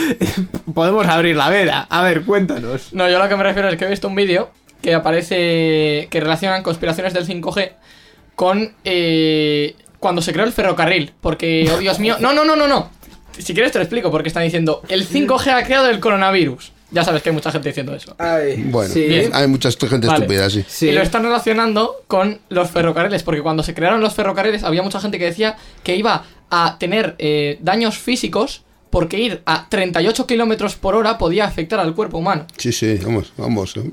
podemos 0.75 1.07
abrir 1.07 1.37
la 1.37 1.51
veda. 1.51 1.87
A 1.91 2.03
ver, 2.03 2.23
cuéntanos. 2.23 2.95
No, 2.95 3.11
yo 3.11 3.19
lo 3.19 3.29
que 3.29 3.37
me 3.37 3.43
refiero 3.43 3.69
es 3.69 3.77
que 3.77 3.85
he 3.85 3.91
visto 3.91 4.09
un 4.09 4.15
vídeo 4.15 4.49
que 4.81 4.95
aparece 4.95 6.09
que 6.11 6.19
relacionan 6.19 6.63
conspiraciones 6.63 7.13
del 7.13 7.27
5G 7.27 7.73
con 8.35 8.73
eh, 8.85 9.75
cuando 9.99 10.23
se 10.23 10.33
creó 10.33 10.47
el 10.47 10.53
ferrocarril. 10.53 11.13
Porque, 11.21 11.71
oh 11.75 11.79
Dios 11.79 11.99
mío, 11.99 12.17
no, 12.21 12.33
no, 12.33 12.43
no, 12.43 12.57
no, 12.57 12.67
no. 12.67 12.89
Si 13.37 13.53
quieres 13.53 13.71
te 13.73 13.79
lo 13.79 13.83
explico 13.83 14.11
porque 14.11 14.29
están 14.29 14.45
diciendo 14.45 14.81
el 14.89 15.07
5G 15.07 15.49
ha 15.53 15.63
creado 15.63 15.91
el 15.91 16.01
coronavirus. 16.01 16.73
Ya 16.91 17.03
sabes 17.03 17.23
que 17.23 17.31
hay 17.31 17.35
mucha 17.35 17.51
gente 17.51 17.69
diciendo 17.69 17.95
eso. 17.95 18.15
Bueno, 18.67 18.93
Sí. 18.93 19.07
Hay 19.33 19.47
mucha 19.49 19.71
gente 19.71 20.07
Vale. 20.07 20.19
estúpida, 20.25 20.49
sí. 20.51 20.65
Sí. 20.69 20.89
Y 20.89 20.93
lo 20.93 21.03
están 21.03 21.23
relacionando 21.25 22.03
con 22.07 22.39
los 22.49 22.71
ferrocarriles, 22.71 23.23
porque 23.23 23.43
cuando 23.43 23.63
se 23.63 23.75
crearon 23.75 24.01
los 24.01 24.15
ferrocarriles 24.15 24.63
había 24.63 24.83
mucha 24.83 25.01
gente 25.01 25.19
que 25.19 25.25
decía 25.25 25.57
que 25.83 25.97
iba 25.97 26.25
a 26.51 26.77
tener 26.79 27.17
eh, 27.19 27.59
daños 27.61 27.99
físicos 27.99 28.63
porque 28.97 29.21
ir 29.21 29.43
a 29.45 29.69
38 29.69 30.27
kilómetros 30.27 30.75
por 30.75 30.95
hora 30.95 31.19
podía 31.19 31.45
afectar 31.45 31.79
al 31.81 31.95
cuerpo 31.95 32.17
humano. 32.17 32.47
Sí, 32.57 32.73
sí, 32.73 32.99
vamos, 33.05 33.31
vamos. 33.37 33.75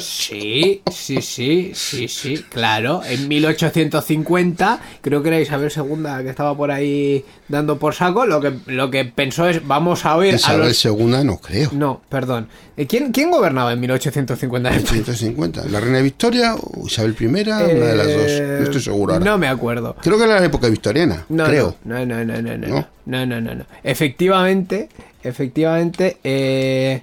Sí, 0.00 0.80
sí, 0.90 1.20
sí, 1.20 1.72
sí, 1.74 2.08
sí, 2.08 2.44
claro. 2.48 3.02
En 3.04 3.28
1850, 3.28 4.80
creo 5.02 5.22
que 5.22 5.28
era 5.28 5.40
Isabel 5.40 5.70
II 5.74 6.22
que 6.22 6.30
estaba 6.30 6.56
por 6.56 6.70
ahí 6.70 7.22
dando 7.48 7.78
por 7.78 7.94
saco. 7.94 8.24
Lo 8.24 8.40
que, 8.40 8.54
lo 8.66 8.90
que 8.90 9.04
pensó 9.04 9.46
es, 9.46 9.66
vamos 9.66 10.06
a 10.06 10.16
oír 10.16 10.32
a 10.32 10.36
Isabel 10.36 10.68
los... 10.68 10.78
segunda 10.78 11.22
no 11.22 11.36
creo. 11.36 11.68
No, 11.72 12.00
perdón. 12.08 12.48
Eh, 12.78 12.86
¿Quién, 12.86 13.12
¿Quién 13.12 13.30
gobernaba 13.30 13.72
en 13.74 13.80
1850 13.80 14.68
en 14.70 14.74
España? 14.76 15.04
150. 15.04 15.66
¿La 15.66 15.80
reina 15.80 16.00
Victoria 16.00 16.54
o 16.54 16.86
Isabel 16.86 17.14
I? 17.20 17.26
Una 17.26 17.58
de 17.58 17.96
las 17.96 18.06
dos. 18.06 18.26
Eh, 18.26 18.56
No 18.60 18.64
estoy 18.64 18.80
seguro 18.80 19.12
ahora. 19.14 19.24
No 19.24 19.36
me 19.36 19.48
acuerdo. 19.48 19.96
Creo 20.00 20.16
que 20.16 20.24
era 20.24 20.40
la 20.40 20.46
época 20.46 20.68
victoriana. 20.68 21.26
No, 21.28 21.44
creo. 21.44 21.76
no, 21.84 22.06
no, 22.06 22.24
no, 22.24 22.40
no, 22.40 22.56
no, 22.56 22.68
no, 22.68 22.88
¿No? 23.10 23.26
no, 23.26 23.40
no, 23.40 23.56
no. 23.56 23.64
Efectivamente, 23.82 24.88
efectivamente, 25.24 26.18
eh, 26.22 27.02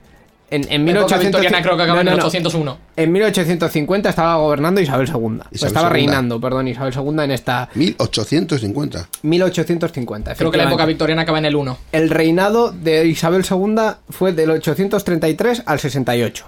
en, 0.49 0.61
en 0.71 0.87
Época 0.87 1.17
1800 1.17 1.21
victoriana 1.21 1.61
creo 1.61 1.75
que 1.75 1.83
acaba 1.83 2.01
no, 2.01 2.11
en 2.11 2.17
no, 2.17 2.23
no. 2.23 2.27
801. 2.27 2.77
En 2.95 3.11
1850 3.11 4.09
estaba 4.09 4.37
gobernando 4.37 4.79
Isabel 4.79 5.09
II. 5.13 5.41
estaba 5.51 5.89
II. 5.89 5.93
reinando, 5.93 6.39
perdón, 6.39 6.69
Isabel 6.69 6.93
II 6.95 7.23
en 7.25 7.31
esta 7.31 7.67
1850. 7.75 9.09
1850. 9.23 10.35
Creo 10.35 10.49
que 10.49 10.57
la 10.57 10.63
época 10.63 10.85
victoriana 10.85 11.23
acaba 11.23 11.39
en 11.39 11.45
el 11.45 11.57
1. 11.57 11.77
El 11.91 12.09
reinado 12.09 12.71
de 12.71 13.05
Isabel 13.05 13.43
II 13.49 13.75
fue 14.09 14.31
del 14.31 14.51
833 14.51 15.63
al 15.65 15.79
68. 15.81 16.45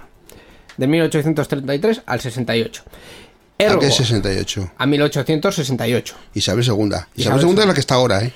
De 0.78 0.86
1833 0.86 2.02
al 2.06 2.20
68. 2.22 2.82
¿A 2.86 3.62
Ergo, 3.62 3.80
qué 3.80 3.90
68? 3.90 4.72
a 4.78 4.86
1868. 4.86 6.14
Isabel 6.32 6.64
II. 6.64 6.72
Isabel 6.72 7.04
Isabel 7.14 7.42
II 7.42 7.60
es 7.60 7.66
la 7.66 7.74
que 7.74 7.80
está 7.80 7.96
ahora, 7.96 8.24
¿eh? 8.24 8.32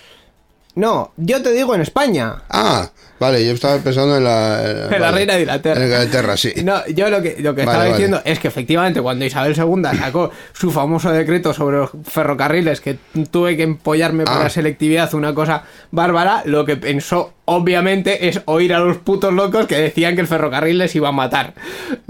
No, 0.77 1.13
yo 1.17 1.41
te 1.43 1.53
digo 1.53 1.75
en 1.75 1.83
España. 1.83 2.43
Ah, 2.51 2.91
vale, 3.21 3.47
yo 3.47 3.53
estaba 3.53 3.79
pensando 3.79 4.17
en 4.17 4.25
la... 4.25 4.61
En 4.91 4.91
la 4.91 4.99
vale. 4.99 5.13
reina 5.19 5.35
de 5.35 5.41
Inglaterra. 5.43 5.81
En 5.81 5.87
Inglaterra, 5.87 6.37
sí. 6.37 6.53
No, 6.65 6.85
yo 6.89 7.11
lo 7.11 7.23
que, 7.23 7.37
lo 7.39 7.55
que 7.55 7.61
Vale, 7.61 7.71
estaba 7.71 7.79
vale. 7.79 7.91
diciendo 7.91 8.21
es 8.25 8.39
que 8.41 8.49
efectivamente 8.49 9.01
cuando 9.01 9.25
Isabel 9.25 9.55
II 9.57 9.97
sacó 9.99 10.31
su 10.53 10.73
famoso 10.73 11.13
decreto 11.13 11.55
sobre 11.55 11.77
los 11.79 11.91
ferrocarriles, 12.09 12.81
que 12.81 12.99
tuve 13.31 13.57
que 13.57 13.63
empollarme 13.63 14.25
por 14.25 14.35
Ah. 14.35 14.43
la 14.45 14.51
selectividad, 14.51 15.15
una 15.15 15.33
cosa 15.33 15.63
bárbara, 15.93 16.43
lo 16.45 16.65
que 16.65 16.77
pensó 16.77 17.33
obviamente 17.45 18.27
es 18.29 18.41
oír 18.47 18.75
a 18.75 18.79
los 18.81 18.97
putos 18.97 19.33
locos 19.33 19.67
que 19.67 19.77
decían 19.79 20.15
que 20.17 20.23
el 20.23 20.27
ferrocarril 20.27 20.79
les 20.79 20.95
iba 20.97 21.11
a 21.11 21.13
matar. 21.13 21.55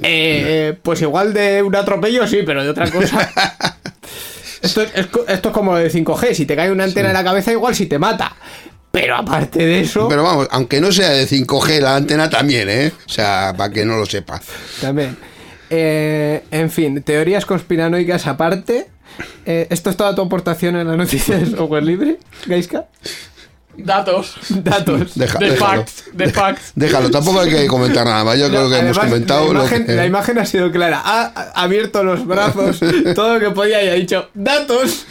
Eh, 0.02 0.74
pues 0.82 1.02
igual 1.02 1.34
de 1.34 1.62
un 1.62 1.74
atropello 1.76 2.26
sí, 2.26 2.38
pero 2.46 2.62
de 2.64 2.70
otra 2.70 2.90
cosa... 2.90 3.30
Esto 4.64 4.82
es, 4.82 4.90
esto 4.94 5.24
es 5.48 5.54
como 5.54 5.72
lo 5.72 5.78
de 5.78 5.90
5G, 5.90 6.32
si 6.32 6.46
te 6.46 6.56
cae 6.56 6.72
una 6.72 6.84
antena 6.84 7.08
en 7.08 7.14
la 7.14 7.24
cabeza 7.24 7.52
igual 7.52 7.74
si 7.74 7.86
te 7.86 7.98
mata. 7.98 8.34
Pero 8.90 9.16
aparte 9.16 9.58
de 9.58 9.80
eso... 9.80 10.08
Pero 10.08 10.22
vamos, 10.22 10.48
aunque 10.50 10.80
no 10.80 10.92
sea 10.92 11.10
de 11.10 11.26
5G, 11.26 11.80
la 11.80 11.96
antena 11.96 12.30
también, 12.30 12.68
¿eh? 12.70 12.92
O 13.06 13.08
sea, 13.08 13.52
para 13.56 13.72
que 13.72 13.84
no 13.84 13.96
lo 13.96 14.06
sepa. 14.06 14.40
También. 14.80 15.16
Eh, 15.68 16.44
en 16.50 16.70
fin, 16.70 17.02
teorías 17.02 17.44
conspiranoicas 17.44 18.26
aparte. 18.26 18.86
Eh, 19.44 19.66
¿Esto 19.70 19.90
es 19.90 19.96
toda 19.96 20.14
tu 20.14 20.22
aportación 20.22 20.76
en 20.76 20.86
la 20.86 20.96
noticia 20.96 21.36
de 21.36 21.46
software 21.46 21.82
libre, 21.82 22.18
Gaiska? 22.46 22.86
Datos. 23.76 24.36
Datos. 24.50 25.14
Deja, 25.14 25.38
de 25.38 25.52
facts. 25.52 26.04
De 26.12 26.30
facts. 26.30 26.72
Déjalo, 26.74 27.10
tampoco 27.10 27.40
hay 27.40 27.50
que 27.50 27.66
comentar 27.66 28.04
nada 28.06 28.24
más. 28.24 28.38
Yo 28.38 28.48
creo 28.48 28.68
que 28.68 28.78
hemos 28.78 28.98
comentado 28.98 29.52
la 29.52 29.52
lo 29.52 29.60
imagen, 29.60 29.86
que... 29.86 29.92
la 29.94 30.06
imagen 30.06 30.38
ha 30.38 30.46
sido 30.46 30.70
clara. 30.70 31.02
Ha 31.04 31.32
ha 31.34 31.62
abierto 31.62 32.04
los 32.04 32.26
brazos, 32.26 32.80
todo 33.14 33.34
lo 33.34 33.40
que 33.40 33.50
podía 33.54 33.82
y 33.82 33.88
ha 33.88 33.94
dicho 33.94 34.28
¡Datos! 34.34 35.06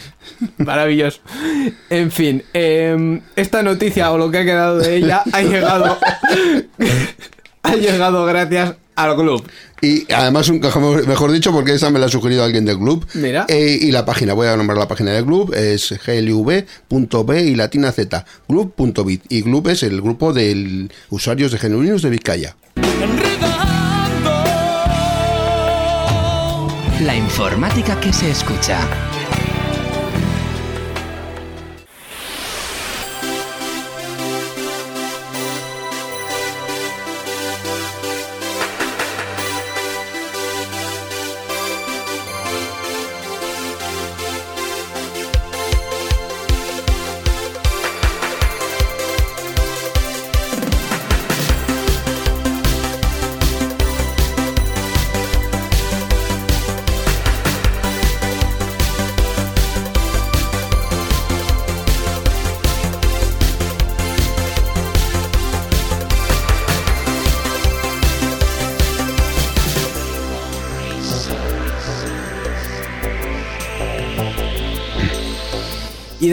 Maravilloso. 0.58 1.20
En 1.90 2.10
fin, 2.10 2.42
eh, 2.52 3.20
esta 3.36 3.62
noticia 3.62 4.10
o 4.10 4.18
lo 4.18 4.30
que 4.30 4.38
ha 4.38 4.44
quedado 4.44 4.78
de 4.78 4.96
ella 4.96 5.22
ha 5.32 5.42
llegado. 5.42 5.98
ha 7.64 7.74
llegado 7.76 8.24
gracias 8.26 8.76
al 8.94 9.16
club. 9.16 9.42
Y 9.80 10.10
además, 10.12 10.50
mejor 10.50 11.32
dicho, 11.32 11.52
porque 11.52 11.74
esa 11.74 11.90
me 11.90 11.98
la 11.98 12.06
ha 12.06 12.08
sugerido 12.08 12.44
alguien 12.44 12.64
del 12.64 12.78
club. 12.78 13.04
Mira. 13.14 13.46
Eh, 13.48 13.78
y 13.80 13.90
la 13.90 14.04
página, 14.04 14.34
voy 14.34 14.46
a 14.46 14.56
nombrar 14.56 14.78
la 14.78 14.88
página 14.88 15.10
del 15.10 15.24
club, 15.24 15.52
es 15.54 15.94
glv.b 16.06 17.42
y 17.42 17.54
latina 17.54 17.90
z, 17.90 18.24
club.bit. 18.46 19.24
Y 19.28 19.42
club 19.42 19.68
es 19.68 19.82
el 19.82 20.00
grupo 20.00 20.32
de 20.32 20.88
usuarios 21.10 21.52
de 21.52 21.58
genuinos 21.58 22.02
de 22.02 22.10
Vizcaya. 22.10 22.56
La 27.00 27.16
informática 27.16 28.00
que 28.00 28.12
se 28.12 28.30
escucha. 28.30 28.78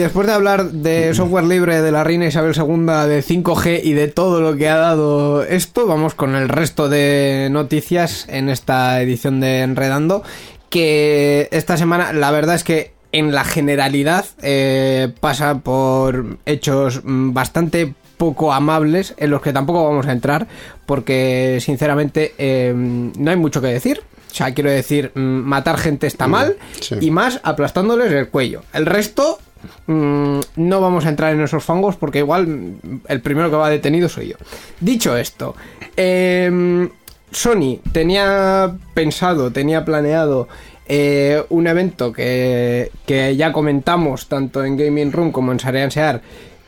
Después 0.02 0.26
de 0.26 0.32
hablar 0.32 0.72
de 0.72 1.14
software 1.14 1.44
libre 1.44 1.80
de 1.80 1.92
la 1.92 2.02
reina 2.02 2.26
Isabel 2.26 2.54
II, 2.56 2.64
de 3.08 3.22
5G 3.22 3.80
y 3.84 3.92
de 3.92 4.08
todo 4.08 4.40
lo 4.40 4.56
que 4.56 4.68
ha 4.68 4.76
dado 4.76 5.44
esto, 5.44 5.86
vamos 5.86 6.14
con 6.14 6.34
el 6.34 6.48
resto 6.48 6.88
de 6.88 7.48
noticias 7.52 8.26
en 8.28 8.48
esta 8.48 9.00
edición 9.00 9.38
de 9.38 9.60
Enredando. 9.60 10.24
Que 10.70 11.48
esta 11.52 11.76
semana, 11.76 12.12
la 12.12 12.32
verdad 12.32 12.56
es 12.56 12.64
que 12.64 12.94
en 13.12 13.32
la 13.32 13.44
generalidad 13.44 14.26
eh, 14.42 15.12
pasa 15.20 15.58
por 15.58 16.38
hechos 16.46 17.00
bastante 17.04 17.94
poco 18.16 18.52
amables 18.52 19.14
en 19.18 19.30
los 19.30 19.40
que 19.40 19.52
tampoco 19.52 19.84
vamos 19.88 20.06
a 20.06 20.12
entrar 20.12 20.48
porque 20.84 21.58
sinceramente 21.60 22.34
eh, 22.38 22.72
no 22.74 23.30
hay 23.30 23.36
mucho 23.36 23.60
que 23.60 23.68
decir. 23.68 24.02
O 24.32 24.34
sea, 24.34 24.52
quiero 24.52 24.70
decir, 24.70 25.12
mm, 25.14 25.20
matar 25.20 25.78
gente 25.78 26.08
está 26.08 26.26
mal 26.26 26.56
sí. 26.80 26.96
y 27.00 27.10
más 27.10 27.38
aplastándoles 27.44 28.10
el 28.10 28.28
cuello. 28.28 28.62
El 28.72 28.86
resto 28.86 29.38
mm, 29.86 30.40
no 30.56 30.80
vamos 30.80 31.06
a 31.06 31.08
entrar 31.08 31.34
en 31.34 31.40
esos 31.40 31.64
fangos 31.64 31.96
porque 31.96 32.18
igual 32.18 32.76
el 33.08 33.20
primero 33.20 33.50
que 33.50 33.56
va 33.56 33.70
detenido 33.70 34.08
soy 34.08 34.28
yo. 34.28 34.36
Dicho 34.80 35.16
esto, 35.16 35.54
em, 35.96 36.88
Sony 37.30 37.78
tenía 37.92 38.76
pensado, 38.94 39.50
tenía 39.50 39.84
planeado 39.84 40.48
eh, 40.86 41.42
un 41.48 41.66
evento 41.66 42.12
que, 42.12 42.90
que 43.06 43.36
ya 43.36 43.52
comentamos 43.52 44.28
tanto 44.28 44.64
en 44.64 44.76
Gaming 44.76 45.12
Room 45.12 45.32
como 45.32 45.52
en 45.52 45.60
Sarean 45.60 45.90
Sear 45.90 46.20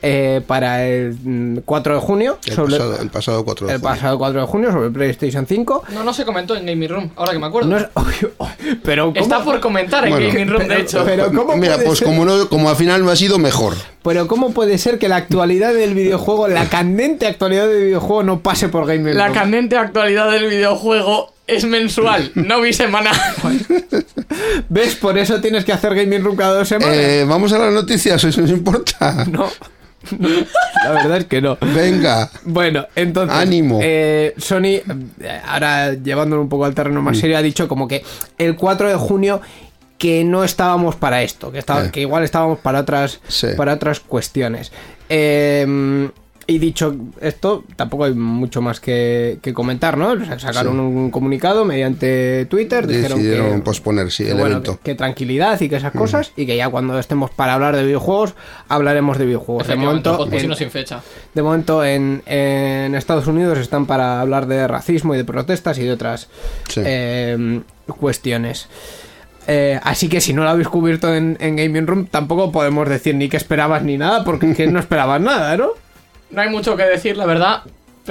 eh, 0.05 0.41
para 0.47 0.85
el 0.87 1.17
mm, 1.23 1.59
4 1.65 1.95
de 1.95 2.01
junio. 2.01 2.39
El, 2.47 2.53
sobre- 2.55 2.77
pasado, 2.77 3.01
el 3.03 3.11
pasado 3.11 3.45
4 3.45 3.67
de 3.67 3.73
el 3.75 3.79
junio. 3.81 3.95
pasado 3.95 4.19
4 4.19 4.41
de 4.43 4.47
junio 4.47 4.73
sobre 4.73 4.91
PlayStation 4.91 5.47
5. 5.47 5.85
No, 5.93 6.05
no 6.05 6.13
se 6.15 6.25
comentó 6.25 6.55
en 6.57 6.67
Gaming 6.67 6.89
Room, 6.89 7.11
ahora 7.17 7.33
que 7.33 7.39
me 7.39 7.47
acuerdo. 7.47 7.69
No 7.71 7.79
es- 7.79 7.87
pero 8.85 9.07
¿cómo- 9.13 9.21
Está 9.21 9.43
por 9.43 9.61
comentar 9.61 10.05
en 10.05 10.11
Bueno, 10.11 10.29
Gaming 10.29 10.49
Room, 10.49 10.63
de 10.63 10.69
pero- 10.69 10.81
hecho. 10.81 11.03
pero- 11.05 11.33
¿cómo 11.33 11.57
Mira, 11.57 11.75
puede 11.77 11.87
pues 11.87 11.99
ser? 12.01 12.09
como, 12.09 12.25
no, 12.25 12.49
como 12.49 12.69
al 12.71 12.77
final 12.77 13.05
no 13.05 13.11
ha 13.11 13.17
sido 13.17 13.39
mejor. 13.39 13.75
Pero 14.03 14.27
¿cómo 14.29 14.51
puede 14.53 14.77
ser 14.79 14.99
que 14.99 15.09
la 15.09 15.17
actualidad 15.17 15.73
del 15.73 15.95
videojuego, 15.95 16.47
la 16.49 16.69
candente 16.69 17.27
actualidad 17.27 17.67
del 17.67 17.85
videojuego 17.85 18.23
no 18.23 18.41
pase 18.41 18.69
por 18.69 18.87
Gaming 18.87 19.17
La 19.17 19.27
Room? 19.29 19.35
candente 19.39 19.77
actualidad 19.79 20.31
del 20.31 20.47
videojuego 20.49 21.33
es 21.47 21.65
mensual, 21.65 22.31
no 22.35 22.61
bisemanal. 22.61 23.15
¿Ves? 24.69 24.95
Por 24.97 25.19
eso 25.19 25.41
tienes 25.41 25.65
que 25.65 25.73
hacer 25.73 25.95
Gaming 25.95 26.23
Room 26.25 26.37
cada 26.37 26.59
dos 26.59 26.69
semanas. 26.69 26.97
Eh, 26.97 27.25
vamos 27.29 27.53
a 27.53 27.59
las 27.59 27.73
noticias, 27.73 28.23
¿eso 28.25 28.41
nos 28.41 28.51
importa? 28.51 29.25
No. 29.31 29.49
La 30.85 30.91
verdad 30.93 31.17
es 31.19 31.25
que 31.27 31.41
no. 31.41 31.57
Venga. 31.61 32.31
Bueno, 32.45 32.87
entonces. 32.95 33.37
Ánimo. 33.37 33.81
eh, 33.83 34.35
Sony, 34.37 34.65
eh, 34.67 34.83
ahora 35.47 35.95
llevándolo 35.95 36.43
un 36.43 36.49
poco 36.49 36.65
al 36.65 36.75
terreno 36.75 37.01
Mm. 37.01 37.05
más 37.05 37.19
serio, 37.19 37.39
ha 37.39 37.43
dicho 37.43 37.69
como 37.69 37.89
que 37.89 38.03
el 38.39 38.57
4 38.57 38.89
de 38.89 38.97
junio 38.97 39.41
que 39.99 40.25
no 40.25 40.45
estábamos 40.45 40.97
para 40.97 41.23
esto, 41.23 41.51
que, 41.53 41.59
estaba, 41.59 41.87
Eh. 41.87 41.91
que 41.91 42.01
igual 42.01 42.25
estábamos 42.25 42.59
para 42.59 42.81
otras, 42.81 43.21
Sí. 43.29 43.49
para 43.57 43.75
otras 43.75 44.01
cuestiones. 44.01 44.73
Eh, 45.09 46.11
y 46.47 46.59
dicho 46.59 46.95
esto, 47.21 47.65
tampoco 47.77 48.05
hay 48.05 48.15
mucho 48.15 48.61
más 48.63 48.81
que, 48.81 49.39
que 49.43 49.53
comentar, 49.55 49.97
¿no? 49.97 50.13
O 50.13 50.25
sea, 50.25 50.39
sacaron 50.39 50.75
Sí. 50.75 50.79
un 50.79 51.11
comunicado 51.11 51.65
mediante 51.65 52.47
Twitter, 52.47 52.87
dijeron 52.87 53.19
Decidieron 53.19 53.57
que, 53.57 53.63
posponer, 53.63 54.11
sí, 54.11 54.25
que, 54.25 54.31
el 54.31 54.37
bueno, 54.37 54.57
evento. 54.57 54.77
que, 54.79 54.91
que 54.91 54.95
tranquilidad 54.95 55.61
y 55.61 55.69
que 55.69 55.77
esas 55.77 55.93
cosas, 55.93 56.33
y 56.37 56.47
que 56.47 56.57
ya 56.57 56.69
cuando 56.69 56.99
estemos 56.99 57.31
para 57.31 57.55
hablar 57.55 57.77
de 57.77 57.85
videojuegos, 57.85 58.35
hablaremos 58.69 59.19
de 59.19 59.27
videojuegos. 59.27 59.67
De 59.67 59.77
momento, 59.77 60.29
en- 60.31 60.55
sin 60.57 60.71
fecha. 60.71 61.03
de 61.35 61.43
momento 61.43 61.85
en, 61.85 62.23
en 62.27 62.95
Estados 62.95 63.27
Unidos 63.27 63.59
están 63.59 63.87
para 63.87 64.21
hablar 64.21 64.47
de 64.47 64.67
racismo 64.69 65.15
y 65.15 65.19
de 65.19 65.25
protestas 65.25 65.79
y 65.79 65.85
de 65.85 65.93
otras 65.93 66.29
Sí. 66.69 66.81
eh, 66.85 67.61
cuestiones. 67.99 68.69
Eh, 69.47 69.79
así 69.83 70.09
que 70.09 70.23
si 70.23 70.33
no 70.33 70.43
lo 70.43 70.49
habéis 70.49 70.69
cubierto 70.69 71.15
en, 71.15 71.37
en 71.39 71.57
Gaming 71.57 71.87
Room, 71.87 72.07
tampoco 72.07 72.51
podemos 72.51 72.89
decir 72.89 73.15
ni 73.15 73.29
que 73.29 73.37
esperabas 73.37 73.83
ni 73.83 73.99
nada, 73.99 74.25
porque 74.25 74.51
es 74.51 74.57
que 74.57 74.67
no 74.67 74.79
esperabas 74.81 75.21
nada, 75.21 75.57
¿no? 75.59 75.69
No 76.35 76.43
hay 76.43 76.49
mucho 76.51 76.77
que 76.77 76.83
decir, 76.85 77.17
la 77.17 77.27
verdad. 77.27 77.63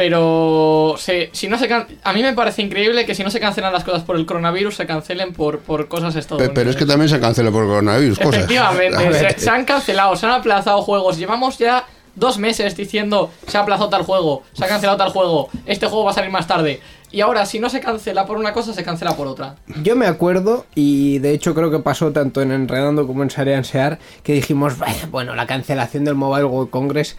Pero 0.07 0.95
se- 0.97 1.30
si 1.34 1.47
no 1.47 1.57
se 1.59 1.67
can- 1.67 1.86
a 2.03 2.13
mí 2.13 2.21
me 2.24 2.34
parece 2.34 2.61
increíble 2.61 3.05
que 3.05 3.13
si 3.15 3.24
no 3.24 3.30
se 3.30 3.39
cancelan 3.39 3.71
las 3.71 3.84
cosas 3.84 4.03
por 4.03 4.15
el 4.15 4.26
coronavirus, 4.26 4.76
se 4.76 4.86
cancelen 4.88 5.34
por, 5.34 5.59
por 5.59 5.88
cosas 5.88 6.15
estadounidenses. 6.15 6.55
Pero 6.55 6.69
es 6.71 6.76
que 6.76 6.86
también 6.86 7.09
se 7.09 7.19
canceló 7.19 7.51
por 7.51 7.65
coronavirus, 7.67 8.17
cosas. 8.17 8.34
Efectivamente, 8.36 9.13
se, 9.34 9.39
se 9.39 9.49
han 9.49 9.65
cancelado, 9.65 10.15
se 10.15 10.26
han 10.26 10.32
aplazado 10.34 10.82
juegos. 10.82 11.17
Llevamos 11.17 11.57
ya 11.59 11.86
dos 12.15 12.38
meses 12.38 12.76
diciendo 12.76 13.32
se 13.47 13.57
ha 13.57 13.61
aplazado 13.61 13.89
tal 13.89 14.03
juego, 14.03 14.43
se 14.53 14.65
ha 14.65 14.67
cancelado 14.67 14.97
tal 14.97 15.09
juego, 15.09 15.49
este 15.65 15.88
juego 15.88 16.05
va 16.05 16.11
a 16.11 16.13
salir 16.13 16.32
más 16.32 16.47
tarde. 16.47 16.80
Y 17.11 17.21
ahora, 17.21 17.45
si 17.45 17.59
no 17.59 17.69
se 17.69 17.80
cancela 17.80 18.26
por 18.26 18.38
una 18.38 18.53
cosa, 18.53 18.74
se 18.74 18.84
cancela 18.84 19.15
por 19.15 19.28
otra. 19.28 19.55
Yo 19.84 19.95
me 19.95 20.07
acuerdo, 20.07 20.65
y 20.74 21.19
de 21.19 21.32
hecho 21.32 21.53
creo 21.53 21.69
que 21.69 21.78
pasó 21.78 22.11
tanto 22.11 22.41
en 22.41 22.51
Enredando 22.51 23.05
como 23.05 23.21
en 23.21 23.30
Sarean 23.30 23.63
Sear, 23.63 23.99
que 24.24 24.34
dijimos, 24.34 24.80
"Vaya, 24.80 25.07
bueno, 25.11 25.36
la 25.36 25.45
cancelación 25.45 26.03
del 26.05 26.15
Mobile 26.15 26.45
World 26.45 26.71
Congress, 26.71 27.15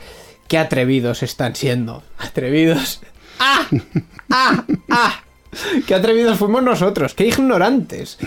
qué 0.49 0.59
atrevidos 0.59 1.23
están 1.23 1.55
siendo. 1.57 2.03
Atrevidos. 2.19 3.01
¡Ah! 3.39 3.67
¡Ah! 4.31 4.65
¡Ah! 4.91 5.21
Qué 5.87 5.95
atrevidos 5.95 6.39
fuimos 6.39 6.63
nosotros, 6.63 7.15
qué 7.15 7.27
ignorantes. 7.27 8.19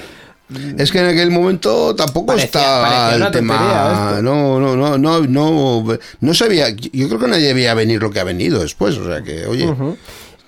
Es 0.77 0.91
que 0.93 0.99
en 0.99 1.07
aquel 1.07 1.29
momento 1.29 1.93
tampoco 1.93 2.27
Parecía- 2.27 2.45
estaba 2.45 2.89
parecía 2.89 3.25
el 3.27 3.31
tema. 3.33 4.19
No, 4.21 4.59
no, 4.61 4.75
no, 4.77 4.97
no, 4.97 5.19
no, 5.21 5.97
no 6.21 6.33
sabía. 6.33 6.69
Yo 6.69 7.07
creo 7.09 7.19
que 7.19 7.27
nadie 7.27 7.53
veía 7.53 7.73
venir 7.73 8.01
lo 8.01 8.11
que 8.11 8.21
ha 8.21 8.23
venido 8.23 8.61
después. 8.61 8.97
O 8.97 9.05
sea 9.05 9.21
que, 9.23 9.45
oye, 9.45 9.65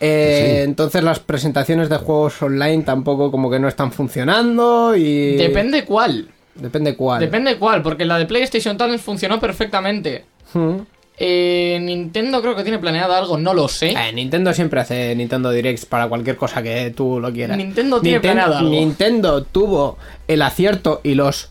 Eh, 0.01 0.53
Sí. 0.55 0.61
Entonces 0.63 1.03
las 1.03 1.19
presentaciones 1.19 1.89
de 1.89 1.97
juegos 1.97 2.41
online 2.41 2.83
tampoco 2.83 3.29
como 3.29 3.51
que 3.51 3.59
no 3.59 3.67
están 3.67 3.91
funcionando 3.91 4.95
y... 4.95 5.35
Depende 5.35 5.83
cuál. 5.83 6.29
Depende 6.55 6.95
cuál. 6.95 7.19
Depende 7.19 7.57
cuál, 7.57 7.81
porque 7.83 8.05
la 8.05 8.17
de 8.17 8.25
PlayStation 8.25 8.77
Talent 8.77 9.01
funcionó 9.01 9.41
perfectamente. 9.41 10.23
Hmm. 10.53 10.77
Eh, 11.21 11.77
Nintendo 11.81 12.41
creo 12.41 12.55
que 12.55 12.63
tiene 12.63 12.79
planeado 12.79 13.13
algo, 13.13 13.37
no 13.37 13.53
lo 13.53 13.67
sé. 13.67 13.89
Eh, 13.89 14.13
Nintendo 14.13 14.53
siempre 14.53 14.79
hace 14.79 15.13
Nintendo 15.15 15.51
Directs 15.51 15.85
para 15.85 16.07
cualquier 16.07 16.37
cosa 16.37 16.63
que 16.63 16.91
tú 16.95 17.19
lo 17.19 17.31
quieras. 17.33 17.57
Nintendo 17.57 17.99
tiene 17.99 18.21
planeado 18.21 18.57
algo. 18.57 18.69
Nintendo 18.69 19.43
tuvo 19.43 19.97
el 20.27 20.41
acierto 20.41 21.01
y 21.03 21.15
los. 21.15 21.49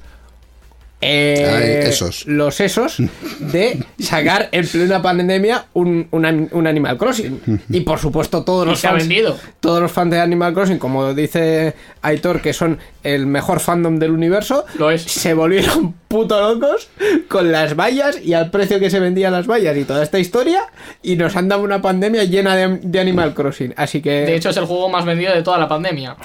Eh, 1.01 1.81
Ay, 1.85 1.89
esos. 1.91 2.27
Los 2.27 2.61
esos 2.61 2.97
de 3.39 3.85
sacar 4.01 4.49
en 4.51 4.67
plena 4.67 5.01
pandemia 5.01 5.67
un, 5.75 6.09
un, 6.11 6.49
un 6.51 6.67
Animal 6.67 6.99
Crossing. 6.99 7.63
Y 7.71 7.81
por 7.81 7.99
supuesto, 8.01 8.43
todos 8.45 8.67
los 8.67 8.81
fans. 8.81 8.99
vendido. 9.07 9.37
Todos 9.61 9.81
los 9.81 9.93
fans 9.93 10.11
de 10.11 10.21
Animal 10.21 10.55
Crossing, 10.55 10.79
como 10.79 11.15
dice 11.15 11.75
Aitor, 12.03 12.41
que 12.41 12.53
son 12.53 12.79
el 13.05 13.27
mejor 13.27 13.61
fandom 13.61 13.99
del 13.99 14.11
universo, 14.11 14.67
Lo 14.77 14.91
es. 14.91 15.03
se 15.03 15.35
volvieron 15.35 15.95
puto 16.09 16.41
locos 16.41 16.89
con 17.29 17.53
las 17.53 17.77
vallas 17.77 18.21
y 18.23 18.33
al 18.35 18.51
precio 18.51 18.81
que 18.81 18.91
se 18.91 18.99
vendían 18.99 19.33
las 19.33 19.47
vallas 19.47 19.77
y 19.77 19.85
toda 19.85 20.03
esta 20.03 20.19
historia 20.19 20.63
y 21.03 21.17
nos 21.17 21.37
han 21.37 21.49
dado 21.49 21.63
una 21.63 21.81
pandemia 21.81 22.25
llena 22.25 22.57
de, 22.57 22.81
de 22.83 23.01
Animal 23.01 23.35
Crossing. 23.35 23.73
Así 23.77 24.03
que... 24.03 24.11
De 24.23 24.35
hecho, 24.35 24.51
es 24.51 24.57
el 24.57 24.65
juego 24.65 24.89
más 24.89 25.05
vendido 25.05 25.33
de 25.33 25.43
toda 25.43 25.59
la 25.59 25.69
pandemia. 25.69 26.17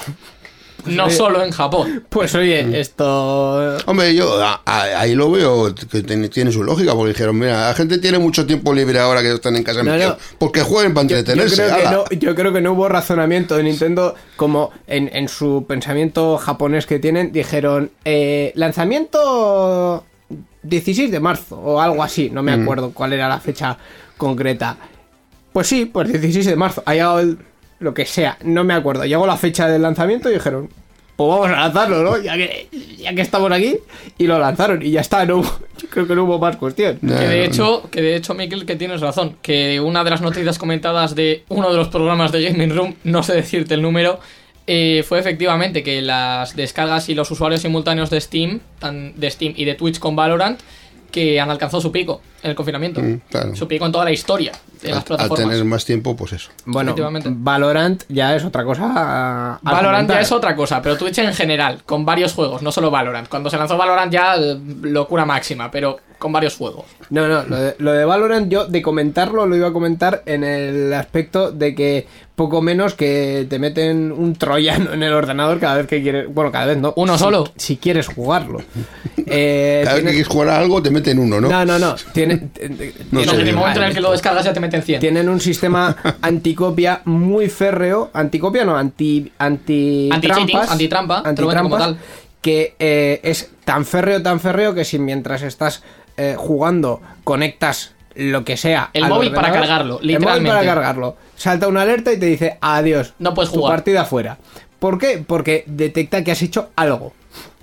No 0.86 1.05
oye- 1.05 1.15
solo 1.15 1.43
en 1.43 1.51
Japón. 1.51 2.03
Pues 2.09 2.36
oye, 2.36 2.79
esto... 2.79 3.77
hombre, 3.86 4.13
yo 4.15 4.41
a- 4.43 4.61
a- 4.65 4.99
ahí 4.99 5.15
lo 5.15 5.31
veo 5.31 5.73
que 5.73 6.03
tiene, 6.03 6.29
tiene 6.29 6.51
su 6.51 6.63
lógica. 6.63 6.93
Porque 6.93 7.13
dijeron, 7.13 7.38
mira, 7.39 7.69
la 7.69 7.73
gente 7.73 7.97
tiene 7.97 8.19
mucho 8.19 8.45
tiempo 8.45 8.73
libre 8.73 8.99
ahora 8.99 9.21
que 9.21 9.34
están 9.34 9.55
en 9.55 9.63
casa. 9.63 9.81
No, 9.84 9.95
no. 9.97 10.17
Porque 10.38 10.61
jueguen 10.61 10.93
para 10.93 11.07
Yo, 11.07 11.15
yo 11.15 11.17
entretenerse. 11.19 11.55
creo 11.63 11.75
que 11.75 11.81
ala. 11.88 11.91
no, 11.91 12.05
yo 12.19 12.36
creo 12.36 12.53
que 12.53 12.61
no 12.61 12.73
hubo 12.73 12.88
razonamiento 12.89 13.55
de 13.57 13.63
Nintendo 13.63 14.15
como 14.36 14.71
en, 14.88 15.09
en 15.13 15.27
su 15.29 15.65
pensamiento 15.67 16.38
japonés 16.38 16.86
que 16.86 16.99
tienen. 16.99 17.31
Dijeron, 17.31 17.91
eh, 18.05 18.51
lanzamiento 18.55 20.05
16 20.63 21.11
de 21.11 21.19
marzo 21.19 21.57
o 21.57 21.79
algo 21.81 22.03
así. 22.03 22.29
No 22.29 22.43
me 22.43 22.51
acuerdo 22.53 22.91
cuál 22.91 23.13
era 23.13 23.27
la 23.29 23.39
fecha 23.39 23.77
concreta. 24.17 24.77
Pues 25.51 25.67
sí, 25.67 25.86
pues 25.86 26.09
16 26.11 26.45
de 26.45 26.55
marzo. 26.55 26.84
Ha 26.86 26.93
llegado 26.93 27.19
el- 27.19 27.38
lo 27.84 27.93
que 27.93 28.05
sea, 28.05 28.38
no 28.43 28.63
me 28.63 28.73
acuerdo. 28.73 29.05
Llegó 29.05 29.27
la 29.27 29.38
fecha 29.38 29.67
del 29.67 29.81
lanzamiento 29.81 30.29
y 30.29 30.34
dijeron, 30.34 30.69
pues 31.15 31.29
vamos 31.29 31.47
a 31.49 31.51
lanzarlo, 31.51 32.01
¿no? 32.03 32.17
Ya 32.21 32.36
que, 32.36 32.67
ya 32.97 33.13
que 33.13 33.21
estamos 33.21 33.51
aquí. 33.51 33.77
Y 34.17 34.25
lo 34.25 34.39
lanzaron 34.39 34.81
y 34.81 34.91
ya 34.91 35.01
está. 35.01 35.25
No, 35.25 35.38
hubo- 35.39 35.59
yo 35.81 35.88
creo 35.89 36.07
que 36.07 36.15
no 36.15 36.23
hubo 36.23 36.39
más 36.39 36.55
cuestión. 36.57 36.97
No, 37.01 37.15
Que 37.17 37.27
de 37.27 37.38
no, 37.38 37.43
hecho, 37.43 37.89
que 37.91 38.01
de 38.01 38.15
hecho, 38.15 38.34
Mikel, 38.34 38.65
que 38.65 38.75
tienes 38.75 38.99
razón. 39.01 39.38
Que 39.43 39.79
una 39.79 40.03
de 40.03 40.09
las 40.09 40.21
noticias 40.21 40.57
comentadas 40.57 41.13
de 41.13 41.43
uno 41.49 41.69
de 41.71 41.77
los 41.77 41.89
programas 41.89 42.31
de 42.31 42.41
Gaming 42.49 42.75
Room, 42.75 42.95
no 43.03 43.21
sé 43.21 43.34
decirte 43.36 43.75
el 43.75 43.81
número, 43.84 44.19
eh, 44.65 45.03
fue 45.07 45.19
efectivamente 45.19 45.84
que 45.84 46.01
las 46.01 46.55
descargas 46.55 47.09
y 47.09 47.15
los 47.15 47.29
usuarios 47.29 47.61
simultáneos 47.61 48.09
de 48.09 48.19
Steam, 48.21 48.61
tan- 48.79 49.13
de 49.19 49.29
Steam 49.29 49.53
y 49.57 49.65
de 49.65 49.75
Twitch 49.75 49.99
con 49.99 50.15
Valorant, 50.15 50.59
que 51.14 51.39
han 51.39 51.49
alcanzado 51.49 51.80
su 51.80 51.91
pico 51.91 52.20
en 52.41 52.49
el 52.49 52.55
confinamiento. 52.55 52.99
Mm, 53.01 53.22
claro. 53.30 53.55
Su 53.55 53.68
pico 53.68 53.86
en 53.86 53.91
toda 53.93 54.03
la 54.03 54.11
historia 54.11 54.51
de 54.82 54.89
las 54.89 54.97
Al- 54.97 54.97
al 54.97 55.03
plataformas. 55.05 55.47
tener 55.49 55.64
más 55.66 55.86
tiempo, 55.86 56.16
pues 56.16 56.34
eso. 56.34 56.49
Bueno. 56.66 56.93
Valorant 56.97 58.03
ya 58.09 58.36
es 58.36 58.43
otra 58.43 58.66
cosa. 58.66 59.59
Valorant 59.61 60.09
ya 60.09 60.20
es 60.20 60.32
otra 60.32 60.55
cosa, 60.55 60.82
pero 60.82 60.97
Twitch 60.97 61.20
en 61.20 61.34
general, 61.34 61.84
con 61.86 62.03
varios 62.03 62.34
juegos, 62.34 62.61
no 62.61 62.72
solo 62.72 62.91
Valorant. 62.91 63.30
Cuando 63.30 63.49
se 63.49 63.57
lanzó 63.57 63.78
Valorant 63.78 64.11
ya 64.11 64.36
locura 64.82 65.26
máxima, 65.26 65.70
pero 65.72 65.99
con 66.24 66.32
varios 66.32 66.55
juegos. 66.55 66.86
No, 67.11 67.28
no, 67.28 67.43
lo 67.43 67.55
de, 67.57 67.76
lo 67.78 67.91
de 67.91 68.05
Valorant 68.05 68.49
yo 68.51 68.65
de 68.65 68.82
comentarlo 68.82 69.45
lo 69.45 69.55
iba 69.55 69.67
a 69.67 69.74
comentar 69.74 70.24
en 70.26 70.43
el 70.43 70.91
aspecto 70.93 71.51
de 71.51 71.76
que 71.76 72.07
poco 72.36 72.63
menos 72.63 72.95
que 72.95 73.45
te 73.47 73.59
meten 73.59 74.11
un 74.11 74.34
troyano 74.36 74.93
en 74.93 75.03
el 75.03 75.13
ordenador 75.13 75.59
cada 75.59 75.76
vez 75.78 75.86
que 75.88 76.01
quieres. 76.01 76.34
Bueno, 76.34 76.51
cada 76.51 76.65
vez 76.65 76.78
no. 76.78 76.91
¿Uno 76.95 77.13
si- 77.13 77.19
solo? 77.24 77.51
Si 77.57 77.78
quieres 77.78 78.07
jugarlo. 78.07 78.59
Eh, 79.26 79.82
Cada 79.84 79.95
vez 79.97 80.03
que 80.05 80.09
quieres 80.11 80.28
jugar 80.28 80.49
a 80.49 80.57
algo, 80.57 80.82
te 80.82 80.89
meten 80.89 81.19
uno, 81.19 81.39
¿no? 81.39 81.49
no, 81.49 81.63
no, 81.65 81.78
no. 81.78 81.95
Tiene, 82.13 82.36
No 83.11 83.19
tienen- 83.21 83.30
sé, 83.30 83.41
en 83.41 83.47
el 83.49 83.55
momento 83.55 83.82
en 83.82 83.88
el 83.88 83.93
que 83.93 84.01
lo 84.01 84.11
descargas 84.11 84.45
ya 84.45 84.53
te 84.53 84.59
meten 84.59 84.82
100. 84.82 84.99
tienen 84.99 85.30
un 85.30 85.39
sistema 85.39 85.95
anticopia 86.21 87.01
muy 87.05 87.49
férreo. 87.49 88.09
Anticopia 88.13 88.65
no, 88.65 88.76
anti. 88.76 89.32
Anti. 89.38 90.09
Trampas, 90.09 90.39
venden 90.39 90.57
como 90.57 90.71
antitrampas, 90.71 91.80
tal. 91.80 91.97
Que 92.41 92.76
eh, 92.80 93.19
es 93.24 93.51
tan 93.63 93.86
férreo, 93.86 94.21
tan 94.21 94.39
férreo 94.39 94.74
que 94.74 94.84
si 94.84 94.99
mientras 94.99 95.43
estás 95.43 95.84
eh, 96.18 96.36
jugando 96.38 97.01
conectas 97.24 97.93
lo 98.16 98.43
que 98.45 98.57
sea. 98.57 98.89
El 98.93 99.05
al 99.05 99.09
móvil 99.09 99.32
para 99.32 99.51
cargarlo, 99.51 99.95
El 99.95 100.05
móvil 100.05 100.07
literalmente. 100.07 100.49
para 100.51 100.66
cargarlo. 100.66 101.18
Salta 101.36 101.68
una 101.68 101.82
alerta 101.82 102.11
y 102.14 102.20
te 102.20 102.26
dice 102.28 102.57
adiós. 102.61 103.14
No 103.20 103.34
puedes 103.34 103.51
tu 103.51 103.59
jugar. 103.59 103.78
partida 103.78 104.05
fuera. 104.05 104.38
¿Por 104.80 104.99
qué? 104.99 105.24
Porque 105.26 105.64
detecta 105.66 106.24
que 106.24 106.32
has 106.32 106.41
hecho 106.41 106.70
algo. 106.76 107.14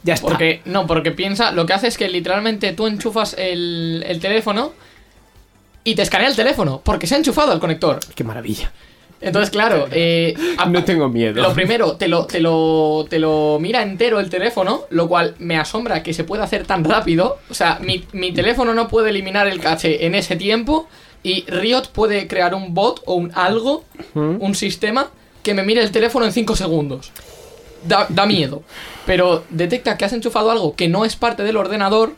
Ya 0.03 0.15
está. 0.15 0.27
Porque, 0.29 0.63
no, 0.65 0.87
porque 0.87 1.11
piensa, 1.13 1.53
lo 1.53 1.67
que 1.67 1.75
hace 1.75 1.87
es 1.87 1.99
que 1.99 2.09
literalmente 2.09 2.73
tú 2.73 2.87
enchufas 2.87 3.35
el, 3.39 4.03
el 4.07 4.19
teléfono 4.19 4.73
y 5.85 5.95
te 5.95 6.03
escanea 6.03 6.29
el 6.29 6.37
teléfono, 6.37 6.81
porque 6.85 7.07
se 7.07 7.15
ha 7.15 7.19
enchufado 7.19 7.53
el 7.53 7.61
conector. 7.61 8.01
Qué 8.15 8.25
maravilla. 8.25 8.73
Entonces, 9.21 9.51
claro, 9.51 9.87
eh, 9.93 10.35
No 10.69 10.85
tengo 10.85 11.09
miedo. 11.09 11.43
Lo 11.43 11.53
primero, 11.53 11.97
te 11.97 12.09
lo, 12.09 12.27
te, 12.27 12.41
lo, 12.41 13.07
te 13.09 13.19
lo 13.19 13.59
mira 13.61 13.83
entero 13.83 14.19
el 14.19 14.31
teléfono, 14.31 14.85
lo 14.91 15.09
cual 15.09 15.35
me 15.39 15.59
asombra 15.59 16.03
que 16.03 16.15
se 16.15 16.25
pueda 16.25 16.45
hacer 16.45 16.67
tan 16.67 16.85
rápido. 16.85 17.39
O 17.51 17.55
sea, 17.55 17.79
mi, 17.81 18.05
mi 18.13 18.33
teléfono 18.33 18.73
no 18.73 18.89
puede 18.89 19.11
eliminar 19.11 19.47
el 19.47 19.61
caché 19.61 20.07
en 20.07 20.15
ese 20.15 20.37
tiempo 20.37 20.89
y 21.23 21.45
Riot 21.49 21.89
puede 21.93 22.27
crear 22.29 22.55
un 22.55 22.73
bot 22.73 23.03
o 23.05 23.15
un 23.15 23.31
algo, 23.35 23.85
un 24.15 24.55
sistema 24.55 25.11
que 25.43 25.53
me 25.55 25.63
mire 25.63 25.83
el 25.83 25.91
teléfono 25.91 26.25
en 26.25 26.33
5 26.33 26.57
segundos. 26.57 27.13
Da, 27.85 28.07
da 28.09 28.27
miedo. 28.27 28.63
Pero 29.07 29.45
detecta 29.51 29.97
que 29.97 30.05
has 30.05 30.13
enchufado 30.13 30.51
algo 30.51 30.75
que 30.77 30.89
no 30.89 31.05
es 31.05 31.17
parte 31.17 31.43
del 31.43 31.57
ordenador. 31.57 32.15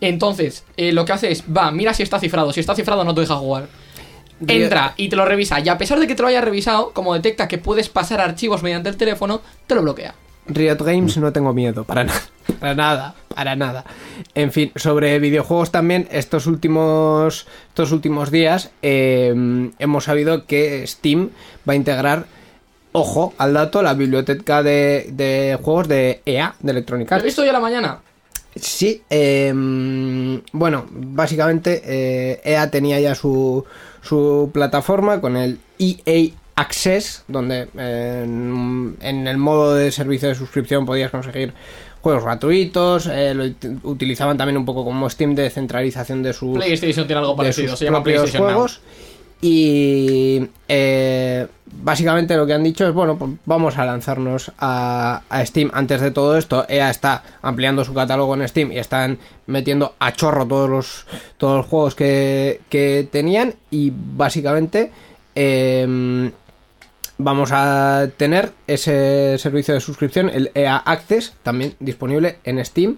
Entonces, 0.00 0.64
eh, 0.76 0.92
lo 0.92 1.04
que 1.04 1.12
hace 1.12 1.30
es, 1.32 1.44
va, 1.44 1.70
mira 1.70 1.94
si 1.94 2.02
está 2.02 2.18
cifrado. 2.18 2.52
Si 2.52 2.60
está 2.60 2.74
cifrado, 2.74 3.04
no 3.04 3.14
te 3.14 3.22
deja 3.22 3.36
jugar. 3.36 3.68
Entra 4.46 4.94
y 4.96 5.08
te 5.08 5.16
lo 5.16 5.24
revisa. 5.24 5.60
Y 5.60 5.68
a 5.68 5.78
pesar 5.78 6.00
de 6.00 6.06
que 6.06 6.14
te 6.14 6.22
lo 6.22 6.28
haya 6.28 6.40
revisado, 6.40 6.92
como 6.92 7.14
detecta 7.14 7.48
que 7.48 7.58
puedes 7.58 7.88
pasar 7.88 8.20
archivos 8.20 8.62
mediante 8.62 8.88
el 8.88 8.96
teléfono, 8.96 9.40
te 9.66 9.74
lo 9.74 9.82
bloquea. 9.82 10.14
Riot 10.46 10.76
Games 10.82 11.16
no 11.16 11.32
tengo 11.32 11.52
miedo, 11.54 11.84
para 11.84 12.04
nada. 12.04 12.20
Para 12.60 12.74
nada, 12.74 13.14
para 13.34 13.56
nada. 13.56 13.84
En 14.34 14.52
fin, 14.52 14.70
sobre 14.76 15.18
videojuegos 15.18 15.70
también, 15.70 16.06
estos 16.10 16.46
últimos, 16.46 17.46
estos 17.68 17.90
últimos 17.90 18.30
días 18.30 18.70
eh, 18.82 19.70
hemos 19.78 20.04
sabido 20.04 20.44
que 20.44 20.86
Steam 20.86 21.30
va 21.66 21.72
a 21.72 21.76
integrar, 21.76 22.26
ojo, 22.92 23.32
al 23.38 23.54
dato, 23.54 23.82
la 23.82 23.94
biblioteca 23.94 24.62
de, 24.62 25.08
de 25.12 25.58
juegos 25.62 25.88
de 25.88 26.20
EA, 26.26 26.54
de 26.60 26.72
Electronic 26.72 27.10
¿Lo 27.10 27.14
he 27.14 27.16
Arts. 27.16 27.24
visto 27.24 27.42
a 27.42 27.46
la 27.46 27.60
mañana? 27.60 27.98
Sí, 28.56 29.02
eh, 29.08 29.50
bueno, 30.52 30.84
básicamente 30.90 31.82
eh, 31.84 32.40
EA 32.44 32.70
tenía 32.70 33.00
ya 33.00 33.14
su, 33.14 33.64
su 34.04 34.50
plataforma 34.52 35.20
con 35.20 35.36
el 35.36 35.58
EA 35.78 36.30
Access, 36.56 37.24
donde 37.26 37.68
en, 37.76 38.96
en 39.00 39.26
el 39.26 39.38
modo 39.38 39.74
de 39.74 39.90
servicio 39.90 40.28
de 40.28 40.34
suscripción 40.36 40.86
podías 40.86 41.10
conseguir 41.10 41.52
juegos 42.00 42.22
gratuitos, 42.22 43.06
eh, 43.06 43.34
lo 43.34 43.44
ut- 43.46 43.80
utilizaban 43.82 44.36
también 44.36 44.56
un 44.58 44.64
poco 44.64 44.84
como 44.84 45.08
Steam 45.10 45.34
de 45.34 45.48
centralización 45.50 46.22
de 46.22 46.32
sus, 46.32 46.56
PlayStation 46.56 47.06
tiene 47.06 47.20
algo 47.20 47.34
parecido, 47.34 47.76
se 47.76 47.86
llama 47.86 47.98
PlayStation 48.04 48.46
Now. 48.46 48.60
Y 49.46 50.40
eh, 50.68 51.46
básicamente 51.66 52.34
lo 52.34 52.46
que 52.46 52.54
han 52.54 52.64
dicho 52.64 52.88
es, 52.88 52.94
bueno, 52.94 53.18
pues 53.18 53.32
vamos 53.44 53.76
a 53.76 53.84
lanzarnos 53.84 54.50
a, 54.58 55.20
Steam. 55.44 55.70
Antes 55.74 56.00
de 56.00 56.10
todo 56.12 56.38
esto, 56.38 56.64
EA 56.66 56.88
está 56.88 57.22
ampliando 57.42 57.84
su 57.84 57.92
catálogo 57.92 58.34
en 58.34 58.48
Steam 58.48 58.72
y 58.72 58.78
están 58.78 59.18
metiendo 59.46 59.96
a 59.98 60.14
chorro 60.14 60.46
todos 60.46 60.70
los, 60.70 61.06
todos 61.36 61.58
los 61.58 61.66
juegos 61.66 61.94
que, 61.94 62.62
que 62.70 63.06
tenían. 63.12 63.54
Y 63.70 63.92
básicamente 63.94 64.90
eh, 65.34 66.30
vamos 67.18 67.50
a 67.52 68.08
tener 68.16 68.52
ese 68.66 69.36
servicio 69.36 69.74
de 69.74 69.80
suscripción, 69.80 70.30
el 70.30 70.52
EA 70.54 70.78
Access, 70.78 71.34
también 71.42 71.74
disponible 71.80 72.38
en 72.44 72.64
Steam. 72.64 72.96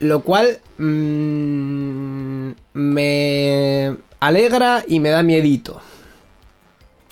Lo 0.00 0.22
cual 0.22 0.58
mm, 0.78 2.50
me 2.74 3.96
alegra 4.20 4.84
y 4.86 5.00
me 5.00 5.10
da 5.10 5.22
miedito. 5.22 5.80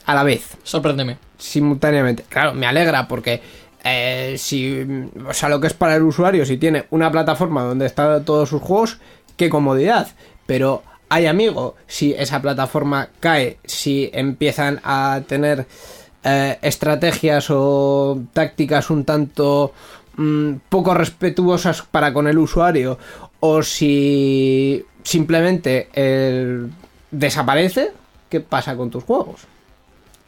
A 0.07 0.14
la 0.14 0.22
vez, 0.22 0.57
Sorpréndeme. 0.62 1.18
simultáneamente. 1.36 2.24
Claro, 2.28 2.55
me 2.55 2.66
alegra 2.66 3.07
porque 3.07 3.43
eh, 3.84 4.36
si, 4.39 4.86
o 5.28 5.34
sea, 5.34 5.49
lo 5.51 5.61
que 5.61 5.66
es 5.66 5.74
para 5.74 5.97
el 5.97 6.03
usuario, 6.03 6.47
si 6.47 6.57
tiene 6.57 6.86
una 6.91 7.11
plataforma 7.12 7.62
donde 7.62 7.86
están 7.86 8.24
todos 8.24 8.49
sus 8.49 8.62
juegos, 8.62 8.99
qué 9.36 9.51
comodidad. 9.51 10.09
Pero 10.47 10.82
hay 11.11 11.26
amigo, 11.26 11.76
si 11.86 12.14
esa 12.14 12.41
plataforma 12.41 13.11
cae, 13.20 13.59
si 13.64 14.11
empiezan 14.14 14.80
a 14.82 15.20
tener 15.26 15.66
eh, 16.24 16.59
estrategias 16.62 17.49
o 17.51 18.18
tácticas 18.32 18.91
un 18.91 19.05
tanto 19.05 19.72
mm, 20.19 20.53
poco 20.69 20.93
respetuosas 20.93 21.81
para 21.83 22.12
con 22.12 22.29
el 22.29 22.37
usuario, 22.39 22.99
o 23.41 23.62
si 23.62 24.85
simplemente 25.03 25.89
desaparece, 27.11 27.93
¿qué 28.29 28.41
pasa 28.41 28.77
con 28.77 28.91
tus 28.91 29.05
juegos? 29.05 29.43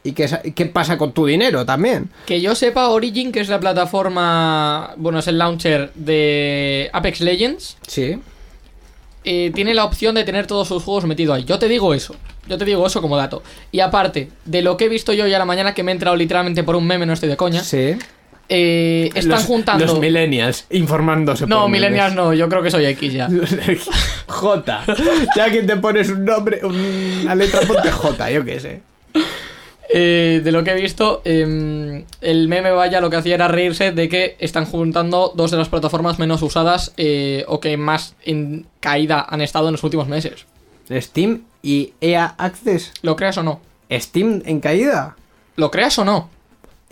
¿Y 0.03 0.13
qué, 0.13 0.53
qué 0.55 0.65
pasa 0.65 0.97
con 0.97 1.11
tu 1.11 1.27
dinero 1.27 1.63
también? 1.65 2.09
Que 2.25 2.41
yo 2.41 2.55
sepa, 2.55 2.89
Origin, 2.89 3.31
que 3.31 3.39
es 3.39 3.49
la 3.49 3.59
plataforma, 3.59 4.93
bueno, 4.97 5.19
es 5.19 5.27
el 5.27 5.37
launcher 5.37 5.91
de 5.93 6.89
Apex 6.91 7.21
Legends, 7.21 7.77
Sí. 7.85 8.17
eh, 9.23 9.51
tiene 9.53 9.75
la 9.75 9.85
opción 9.85 10.15
de 10.15 10.23
tener 10.23 10.47
todos 10.47 10.67
sus 10.67 10.81
juegos 10.81 11.05
metidos 11.05 11.35
ahí. 11.37 11.43
Yo 11.43 11.59
te 11.59 11.67
digo 11.67 11.93
eso. 11.93 12.15
Yo 12.47 12.57
te 12.57 12.65
digo 12.65 12.85
eso 12.87 13.03
como 13.03 13.15
dato. 13.15 13.43
Y 13.71 13.81
aparte, 13.81 14.31
de 14.45 14.63
lo 14.63 14.75
que 14.75 14.85
he 14.85 14.89
visto 14.89 15.13
yo 15.13 15.25
hoy 15.25 15.33
a 15.35 15.37
la 15.37 15.45
mañana, 15.45 15.75
que 15.75 15.83
me 15.83 15.91
he 15.91 15.93
entrado 15.93 16.15
literalmente 16.15 16.63
por 16.63 16.75
un 16.75 16.87
meme, 16.87 17.05
no 17.05 17.13
estoy 17.13 17.29
de 17.29 17.37
coña, 17.37 17.63
Sí. 17.63 17.95
Eh, 18.53 19.09
están 19.15 19.29
Los- 19.29 19.45
juntando... 19.45 19.85
Los 19.85 19.97
millennials 19.99 20.65
informándose. 20.71 21.47
no, 21.47 21.61
por 21.61 21.69
millennials 21.69 22.13
no, 22.13 22.33
yo 22.33 22.49
creo 22.49 22.61
que 22.61 22.69
soy 22.69 22.85
X 22.85 23.13
ya. 23.13 23.29
memes. 23.29 23.87
J. 24.27 24.83
Ya 25.37 25.49
que 25.49 25.63
te 25.63 25.77
pones 25.77 26.09
un 26.09 26.25
nombre, 26.25 26.59
una 26.65 27.33
letra, 27.33 27.61
ponte 27.61 27.89
J, 27.89 28.29
yo 28.31 28.43
qué 28.43 28.59
sé. 28.59 28.81
Eh, 29.93 30.41
de 30.43 30.51
lo 30.51 30.63
que 30.63 30.71
he 30.71 30.75
visto, 30.81 31.21
em, 31.25 32.05
el 32.21 32.47
meme 32.47 32.71
vaya 32.71 33.01
lo 33.01 33.09
que 33.09 33.17
hacía 33.17 33.35
era 33.35 33.47
reírse 33.47 33.91
de 33.91 34.07
que 34.07 34.35
están 34.39 34.65
juntando 34.65 35.31
dos 35.35 35.51
de 35.51 35.57
las 35.57 35.67
plataformas 35.69 36.17
menos 36.19 36.41
usadas 36.41 36.93
eh, 36.97 37.43
o 37.47 37.59
que 37.59 37.75
más 37.77 38.15
en 38.23 38.67
caída 38.79 39.25
han 39.29 39.41
estado 39.41 39.67
en 39.67 39.73
los 39.73 39.83
últimos 39.83 40.07
meses. 40.07 40.45
Steam 40.89 41.41
y 41.61 41.93
EA 42.01 42.35
Access. 42.37 42.91
¿Lo 43.01 43.15
creas 43.15 43.37
o 43.37 43.43
no? 43.43 43.61
Steam 43.91 44.41
en 44.45 44.59
caída. 44.61 45.15
¿Lo 45.57 45.71
creas 45.71 45.97
o 45.99 46.05
no? 46.05 46.29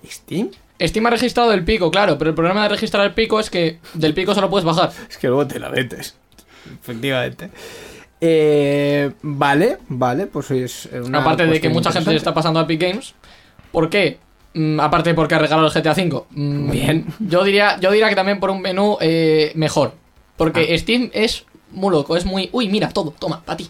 Steam. 0.06 0.50
Steam 0.82 1.06
ha 1.06 1.10
registrado 1.10 1.54
el 1.54 1.64
pico, 1.64 1.92
claro, 1.92 2.18
pero 2.18 2.30
el 2.30 2.36
problema 2.36 2.64
de 2.64 2.70
registrar 2.70 3.06
el 3.06 3.14
pico 3.14 3.40
es 3.40 3.50
que 3.50 3.80
del 3.94 4.14
pico 4.14 4.34
solo 4.34 4.50
puedes 4.50 4.66
bajar. 4.66 4.92
Es 5.10 5.18
que 5.18 5.28
luego 5.28 5.48
te 5.48 5.60
la 5.60 5.70
metes. 5.70 6.16
Efectivamente. 6.82 7.50
Eh, 8.22 9.12
vale, 9.22 9.78
vale, 9.88 10.28
pues 10.28 10.52
es 10.52 10.90
una 11.06 11.22
Aparte 11.22 11.46
de 11.46 11.62
que 11.62 11.70
mucha 11.70 11.92
gente 11.92 12.16
está 12.16 12.34
pasando 12.34 12.60
a 12.60 12.64
Epic 12.64 12.82
Games. 12.82 13.14
¿Por 13.72 13.90
qué? 13.90 14.20
Mm, 14.54 14.80
aparte 14.80 15.14
porque 15.14 15.36
ha 15.36 15.40
regalado 15.40 15.68
el 15.68 15.74
GTA 15.74 15.92
V. 15.92 16.24
Mm, 16.32 16.72
Bien. 16.72 17.06
Yo 17.20 17.44
diría, 17.44 17.80
yo 17.80 17.92
diría 17.92 18.10
que 18.10 18.16
también 18.16 18.40
por 18.40 18.50
un 18.50 18.62
menú 18.62 18.98
eh, 19.00 19.52
mejor. 19.56 19.94
Porque 20.38 20.78
Steam 20.78 21.12
es 21.14 21.46
muy 21.72 21.92
loco, 21.92 22.16
es 22.16 22.26
muy... 22.26 22.50
Uy, 22.54 22.70
mira, 22.70 22.90
todo, 22.90 23.14
toma, 23.18 23.42
para 23.44 23.58
ti. 23.58 23.70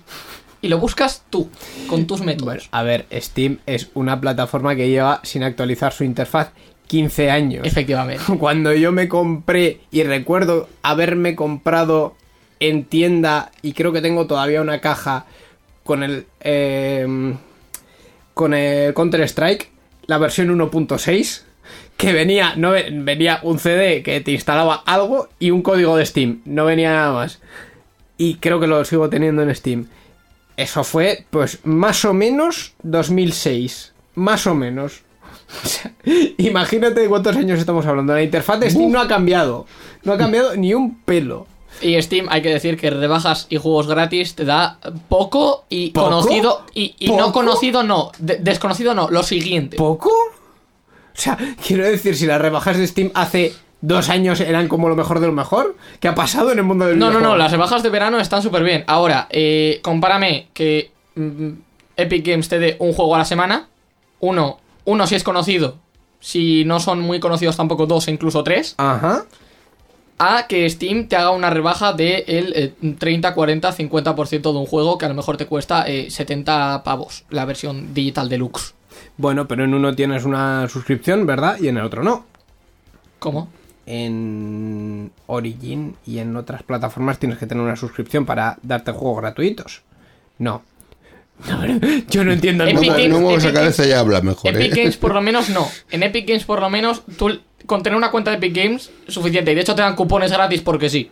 Y 0.61 0.67
lo 0.67 0.77
buscas 0.77 1.23
tú, 1.29 1.49
con 1.87 2.05
tus 2.05 2.21
métodos. 2.21 2.45
Bueno, 2.45 2.61
a 2.71 2.83
ver, 2.83 3.07
Steam 3.13 3.59
es 3.65 3.89
una 3.93 4.19
plataforma 4.21 4.75
que 4.75 4.89
lleva 4.89 5.19
sin 5.23 5.43
actualizar 5.43 5.93
su 5.93 6.03
interfaz 6.03 6.51
15 6.89 7.31
años. 7.31 7.65
Efectivamente. 7.65 8.21
Cuando 8.39 8.73
yo 8.73 8.91
me 8.91 9.07
compré, 9.07 9.79
y 9.91 10.03
recuerdo 10.03 10.67
haberme 10.81 11.35
comprado 11.35 12.15
en 12.59 12.83
tienda, 12.83 13.51
y 13.61 13.71
creo 13.71 13.93
que 13.93 14.01
tengo 14.01 14.27
todavía 14.27 14.61
una 14.61 14.81
caja 14.81 15.25
con 15.85 16.03
el. 16.03 16.25
eh, 16.41 17.33
con 18.33 18.53
el 18.53 18.93
Counter-Strike, 18.93 19.69
la 20.07 20.17
versión 20.17 20.49
1.6, 20.57 21.41
que 21.97 22.13
venía, 22.13 22.53
no 22.55 22.71
ve- 22.71 22.87
venía 22.91 23.39
un 23.43 23.59
CD 23.59 24.01
que 24.01 24.21
te 24.21 24.31
instalaba 24.31 24.75
algo 24.85 25.27
y 25.39 25.51
un 25.51 25.61
código 25.61 25.97
de 25.97 26.05
Steam, 26.05 26.41
no 26.45 26.65
venía 26.65 26.91
nada 26.91 27.11
más. 27.13 27.39
Y 28.17 28.35
creo 28.35 28.59
que 28.59 28.67
lo 28.67 28.83
sigo 28.85 29.09
teniendo 29.09 29.41
en 29.43 29.53
Steam. 29.53 29.87
Eso 30.57 30.83
fue, 30.83 31.25
pues, 31.29 31.59
más 31.63 32.03
o 32.05 32.13
menos 32.13 32.73
2006. 32.83 33.93
Más 34.15 34.47
o 34.47 34.55
menos. 34.55 35.01
O 35.63 35.67
sea, 35.67 35.91
imagínate 36.37 37.01
de 37.01 37.07
cuántos 37.09 37.35
años 37.35 37.59
estamos 37.59 37.85
hablando. 37.85 38.13
La 38.13 38.21
interfaz 38.23 38.59
de 38.59 38.69
Steam 38.69 38.91
no 38.91 38.99
ha 39.01 39.07
cambiado. 39.07 39.65
No 40.03 40.13
ha 40.13 40.17
cambiado 40.17 40.55
ni 40.55 40.73
un 40.73 40.99
pelo. 41.01 41.47
Y 41.81 42.01
Steam, 42.01 42.27
hay 42.29 42.41
que 42.41 42.49
decir 42.49 42.77
que 42.77 42.89
rebajas 42.89 43.47
y 43.49 43.57
juegos 43.57 43.87
gratis 43.87 44.35
te 44.35 44.43
da 44.45 44.79
poco 45.07 45.65
y 45.69 45.91
¿Poco? 45.91 46.07
conocido. 46.09 46.65
Y, 46.73 46.95
y 46.99 47.11
no 47.11 47.31
conocido, 47.31 47.83
no. 47.83 48.11
De- 48.19 48.37
desconocido, 48.37 48.93
no. 48.93 49.09
Lo 49.09 49.23
siguiente. 49.23 49.77
¿Poco? 49.77 50.09
O 50.09 51.21
sea, 51.21 51.37
quiero 51.65 51.83
decir, 51.85 52.15
si 52.15 52.25
las 52.25 52.41
rebajas 52.41 52.77
de 52.77 52.85
Steam 52.87 53.11
hace 53.13 53.53
dos 53.81 54.09
años 54.09 54.41
eran 54.41 54.67
como 54.67 54.89
lo 54.89 54.95
mejor 54.95 55.19
de 55.19 55.27
lo 55.27 55.33
mejor, 55.33 55.75
¿qué 55.99 56.07
ha 56.09 56.15
pasado 56.15 56.51
en 56.51 56.57
el 56.59 56.63
mundo 56.65 56.85
del 56.85 56.99
No, 56.99 57.11
no, 57.11 57.21
no, 57.21 57.37
las 57.37 57.51
rebajas 57.51 57.81
de 57.81 57.89
verano 57.89 58.19
están 58.19 58.41
súper 58.41 58.63
bien. 58.63 58.83
Ahora, 58.87 59.27
eh, 59.29 59.79
compárame 59.81 60.47
que 60.53 60.91
mm, 61.15 61.49
Epic 61.97 62.25
Games 62.27 62.49
te 62.49 62.59
dé 62.59 62.75
un 62.79 62.93
juego 62.93 63.15
a 63.15 63.19
la 63.19 63.25
semana. 63.25 63.67
Uno, 64.19 64.59
uno 64.89 65.05
si 65.07 65.15
es 65.15 65.23
conocido. 65.23 65.77
Si 66.19 66.65
no 66.65 66.79
son 66.79 66.99
muy 66.99 67.19
conocidos 67.19 67.55
tampoco 67.55 67.85
dos 67.85 68.07
e 68.07 68.11
incluso 68.11 68.43
tres. 68.43 68.75
Ajá. 68.77 69.25
A 70.17 70.47
que 70.47 70.69
Steam 70.69 71.07
te 71.07 71.15
haga 71.15 71.29
una 71.31 71.49
rebaja 71.49 71.93
de 71.93 72.25
el 72.27 72.53
eh, 72.55 72.95
30, 72.97 73.33
40, 73.33 73.73
50% 73.73 74.41
de 74.41 74.57
un 74.57 74.65
juego 74.65 74.97
que 74.97 75.05
a 75.05 75.09
lo 75.09 75.15
mejor 75.15 75.37
te 75.37 75.45
cuesta 75.45 75.87
eh, 75.87 76.09
70 76.09 76.83
pavos. 76.83 77.23
La 77.29 77.45
versión 77.45 77.93
digital 77.93 78.27
deluxe. 78.27 78.73
Bueno, 79.15 79.47
pero 79.47 79.63
en 79.63 79.73
uno 79.73 79.95
tienes 79.95 80.25
una 80.25 80.67
suscripción, 80.67 81.25
¿verdad? 81.25 81.57
Y 81.61 81.67
en 81.67 81.77
el 81.77 81.85
otro 81.85 82.03
no. 82.03 82.25
¿Cómo? 83.19 83.49
En 83.85 85.11
Origin 85.27 85.95
y 86.05 86.19
en 86.19 86.35
otras 86.35 86.63
plataformas 86.63 87.19
tienes 87.19 87.37
que 87.37 87.47
tener 87.47 87.63
una 87.63 87.75
suscripción 87.75 88.25
para 88.25 88.57
darte 88.61 88.91
juegos 88.91 89.21
gratuitos. 89.21 89.83
No. 90.37 90.63
Yo 92.09 92.23
no 92.23 92.31
entiendo 92.31 92.63
el 92.65 92.77
Epic. 92.77 92.89
Games- 92.91 93.09
no 93.09 93.19
muevas 93.21 93.43
la 93.43 93.49
Epic 93.49 93.59
cabeza 93.61 93.87
y 93.87 93.91
habla 93.91 94.21
mejor. 94.21 94.55
Epic 94.55 94.73
¿eh? 94.73 94.81
Games 94.81 94.97
por 94.97 95.13
lo 95.13 95.21
menos 95.21 95.49
no. 95.49 95.67
En 95.91 96.03
Epic 96.03 96.27
Games 96.27 96.43
por 96.43 96.59
lo 96.61 96.69
menos 96.69 97.03
tú 97.17 97.39
con 97.65 97.83
tener 97.83 97.95
una 97.97 98.11
cuenta 98.11 98.31
de 98.31 98.37
Epic 98.37 98.55
Games 98.55 98.89
es 99.07 99.13
suficiente. 99.13 99.51
Y 99.51 99.55
de 99.55 99.61
hecho 99.61 99.75
te 99.75 99.81
dan 99.81 99.95
cupones 99.95 100.31
gratis 100.31 100.61
porque 100.61 100.89
sí. 100.89 101.11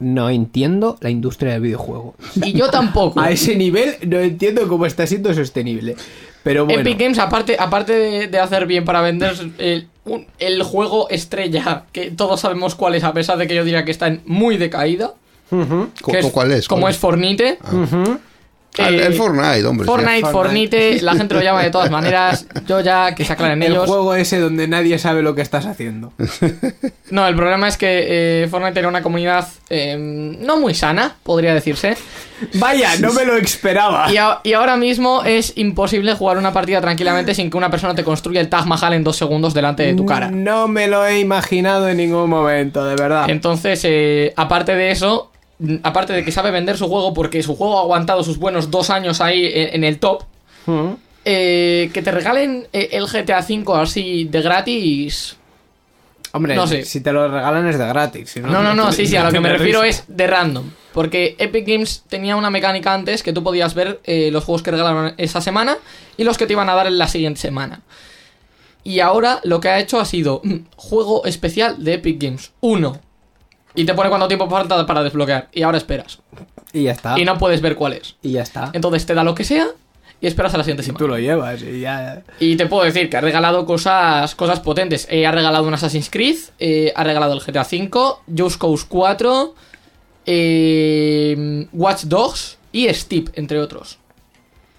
No 0.00 0.28
entiendo 0.28 0.98
la 1.00 1.08
industria 1.10 1.52
del 1.52 1.62
videojuego. 1.62 2.14
Y 2.36 2.52
yo 2.52 2.68
tampoco. 2.68 3.20
A 3.20 3.30
ese 3.30 3.54
nivel 3.56 3.96
no 4.06 4.18
entiendo 4.18 4.66
cómo 4.68 4.86
está 4.86 5.06
siendo 5.06 5.32
sostenible. 5.32 5.94
Pero 6.42 6.66
bueno. 6.66 6.80
Epic 6.82 6.98
Games, 6.98 7.18
aparte, 7.18 7.56
aparte 7.58 7.92
de, 7.94 8.26
de 8.26 8.38
hacer 8.38 8.66
bien 8.66 8.84
para 8.84 9.00
vender 9.00 9.34
el, 9.58 9.88
un- 10.04 10.26
el 10.38 10.62
juego 10.62 11.08
estrella, 11.08 11.84
que 11.92 12.10
todos 12.10 12.40
sabemos 12.40 12.74
cuál 12.74 12.96
es, 12.96 13.04
a 13.04 13.14
pesar 13.14 13.38
de 13.38 13.46
que 13.46 13.54
yo 13.54 13.64
diría 13.64 13.84
que 13.86 13.92
está 13.92 14.08
en 14.08 14.20
muy 14.26 14.58
decaída. 14.58 15.14
¿Cu- 15.48 16.12
que 16.12 16.18
es- 16.18 16.26
¿Cuál 16.26 16.52
es? 16.52 16.68
Como 16.68 16.82
¿Cuál 16.82 16.92
es 16.92 16.98
Fornite. 16.98 17.58
Ah, 17.62 18.18
el 18.78 19.14
Fortnite, 19.14 19.64
hombre. 19.66 19.86
Fortnite, 19.86 20.20
Fortnite. 20.30 20.76
Fornite, 20.78 21.02
la 21.02 21.14
gente 21.14 21.34
lo 21.34 21.42
llama 21.42 21.62
de 21.62 21.70
todas 21.70 21.90
maneras. 21.90 22.46
Yo 22.66 22.80
ya, 22.80 23.14
que 23.14 23.24
se 23.24 23.32
aclaren 23.32 23.62
el 23.62 23.72
ellos. 23.72 23.86
juego 23.86 24.14
ese 24.14 24.38
donde 24.40 24.66
nadie 24.68 24.98
sabe 24.98 25.22
lo 25.22 25.34
que 25.34 25.42
estás 25.42 25.66
haciendo. 25.66 26.12
No, 27.10 27.26
el 27.26 27.36
problema 27.36 27.68
es 27.68 27.76
que 27.76 28.42
eh, 28.42 28.48
Fortnite 28.48 28.78
era 28.80 28.88
una 28.88 29.02
comunidad 29.02 29.46
eh, 29.70 29.96
no 29.98 30.58
muy 30.58 30.74
sana, 30.74 31.16
podría 31.22 31.54
decirse. 31.54 31.96
Vaya, 32.54 32.96
no 32.98 33.12
me 33.12 33.24
lo 33.24 33.36
esperaba. 33.36 34.12
Y, 34.12 34.16
a- 34.16 34.40
y 34.42 34.52
ahora 34.54 34.76
mismo 34.76 35.22
es 35.24 35.52
imposible 35.56 36.14
jugar 36.14 36.36
una 36.36 36.52
partida 36.52 36.80
tranquilamente 36.80 37.34
sin 37.34 37.48
que 37.50 37.56
una 37.56 37.70
persona 37.70 37.94
te 37.94 38.02
construya 38.04 38.40
el 38.40 38.48
Taj 38.48 38.66
Mahal 38.66 38.92
en 38.94 39.04
dos 39.04 39.16
segundos 39.16 39.54
delante 39.54 39.84
de 39.84 39.94
tu 39.94 40.04
cara. 40.04 40.30
No 40.30 40.66
me 40.68 40.88
lo 40.88 41.06
he 41.06 41.20
imaginado 41.20 41.88
en 41.88 41.96
ningún 41.98 42.28
momento, 42.28 42.84
de 42.84 42.96
verdad. 42.96 43.30
Entonces, 43.30 43.80
eh, 43.84 44.32
aparte 44.36 44.74
de 44.74 44.90
eso, 44.90 45.30
aparte 45.82 46.12
de 46.12 46.24
que 46.24 46.32
sabe 46.32 46.50
vender 46.50 46.76
su 46.76 46.88
juego 46.88 47.14
porque 47.14 47.42
su 47.42 47.54
juego 47.56 47.78
ha 47.78 47.82
aguantado 47.82 48.22
sus 48.24 48.38
buenos 48.38 48.70
dos 48.70 48.90
años 48.90 49.20
ahí 49.20 49.46
en, 49.46 49.74
en 49.76 49.84
el 49.84 49.98
top, 49.98 50.24
Mm. 50.66 50.92
eh, 51.26 51.90
que 51.92 52.00
te 52.02 52.10
regalen 52.10 52.66
eh, 52.72 52.88
el 52.92 53.06
GTA 53.06 53.40
V 53.46 53.64
así 53.80 54.24
de 54.24 54.40
gratis. 54.40 55.36
Hombre, 56.32 56.56
no 56.56 56.66
sé. 56.66 56.84
si 56.84 57.00
te 57.00 57.12
lo 57.12 57.28
regalan 57.28 57.68
es 57.68 57.78
de 57.78 57.86
gratis. 57.86 58.30
si 58.30 58.40
No, 58.40 58.62
no, 58.62 58.74
no, 58.74 58.90
sí, 58.92 59.06
sí, 59.06 59.14
a 59.16 59.24
lo 59.24 59.30
que 59.30 59.40
me 59.40 59.50
refiero 59.50 59.84
es 59.84 60.04
de 60.08 60.26
random. 60.26 60.70
Porque 60.92 61.36
Epic 61.38 61.66
Games 61.66 62.02
tenía 62.08 62.34
una 62.36 62.50
mecánica 62.50 62.92
antes 62.94 63.22
que 63.22 63.32
tú 63.32 63.42
podías 63.44 63.74
ver 63.74 64.00
eh, 64.04 64.30
los 64.32 64.42
juegos 64.44 64.62
que 64.62 64.70
regalaron 64.70 65.14
esa 65.18 65.40
semana 65.40 65.76
y 66.16 66.24
los 66.24 66.38
que 66.38 66.46
te 66.46 66.54
iban 66.54 66.68
a 66.68 66.74
dar 66.74 66.86
en 66.86 66.98
la 66.98 67.06
siguiente 67.08 67.40
semana. 67.40 67.82
Y 68.82 69.00
ahora 69.00 69.40
lo 69.44 69.60
que 69.60 69.68
ha 69.68 69.78
hecho 69.80 70.00
ha 70.00 70.04
sido 70.04 70.40
mm, 70.44 70.54
juego 70.76 71.24
especial 71.24 71.82
de 71.84 71.94
Epic 71.94 72.22
Games 72.22 72.52
1. 72.60 73.00
Y 73.74 73.84
te 73.84 73.94
pone 73.94 74.08
cuánto 74.08 74.28
tiempo 74.28 74.48
falta 74.48 74.86
para 74.86 75.02
desbloquear. 75.02 75.48
Y 75.52 75.62
ahora 75.62 75.78
esperas. 75.78 76.18
Y 76.72 76.84
ya 76.84 76.92
está. 76.92 77.18
Y 77.18 77.24
no 77.24 77.38
puedes 77.38 77.60
ver 77.60 77.76
cuál 77.76 77.94
es. 77.94 78.16
Y 78.22 78.32
ya 78.32 78.42
está. 78.42 78.70
Entonces 78.72 79.04
te 79.06 79.14
da 79.14 79.24
lo 79.24 79.34
que 79.34 79.44
sea 79.44 79.66
y 80.20 80.26
esperas 80.26 80.54
a 80.54 80.58
la 80.58 80.64
siguiente 80.64 80.82
Tú 80.82 80.98
semana. 80.98 81.14
lo 81.14 81.18
llevas 81.20 81.62
y 81.62 81.80
ya. 81.80 82.22
Y 82.40 82.56
te 82.56 82.66
puedo 82.66 82.84
decir 82.84 83.10
que 83.10 83.16
ha 83.16 83.20
regalado 83.20 83.66
cosas, 83.66 84.34
cosas 84.34 84.60
potentes. 84.60 85.06
Eh, 85.10 85.26
ha 85.26 85.32
regalado 85.32 85.66
un 85.66 85.74
Assassin's 85.74 86.08
Creed, 86.08 86.36
eh, 86.58 86.92
ha 86.96 87.04
regalado 87.04 87.34
el 87.34 87.40
GTA 87.40 87.62
V, 87.62 87.90
Just 88.36 88.58
Cause 88.60 88.86
4, 88.88 89.54
eh, 90.26 91.66
Watch 91.72 92.04
Dogs 92.04 92.58
y 92.72 92.92
Steep, 92.92 93.30
entre 93.34 93.60
otros. 93.60 93.98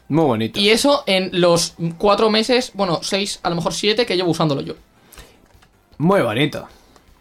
Muy 0.08 0.26
bonito. 0.26 0.60
Y 0.60 0.70
eso 0.70 1.04
en 1.08 1.30
los 1.34 1.76
cuatro 1.98 2.30
meses, 2.30 2.72
bueno, 2.74 3.00
seis, 3.02 3.40
a 3.44 3.50
lo 3.50 3.56
mejor 3.56 3.74
siete 3.74 4.06
que 4.06 4.16
llevo 4.16 4.32
usándolo 4.32 4.62
yo. 4.62 4.76
Muy 5.98 6.22
bonito. 6.22 6.68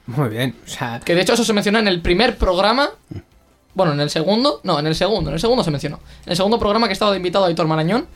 Muy 0.06 0.28
bien. 0.28 0.54
O 0.66 0.68
sea, 0.68 1.00
Que 1.04 1.14
de 1.14 1.22
hecho 1.22 1.34
eso 1.34 1.44
se 1.44 1.52
menciona 1.52 1.78
en 1.78 1.88
el 1.88 2.00
primer 2.02 2.36
programa. 2.36 2.90
Bueno, 3.76 3.92
en 3.92 3.98
el 4.00 4.08
segundo, 4.10 4.60
no, 4.62 4.78
en 4.78 4.86
el 4.86 4.94
segundo, 4.94 5.30
en 5.30 5.34
el 5.34 5.40
segundo 5.40 5.64
se 5.64 5.70
mencionó. 5.72 5.98
En 6.26 6.30
el 6.30 6.36
segundo 6.36 6.60
programa 6.60 6.86
que 6.86 6.92
estaba 6.92 7.10
de 7.10 7.16
invitado 7.16 7.44
a 7.44 7.48
Aitor 7.48 7.66
Marañón, 7.66 8.06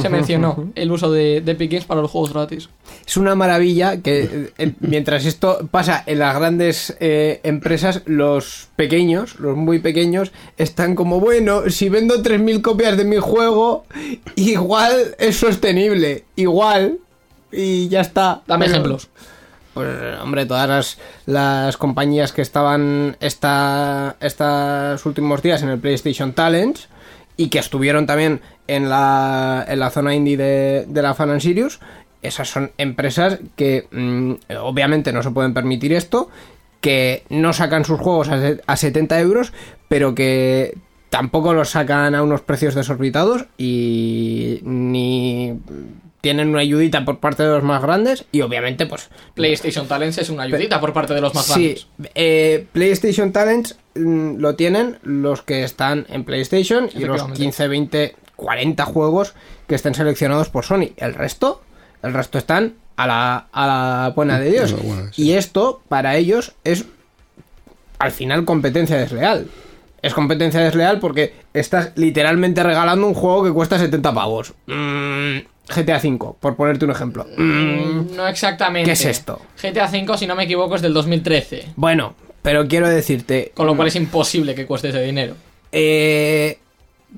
se 0.00 0.08
mencionó 0.10 0.70
el 0.74 0.90
uso 0.92 1.10
de, 1.10 1.40
de 1.42 1.52
Epic 1.52 1.70
Games 1.72 1.84
para 1.86 2.00
los 2.02 2.10
juegos 2.10 2.32
gratis. 2.34 2.68
es 3.06 3.16
una 3.16 3.34
maravilla 3.34 3.98
que 4.02 4.20
eh, 4.22 4.52
eh, 4.58 4.72
mientras 4.80 5.24
esto 5.26 5.68
pasa 5.70 6.02
en 6.06 6.18
las 6.20 6.34
grandes 6.36 6.96
eh, 7.00 7.40
empresas, 7.44 8.02
los 8.06 8.68
pequeños, 8.76 9.38
los 9.40 9.56
muy 9.56 9.78
pequeños, 9.78 10.32
están 10.58 10.94
como, 10.94 11.18
bueno, 11.20 11.68
si 11.70 11.88
vendo 11.90 12.22
3.000 12.22 12.60
copias 12.62 12.96
de 12.96 13.04
mi 13.04 13.16
juego, 13.18 13.84
igual 14.36 15.14
es 15.18 15.36
sostenible. 15.36 16.24
Igual. 16.36 16.98
Y 17.52 17.88
ya 17.88 18.00
está. 18.00 18.42
Dame 18.46 18.64
Pero- 18.66 18.76
ejemplos. 18.78 19.08
Pues, 19.74 20.20
hombre, 20.20 20.46
todas 20.46 20.68
las, 20.68 20.98
las 21.26 21.76
compañías 21.76 22.32
que 22.32 22.42
estaban 22.42 23.16
esta, 23.20 24.16
estos 24.20 25.04
últimos 25.04 25.42
días 25.42 25.62
en 25.62 25.68
el 25.68 25.80
PlayStation 25.80 26.32
Talents 26.32 26.88
y 27.36 27.48
que 27.48 27.58
estuvieron 27.58 28.06
también 28.06 28.40
en 28.68 28.88
la, 28.88 29.64
en 29.68 29.80
la 29.80 29.90
zona 29.90 30.14
indie 30.14 30.36
de, 30.36 30.86
de 30.86 31.02
la 31.02 31.14
Fan 31.14 31.30
and 31.30 31.40
Sirius, 31.40 31.80
esas 32.22 32.48
son 32.48 32.70
empresas 32.78 33.40
que 33.56 33.88
mm, 33.90 34.56
obviamente 34.62 35.12
no 35.12 35.22
se 35.22 35.32
pueden 35.32 35.52
permitir 35.52 35.92
esto, 35.92 36.30
que 36.80 37.24
no 37.28 37.52
sacan 37.52 37.84
sus 37.84 37.98
juegos 37.98 38.28
a, 38.28 38.40
a 38.66 38.76
70 38.76 39.20
euros, 39.20 39.52
pero 39.88 40.14
que 40.14 40.78
tampoco 41.10 41.52
los 41.52 41.70
sacan 41.70 42.14
a 42.14 42.22
unos 42.22 42.40
precios 42.40 42.74
desorbitados 42.74 43.46
y 43.58 44.60
ni 44.62 45.58
tienen 46.24 46.48
una 46.48 46.60
ayudita 46.60 47.04
por 47.04 47.18
parte 47.20 47.42
de 47.44 47.50
los 47.50 47.62
más 47.62 47.80
grandes 47.82 48.24
y 48.32 48.40
obviamente 48.40 48.86
pues 48.86 49.08
PlayStation 49.34 49.86
Talents 49.86 50.18
es 50.18 50.30
una 50.30 50.42
ayudita 50.44 50.80
por 50.80 50.92
parte 50.92 51.14
de 51.14 51.20
los 51.20 51.34
más 51.34 51.44
Sí, 51.46 51.74
grandes. 51.74 51.86
eh, 52.16 52.66
PlayStation 52.72 53.30
Talents 53.30 53.78
mm, 53.94 54.38
lo 54.38 54.56
tienen 54.56 54.98
los 55.02 55.42
que 55.42 55.62
están 55.62 56.06
en 56.08 56.24
PlayStation 56.24 56.86
y 56.86 57.00
los 57.04 57.16
Efectivamente. 57.22 57.38
15, 57.40 57.68
20, 57.68 58.16
40 58.36 58.84
juegos 58.86 59.34
que 59.68 59.74
estén 59.74 59.94
seleccionados 59.94 60.48
por 60.48 60.64
Sony. 60.64 60.90
El 60.96 61.14
resto, 61.14 61.62
el 62.02 62.12
resto 62.14 62.38
están 62.38 62.74
a 62.96 63.06
la, 63.06 63.46
a 63.52 63.66
la 63.66 64.12
buena 64.16 64.40
de 64.40 64.50
Dios. 64.50 64.72
Buena, 64.82 65.12
sí. 65.12 65.22
Y 65.22 65.32
esto 65.34 65.82
para 65.88 66.16
ellos 66.16 66.54
es 66.64 66.86
al 67.98 68.12
final 68.12 68.44
competencia 68.44 68.96
desleal. 68.96 69.46
Es 70.02 70.12
competencia 70.12 70.60
desleal 70.60 70.98
porque 71.00 71.32
estás 71.54 71.92
literalmente 71.96 72.62
regalando 72.62 73.06
un 73.06 73.14
juego 73.14 73.42
que 73.44 73.52
cuesta 73.52 73.78
70 73.78 74.12
pavos. 74.12 74.52
Mm, 74.66 75.38
GTA 75.68 75.96
V, 75.98 76.34
por 76.40 76.56
ponerte 76.56 76.84
un 76.84 76.90
ejemplo. 76.90 77.26
Mm, 77.36 78.14
No 78.16 78.26
exactamente. 78.28 78.86
¿Qué 78.88 78.92
es 78.92 79.04
esto? 79.04 79.40
GTA 79.62 79.86
V, 79.86 80.18
si 80.18 80.26
no 80.26 80.34
me 80.36 80.44
equivoco, 80.44 80.74
es 80.76 80.82
del 80.82 80.92
2013. 80.94 81.66
bueno, 81.76 82.14
pero 82.42 82.68
quiero 82.68 82.88
decirte, 82.88 83.52
Con 83.54 83.66
lo 83.66 83.74
cual 83.74 83.88
es 83.88 83.96
imposible 83.96 84.54
que 84.54 84.66
cueste 84.66 84.90
ese 84.90 85.00
dinero. 85.02 85.34
Eh, 85.72 86.58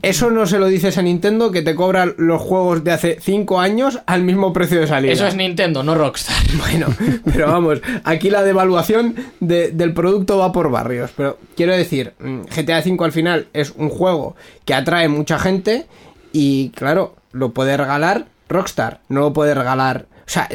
eso 0.02 0.30
no 0.30 0.46
se 0.46 0.58
lo 0.58 0.66
dices 0.66 0.98
a 0.98 1.02
Nintendo 1.02 1.50
que 1.50 1.62
te 1.62 1.74
cobran 1.74 2.14
los 2.18 2.40
juegos 2.42 2.84
de 2.84 2.92
hace 2.92 3.16
5 3.20 3.58
años 3.58 3.98
al 4.06 4.22
mismo 4.22 4.52
precio 4.52 4.78
de 4.78 4.86
salida. 4.86 5.12
Eso 5.12 5.26
es 5.26 5.34
Nintendo, 5.34 5.82
no 5.82 5.94
Rockstar. 5.94 6.36
Bueno, 6.58 6.86
pero 7.24 7.48
vamos, 7.50 7.80
aquí 8.04 8.30
la 8.30 8.42
devaluación 8.42 9.16
de- 9.40 9.70
del 9.72 9.92
producto 9.94 10.38
va 10.38 10.52
por 10.52 10.70
barrios. 10.70 11.10
Pero 11.16 11.38
quiero 11.56 11.74
decir, 11.74 12.12
mm, 12.20 12.42
GTA 12.54 12.78
V 12.84 12.96
al 13.04 13.12
final 13.12 13.48
es 13.52 13.72
un 13.76 13.88
juego 13.88 14.36
que 14.64 14.74
atrae 14.74 15.08
mucha 15.08 15.38
gente 15.38 15.86
y 16.32 16.70
claro, 16.70 17.16
lo 17.32 17.50
puede 17.52 17.76
regalar 17.76 18.26
Rockstar, 18.48 19.00
no 19.08 19.20
lo 19.20 19.32
puede 19.32 19.54
regalar... 19.54 20.06
O 20.26 20.28
sea, 20.28 20.48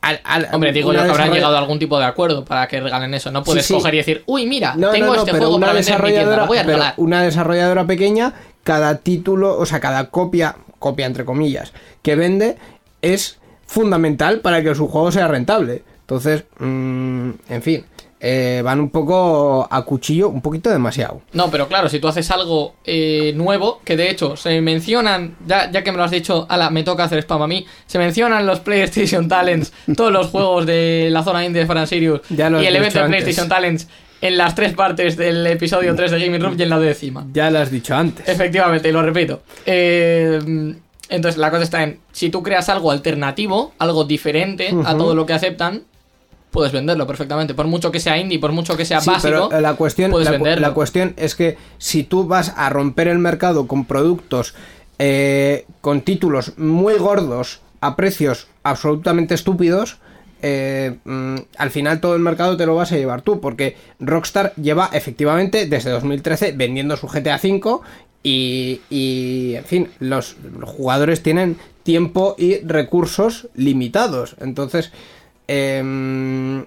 al- 0.00 0.20
al- 0.24 0.48
Hombre, 0.52 0.72
digo 0.72 0.90
yo 0.92 1.02
que 1.04 1.10
habrán 1.10 1.30
llegado 1.32 1.54
a 1.54 1.58
algún 1.58 1.78
tipo 1.78 1.98
de 1.98 2.06
acuerdo 2.06 2.46
para 2.46 2.66
que 2.66 2.80
regalen 2.80 3.12
eso. 3.12 3.30
No 3.30 3.44
puedes 3.44 3.66
Sí, 3.66 3.74
sí. 3.74 3.78
coger 3.78 3.92
y 3.94 3.96
decir, 3.98 4.22
uy, 4.24 4.46
mira, 4.46 4.74
No, 4.74 4.90
tengo 4.90 5.08
no, 5.08 5.12
no, 5.12 5.18
este 5.18 5.32
pero 5.32 5.44
juego 5.44 5.56
una 5.56 5.66
para 5.66 5.74
vender 5.78 5.94
en 5.94 6.00
mi 6.00 6.08
tienda, 6.08 6.20
desarrolladora, 6.20 6.42
lo 6.42 6.48
voy 6.48 6.58
a 6.58 6.60
pero 6.62 6.72
regalar. 6.76 6.94
una 6.96 7.22
desarrolladora 7.22 7.86
pequeña, 7.86 8.32
cada 8.64 8.96
título, 8.98 9.58
o 9.58 9.66
sea, 9.66 9.80
cada 9.80 10.08
copia, 10.08 10.56
copia 10.78 11.04
entre 11.04 11.26
comillas, 11.26 11.72
que 12.00 12.16
vende 12.16 12.56
es 13.02 13.38
fundamental 13.66 14.40
para 14.40 14.62
que 14.62 14.74
su 14.74 14.88
juego 14.88 15.12
sea 15.12 15.28
rentable. 15.28 15.82
Entonces, 16.00 16.44
mm, 16.58 17.30
en 17.50 17.62
fin, 17.62 17.84
eh, 18.20 18.62
van 18.64 18.80
un 18.80 18.90
poco 18.90 19.66
a 19.70 19.82
cuchillo, 19.82 20.28
un 20.28 20.42
poquito 20.42 20.70
demasiado. 20.70 21.22
No, 21.32 21.50
pero 21.50 21.68
claro, 21.68 21.88
si 21.88 22.00
tú 22.00 22.08
haces 22.08 22.30
algo 22.30 22.74
eh, 22.84 23.32
nuevo, 23.36 23.80
que 23.84 23.96
de 23.96 24.10
hecho 24.10 24.36
se 24.36 24.60
mencionan, 24.60 25.36
ya, 25.46 25.70
ya 25.70 25.84
que 25.84 25.92
me 25.92 25.98
lo 25.98 26.04
has 26.04 26.10
dicho, 26.10 26.46
ala, 26.48 26.70
me 26.70 26.82
toca 26.82 27.04
hacer 27.04 27.18
spam 27.20 27.42
a 27.42 27.46
mí, 27.46 27.66
se 27.86 27.98
mencionan 27.98 28.46
los 28.46 28.60
PlayStation 28.60 29.28
Talents, 29.28 29.72
todos 29.96 30.12
los 30.12 30.28
juegos 30.28 30.66
de 30.66 31.08
la 31.10 31.22
zona 31.22 31.44
indie 31.44 31.64
de 31.64 31.86
Sirius 31.86 32.20
lo 32.30 32.62
y 32.62 32.66
el 32.66 32.76
evento 32.76 32.98
de 32.98 33.04
antes. 33.04 33.22
PlayStation 33.22 33.48
Talents 33.48 33.88
en 34.20 34.36
las 34.36 34.54
tres 34.54 34.74
partes 34.74 35.16
del 35.16 35.46
episodio 35.46 35.94
3 35.94 36.10
de 36.10 36.18
Gaming 36.18 36.42
Room 36.42 36.56
y 36.58 36.62
en 36.62 36.70
la 36.70 36.78
décima. 36.80 37.26
Ya 37.32 37.50
lo 37.50 37.60
has 37.60 37.70
dicho 37.70 37.94
antes. 37.94 38.28
Efectivamente, 38.28 38.88
y 38.88 38.92
lo 38.92 39.02
repito. 39.02 39.42
Eh, 39.64 40.74
entonces, 41.08 41.38
la 41.38 41.50
cosa 41.50 41.62
está 41.62 41.82
en, 41.82 42.00
si 42.12 42.28
tú 42.30 42.42
creas 42.42 42.68
algo 42.68 42.90
alternativo, 42.90 43.72
algo 43.78 44.04
diferente 44.04 44.74
a 44.84 44.96
todo 44.96 45.14
lo 45.14 45.24
que 45.24 45.32
aceptan, 45.32 45.84
puedes 46.50 46.72
venderlo 46.72 47.06
perfectamente. 47.06 47.54
Por 47.54 47.66
mucho 47.66 47.90
que 47.90 48.00
sea 48.00 48.18
indie, 48.18 48.38
por 48.38 48.52
mucho 48.52 48.76
que 48.76 48.84
sea 48.84 49.00
Sí, 49.00 49.10
básico, 49.10 49.48
pero 49.48 49.60
la 49.60 49.74
cuestión, 49.74 50.10
puedes 50.10 50.26
la, 50.30 50.38
cu- 50.38 50.44
venderlo. 50.44 50.66
la 50.68 50.74
cuestión 50.74 51.14
es 51.16 51.34
que 51.34 51.56
si 51.78 52.04
tú 52.04 52.26
vas 52.26 52.52
a 52.56 52.70
romper 52.70 53.08
el 53.08 53.18
mercado 53.18 53.66
con 53.66 53.84
productos 53.84 54.54
eh, 54.98 55.64
con 55.80 56.00
títulos 56.00 56.54
muy 56.58 56.94
gordos 56.94 57.60
a 57.80 57.94
precios 57.96 58.48
absolutamente 58.64 59.34
estúpidos, 59.34 59.98
eh, 60.42 60.96
mm, 61.04 61.36
al 61.56 61.70
final 61.70 62.00
todo 62.00 62.14
el 62.14 62.20
mercado 62.20 62.56
te 62.56 62.66
lo 62.66 62.74
vas 62.74 62.92
a 62.92 62.96
llevar 62.96 63.22
tú, 63.22 63.40
porque 63.40 63.76
Rockstar 64.00 64.52
lleva 64.56 64.90
efectivamente 64.92 65.66
desde 65.66 65.90
2013 65.90 66.52
vendiendo 66.52 66.96
su 66.96 67.06
GTA 67.08 67.40
V 67.42 67.80
Y, 68.24 68.80
y, 68.90 69.54
en 69.54 69.64
fin, 69.64 69.88
los, 70.00 70.36
los 70.58 70.68
jugadores 70.68 71.22
tienen 71.22 71.56
tiempo 71.84 72.34
y 72.36 72.58
recursos 72.66 73.46
limitados. 73.54 74.34
Entonces, 74.40 74.90
em, 75.48 76.64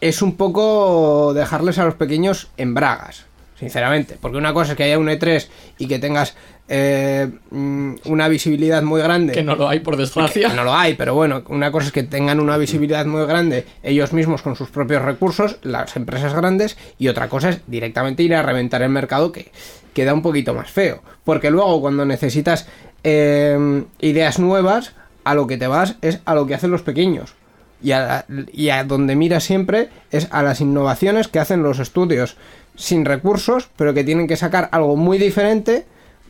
es 0.00 0.20
un 0.20 0.36
poco 0.36 1.32
dejarles 1.34 1.78
a 1.78 1.84
los 1.84 1.94
pequeños 1.94 2.50
en 2.56 2.74
bragas, 2.74 3.26
sinceramente. 3.58 4.16
Porque 4.20 4.38
una 4.38 4.52
cosa 4.52 4.72
es 4.72 4.76
que 4.76 4.82
haya 4.82 4.98
un 4.98 5.06
E3 5.06 5.46
y 5.78 5.86
que 5.86 6.00
tengas 6.00 6.34
eh, 6.68 7.30
mm, 7.50 7.94
una 8.06 8.28
visibilidad 8.28 8.82
muy 8.82 9.00
grande. 9.00 9.32
Que 9.32 9.42
no 9.42 9.54
lo 9.54 9.68
hay, 9.68 9.80
por 9.80 9.96
desgracia. 9.96 10.48
Que 10.48 10.56
no 10.56 10.64
lo 10.64 10.74
hay, 10.74 10.94
pero 10.94 11.14
bueno, 11.14 11.42
una 11.48 11.70
cosa 11.70 11.86
es 11.86 11.92
que 11.92 12.02
tengan 12.02 12.40
una 12.40 12.56
visibilidad 12.56 13.04
muy 13.06 13.24
grande 13.26 13.66
ellos 13.82 14.12
mismos 14.12 14.42
con 14.42 14.56
sus 14.56 14.70
propios 14.70 15.02
recursos, 15.02 15.58
las 15.62 15.94
empresas 15.96 16.34
grandes, 16.34 16.76
y 16.98 17.08
otra 17.08 17.28
cosa 17.28 17.50
es 17.50 17.60
directamente 17.66 18.22
ir 18.22 18.34
a 18.34 18.42
reventar 18.42 18.82
el 18.82 18.90
mercado 18.90 19.32
que 19.32 19.52
queda 19.94 20.14
un 20.14 20.22
poquito 20.22 20.54
más 20.54 20.70
feo. 20.70 21.02
Porque 21.24 21.50
luego 21.50 21.80
cuando 21.80 22.04
necesitas 22.04 22.66
eh, 23.04 23.84
ideas 24.00 24.38
nuevas, 24.38 24.94
a 25.24 25.34
lo 25.34 25.46
que 25.46 25.56
te 25.56 25.66
vas 25.66 25.96
es 26.02 26.20
a 26.24 26.34
lo 26.34 26.46
que 26.46 26.54
hacen 26.54 26.70
los 26.70 26.82
pequeños. 26.82 27.34
Y 27.82 27.92
a, 27.92 28.84
donde 28.84 29.16
miras 29.16 29.44
siempre 29.44 29.88
es 30.10 30.28
a 30.30 30.42
las 30.42 30.60
innovaciones 30.60 31.28
que 31.28 31.38
hacen 31.38 31.62
los 31.62 31.78
estudios 31.78 32.36
sin 32.76 33.04
recursos, 33.04 33.68
pero 33.76 33.94
que 33.94 34.04
tienen 34.04 34.28
que 34.28 34.36
sacar 34.36 34.68
algo 34.72 34.96
muy 34.96 35.18
diferente 35.18 35.84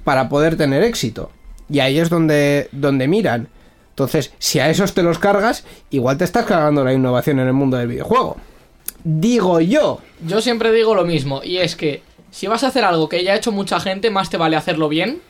para 0.04 0.28
poder 0.28 0.56
tener 0.56 0.82
éxito. 0.82 1.30
Y 1.68 1.80
ahí 1.80 1.98
es 1.98 2.10
donde, 2.10 2.68
donde 2.72 3.06
miran. 3.08 3.48
Entonces, 3.90 4.32
si 4.38 4.58
a 4.58 4.70
esos 4.70 4.94
te 4.94 5.02
los 5.02 5.18
cargas, 5.18 5.64
igual 5.90 6.16
te 6.16 6.24
estás 6.24 6.46
cargando 6.46 6.84
la 6.84 6.94
innovación 6.94 7.38
en 7.40 7.46
el 7.46 7.52
mundo 7.52 7.76
del 7.76 7.88
videojuego. 7.88 8.36
Digo 9.04 9.60
yo. 9.60 10.00
Yo 10.26 10.40
siempre 10.40 10.72
digo 10.72 10.94
lo 10.94 11.04
mismo, 11.04 11.42
y 11.44 11.58
es 11.58 11.76
que 11.76 12.02
si 12.30 12.46
vas 12.46 12.64
a 12.64 12.68
hacer 12.68 12.84
algo 12.84 13.08
que 13.08 13.22
ya 13.22 13.32
ha 13.32 13.36
hecho 13.36 13.52
mucha 13.52 13.78
gente, 13.80 14.10
más 14.10 14.30
te 14.30 14.38
vale 14.38 14.56
hacerlo 14.56 14.88
bien. 14.88 15.20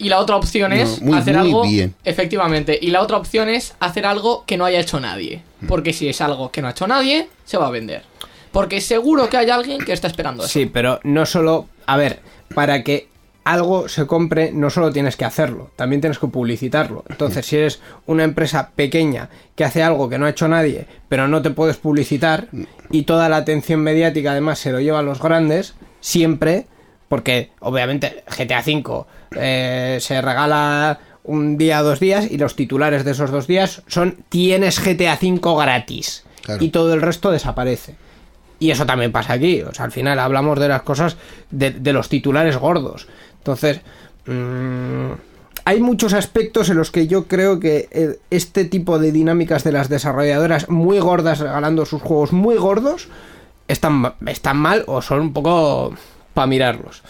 Y 0.00 0.08
la 0.08 0.18
otra 0.18 0.36
opción 0.36 0.72
es 0.72 1.00
No, 1.00 1.10
muy, 1.10 1.18
hacer 1.18 1.36
muy 1.36 1.46
algo. 1.46 1.62
bien. 1.62 1.94
Efectivamente. 2.04 2.78
Y 2.80 2.90
la 2.90 3.02
otra 3.02 3.18
opción 3.18 3.48
es 3.48 3.74
hacer 3.80 4.06
algo 4.06 4.44
que 4.46 4.56
no 4.56 4.64
haya 4.64 4.80
hecho 4.80 4.98
nadie. 4.98 5.42
Mm. 5.60 5.66
Porque 5.66 5.92
si 5.92 6.08
es 6.08 6.20
algo 6.20 6.50
que 6.50 6.62
no 6.62 6.68
ha 6.68 6.72
hecho 6.72 6.86
nadie, 6.88 7.28
se 7.44 7.58
va 7.58 7.66
a 7.66 7.70
vender. 7.70 8.02
Porque 8.50 8.80
seguro 8.80 9.28
que 9.28 9.36
hay 9.36 9.50
alguien 9.50 9.78
que 9.84 9.92
está 9.92 10.08
esperando 10.08 10.42
eso. 10.44 10.52
Sí, 10.52 10.66
pero 10.66 10.98
no 11.04 11.24
solo. 11.26 11.68
A 11.86 11.96
ver, 11.96 12.20
para 12.54 12.82
que 12.82 13.08
algo 13.44 13.88
se 13.88 14.06
compre, 14.06 14.52
no 14.52 14.70
solo 14.70 14.92
tienes 14.92 15.16
que 15.16 15.24
hacerlo, 15.24 15.70
también 15.76 16.00
tienes 16.00 16.18
que 16.18 16.26
publicitarlo. 16.28 17.04
Entonces, 17.08 17.46
si 17.46 17.56
eres 17.56 17.80
una 18.06 18.24
empresa 18.24 18.70
pequeña 18.76 19.28
que 19.54 19.64
hace 19.64 19.82
algo 19.82 20.08
que 20.08 20.18
no 20.18 20.26
ha 20.26 20.30
hecho 20.30 20.46
nadie, 20.48 20.86
pero 21.08 21.26
no 21.26 21.42
te 21.42 21.50
puedes 21.50 21.76
publicitar, 21.76 22.48
y 22.90 23.02
toda 23.02 23.28
la 23.28 23.36
atención 23.38 23.80
mediática 23.80 24.32
además 24.32 24.58
se 24.58 24.72
lo 24.72 24.80
llevan 24.80 25.06
los 25.06 25.20
grandes, 25.20 25.74
siempre, 26.00 26.66
porque 27.10 27.50
obviamente 27.58 28.22
GTA 28.38 28.62
V 28.64 29.04
eh, 29.34 29.98
se 30.00 30.22
regala 30.22 31.00
un 31.24 31.58
día, 31.58 31.82
dos 31.82 31.98
días, 31.98 32.30
y 32.30 32.38
los 32.38 32.54
titulares 32.54 33.04
de 33.04 33.10
esos 33.10 33.32
dos 33.32 33.48
días 33.48 33.82
son 33.88 34.18
tienes 34.28 34.78
GTA 34.78 35.18
V 35.20 35.40
gratis. 35.58 36.24
Claro. 36.44 36.64
Y 36.64 36.68
todo 36.68 36.94
el 36.94 37.02
resto 37.02 37.32
desaparece. 37.32 37.96
Y 38.60 38.70
eso 38.70 38.86
también 38.86 39.10
pasa 39.10 39.32
aquí. 39.32 39.60
O 39.62 39.74
sea, 39.74 39.86
al 39.86 39.90
final 39.90 40.20
hablamos 40.20 40.60
de 40.60 40.68
las 40.68 40.82
cosas 40.82 41.16
de, 41.50 41.72
de 41.72 41.92
los 41.92 42.08
titulares 42.08 42.56
gordos. 42.56 43.08
Entonces, 43.38 43.80
mm, 44.26 45.10
hay 45.64 45.80
muchos 45.80 46.12
aspectos 46.12 46.70
en 46.70 46.76
los 46.76 46.92
que 46.92 47.08
yo 47.08 47.26
creo 47.26 47.58
que 47.58 47.88
eh, 47.90 48.20
este 48.30 48.64
tipo 48.66 49.00
de 49.00 49.10
dinámicas 49.10 49.64
de 49.64 49.72
las 49.72 49.88
desarrolladoras 49.88 50.68
muy 50.68 51.00
gordas 51.00 51.40
regalando 51.40 51.86
sus 51.86 52.02
juegos 52.02 52.32
muy 52.32 52.54
gordos 52.54 53.08
están, 53.66 54.14
están 54.26 54.58
mal 54.58 54.84
o 54.86 55.02
son 55.02 55.20
un 55.20 55.32
poco 55.32 55.92
para 56.34 56.46
mirarlos. 56.46 57.02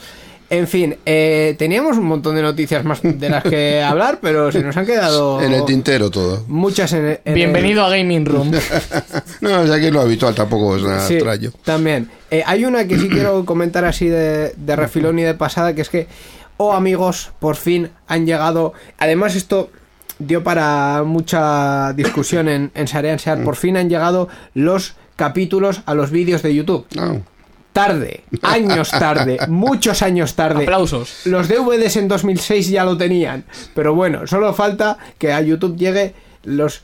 En 0.52 0.66
fin, 0.66 0.96
eh, 1.06 1.54
teníamos 1.58 1.96
un 1.96 2.06
montón 2.06 2.34
de 2.34 2.42
noticias 2.42 2.84
más 2.84 3.00
de 3.04 3.28
las 3.28 3.44
que 3.44 3.80
hablar, 3.86 4.18
pero 4.20 4.50
se 4.50 4.62
nos 4.64 4.76
han 4.76 4.84
quedado 4.84 5.40
En 5.40 5.52
el 5.52 5.64
tintero 5.64 6.10
todo. 6.10 6.44
muchas 6.48 6.92
en, 6.92 7.04
en 7.06 7.18
el- 7.24 7.34
Bienvenido 7.34 7.84
a 7.84 7.90
Gaming 7.90 8.26
Room. 8.26 8.50
No, 9.40 9.64
sea 9.66 9.78
que 9.78 9.90
lo 9.92 10.00
habitual 10.00 10.34
tampoco 10.34 10.76
es 10.76 10.82
nada 10.82 11.06
Sí, 11.06 11.14
extraño. 11.14 11.52
También. 11.64 12.10
Eh, 12.32 12.42
hay 12.44 12.64
una 12.64 12.86
que 12.88 12.98
sí 12.98 13.08
quiero 13.10 13.44
comentar 13.44 13.84
así 13.84 14.08
de, 14.08 14.52
de 14.56 14.76
refilón 14.76 15.18
y 15.20 15.22
de 15.22 15.34
pasada, 15.34 15.72
que 15.74 15.82
es 15.82 15.88
que, 15.88 16.08
oh 16.56 16.72
amigos, 16.72 17.30
por 17.38 17.54
fin 17.54 17.90
han 18.08 18.26
llegado. 18.26 18.72
Además, 18.98 19.36
esto 19.36 19.70
dio 20.18 20.42
para 20.42 21.04
mucha 21.04 21.92
discusión 21.92 22.48
en, 22.48 22.72
en 22.74 22.88
Sarean 22.88 23.20
Sear. 23.20 23.44
Por 23.44 23.54
fin 23.54 23.76
han 23.76 23.88
llegado 23.88 24.26
los 24.54 24.94
capítulos 25.14 25.82
a 25.86 25.94
los 25.94 26.10
vídeos 26.10 26.42
de 26.42 26.54
YouTube. 26.56 26.86
No. 26.96 27.22
Tarde, 27.72 28.24
años 28.42 28.90
tarde, 28.90 29.38
muchos 29.48 30.02
años 30.02 30.34
tarde. 30.34 30.64
Aplausos. 30.64 31.26
Los 31.26 31.48
DVDs 31.48 31.96
en 31.96 32.08
2006 32.08 32.68
ya 32.68 32.84
lo 32.84 32.96
tenían, 32.96 33.44
pero 33.74 33.94
bueno, 33.94 34.26
solo 34.26 34.52
falta 34.54 34.98
que 35.18 35.32
a 35.32 35.40
YouTube 35.40 35.76
llegue 35.76 36.14
los, 36.44 36.82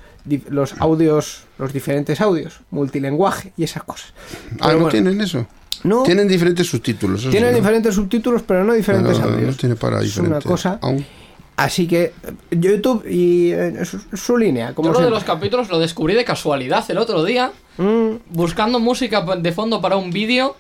los 0.49 0.74
audios, 0.78 1.45
los 1.59 1.72
diferentes 1.72 2.20
audios, 2.20 2.61
multilenguaje 2.70 3.53
y 3.57 3.64
esas 3.64 3.82
cosas. 3.82 4.12
Ah, 4.61 4.68
¿no 4.68 4.74
bueno, 4.74 4.89
tienen 4.89 5.20
eso? 5.20 5.47
No. 5.82 6.05
Tienen 6.05 6.28
diferentes 6.28 6.68
subtítulos. 6.68 7.22
tienen 7.22 7.51
sí, 7.51 7.53
¿no? 7.53 7.57
diferentes 7.57 7.95
subtítulos, 7.95 8.43
pero 8.43 8.64
no 8.64 8.72
diferentes 8.72 9.18
Pero 9.18 9.30
audios. 9.30 9.51
No 9.51 9.57
tiene 9.57 9.76
para 9.76 10.03
es 10.03 10.16
una 10.18 10.41
cosa. 10.41 10.78
Aún. 10.80 11.05
Así 11.57 11.87
que 11.87 12.12
YouTube 12.51 13.05
y 13.09 13.51
eh, 13.53 13.84
su, 13.84 13.99
su 14.14 14.37
línea, 14.37 14.74
como 14.74 14.93
Yo 14.93 15.01
lo 15.01 15.05
de 15.07 15.11
los 15.11 15.24
capítulos 15.24 15.68
lo 15.70 15.78
descubrí 15.78 16.14
de 16.14 16.24
casualidad 16.24 16.84
el 16.91 16.99
otro 16.99 17.24
día, 17.24 17.51
Mm, 17.78 18.16
buscando 18.30 18.80
música 18.80 19.20
de 19.37 19.53
fondo 19.53 19.80
para 19.80 19.97
un 19.97 20.11
vídeo. 20.11 20.57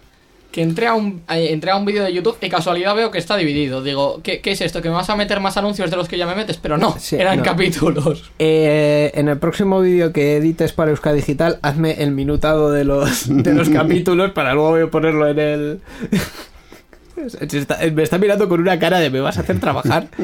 Que 0.52 0.62
entré 0.62 0.86
a 0.86 0.94
un, 0.94 1.22
eh, 1.28 1.48
entré 1.50 1.70
a 1.70 1.76
un 1.76 1.84
vídeo 1.84 2.02
de 2.02 2.12
YouTube 2.14 2.38
y 2.40 2.48
casualidad 2.48 2.94
veo 2.94 3.10
que 3.10 3.18
está 3.18 3.36
dividido. 3.36 3.82
Digo, 3.82 4.20
¿qué, 4.22 4.40
qué 4.40 4.52
es 4.52 4.60
esto? 4.62 4.80
¿Que 4.80 4.88
me 4.88 4.94
vas 4.94 5.10
a 5.10 5.16
meter 5.16 5.38
más 5.40 5.56
anuncios 5.58 5.90
de 5.90 5.96
los 5.98 6.08
que 6.08 6.16
ya 6.16 6.26
me 6.26 6.34
metes? 6.34 6.56
Pero 6.56 6.78
no, 6.78 6.96
Sí, 6.98 7.16
eran 7.16 7.38
no. 7.38 7.42
capítulos. 7.44 8.30
eh, 8.38 9.10
en 9.14 9.28
el 9.28 9.38
próximo 9.38 9.80
vídeo 9.82 10.12
que 10.14 10.36
edites 10.36 10.72
para 10.72 10.90
Euskadi 10.92 11.16
Digital, 11.16 11.58
hazme 11.60 12.02
el 12.02 12.12
minutado 12.12 12.70
de 12.72 12.84
los, 12.84 13.24
de 13.28 13.52
los 13.52 13.68
capítulos 13.70 14.30
para 14.32 14.54
luego 14.54 14.90
ponerlo 14.90 15.28
en 15.28 15.38
el. 15.38 15.80
Está- 17.40 17.78
me 17.92 18.02
está 18.02 18.18
mirando 18.18 18.48
con 18.48 18.60
una 18.60 18.78
cara 18.78 18.98
de 19.00 19.10
me 19.10 19.20
vas 19.20 19.38
a 19.38 19.40
hacer 19.40 19.58
trabajar. 19.60 20.08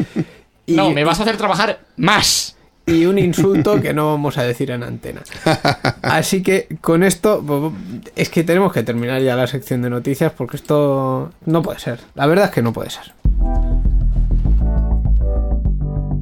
Y, 0.64 0.74
no, 0.74 0.92
me 0.92 1.02
vas 1.02 1.18
a 1.18 1.24
hacer 1.24 1.36
trabajar 1.36 1.80
más. 1.96 2.56
Y 2.86 3.06
un 3.06 3.18
insulto 3.18 3.80
que 3.80 3.94
no 3.94 4.06
vamos 4.06 4.38
a 4.38 4.44
decir 4.44 4.70
en 4.70 4.82
antena. 4.82 5.22
Así 6.02 6.42
que 6.42 6.68
con 6.80 7.02
esto 7.02 7.72
es 8.16 8.28
que 8.28 8.44
tenemos 8.44 8.72
que 8.72 8.82
terminar 8.82 9.22
ya 9.22 9.36
la 9.36 9.46
sección 9.46 9.82
de 9.82 9.90
noticias 9.90 10.32
porque 10.32 10.56
esto 10.56 11.30
no 11.46 11.62
puede 11.62 11.78
ser. 11.78 12.00
La 12.14 12.26
verdad 12.26 12.46
es 12.46 12.50
que 12.50 12.62
no 12.62 12.72
puede 12.72 12.90
ser. 12.90 13.12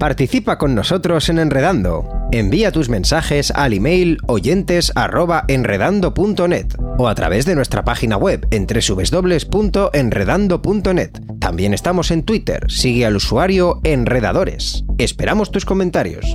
Participa 0.00 0.56
con 0.56 0.74
nosotros 0.74 1.28
en 1.28 1.38
Enredando. 1.38 2.08
Envía 2.32 2.72
tus 2.72 2.88
mensajes 2.88 3.50
al 3.50 3.74
email 3.74 4.16
oyentes@enredando.net 4.28 6.66
o 6.96 7.06
a 7.06 7.14
través 7.14 7.44
de 7.44 7.54
nuestra 7.54 7.84
página 7.84 8.16
web 8.16 8.48
en 8.50 8.66
www.enredando.net. 8.66 11.10
También 11.38 11.74
estamos 11.74 12.10
en 12.10 12.22
Twitter. 12.22 12.64
Sigue 12.70 13.04
al 13.04 13.16
usuario 13.16 13.82
Enredadores. 13.84 14.84
Esperamos 14.96 15.50
tus 15.50 15.66
comentarios. 15.66 16.34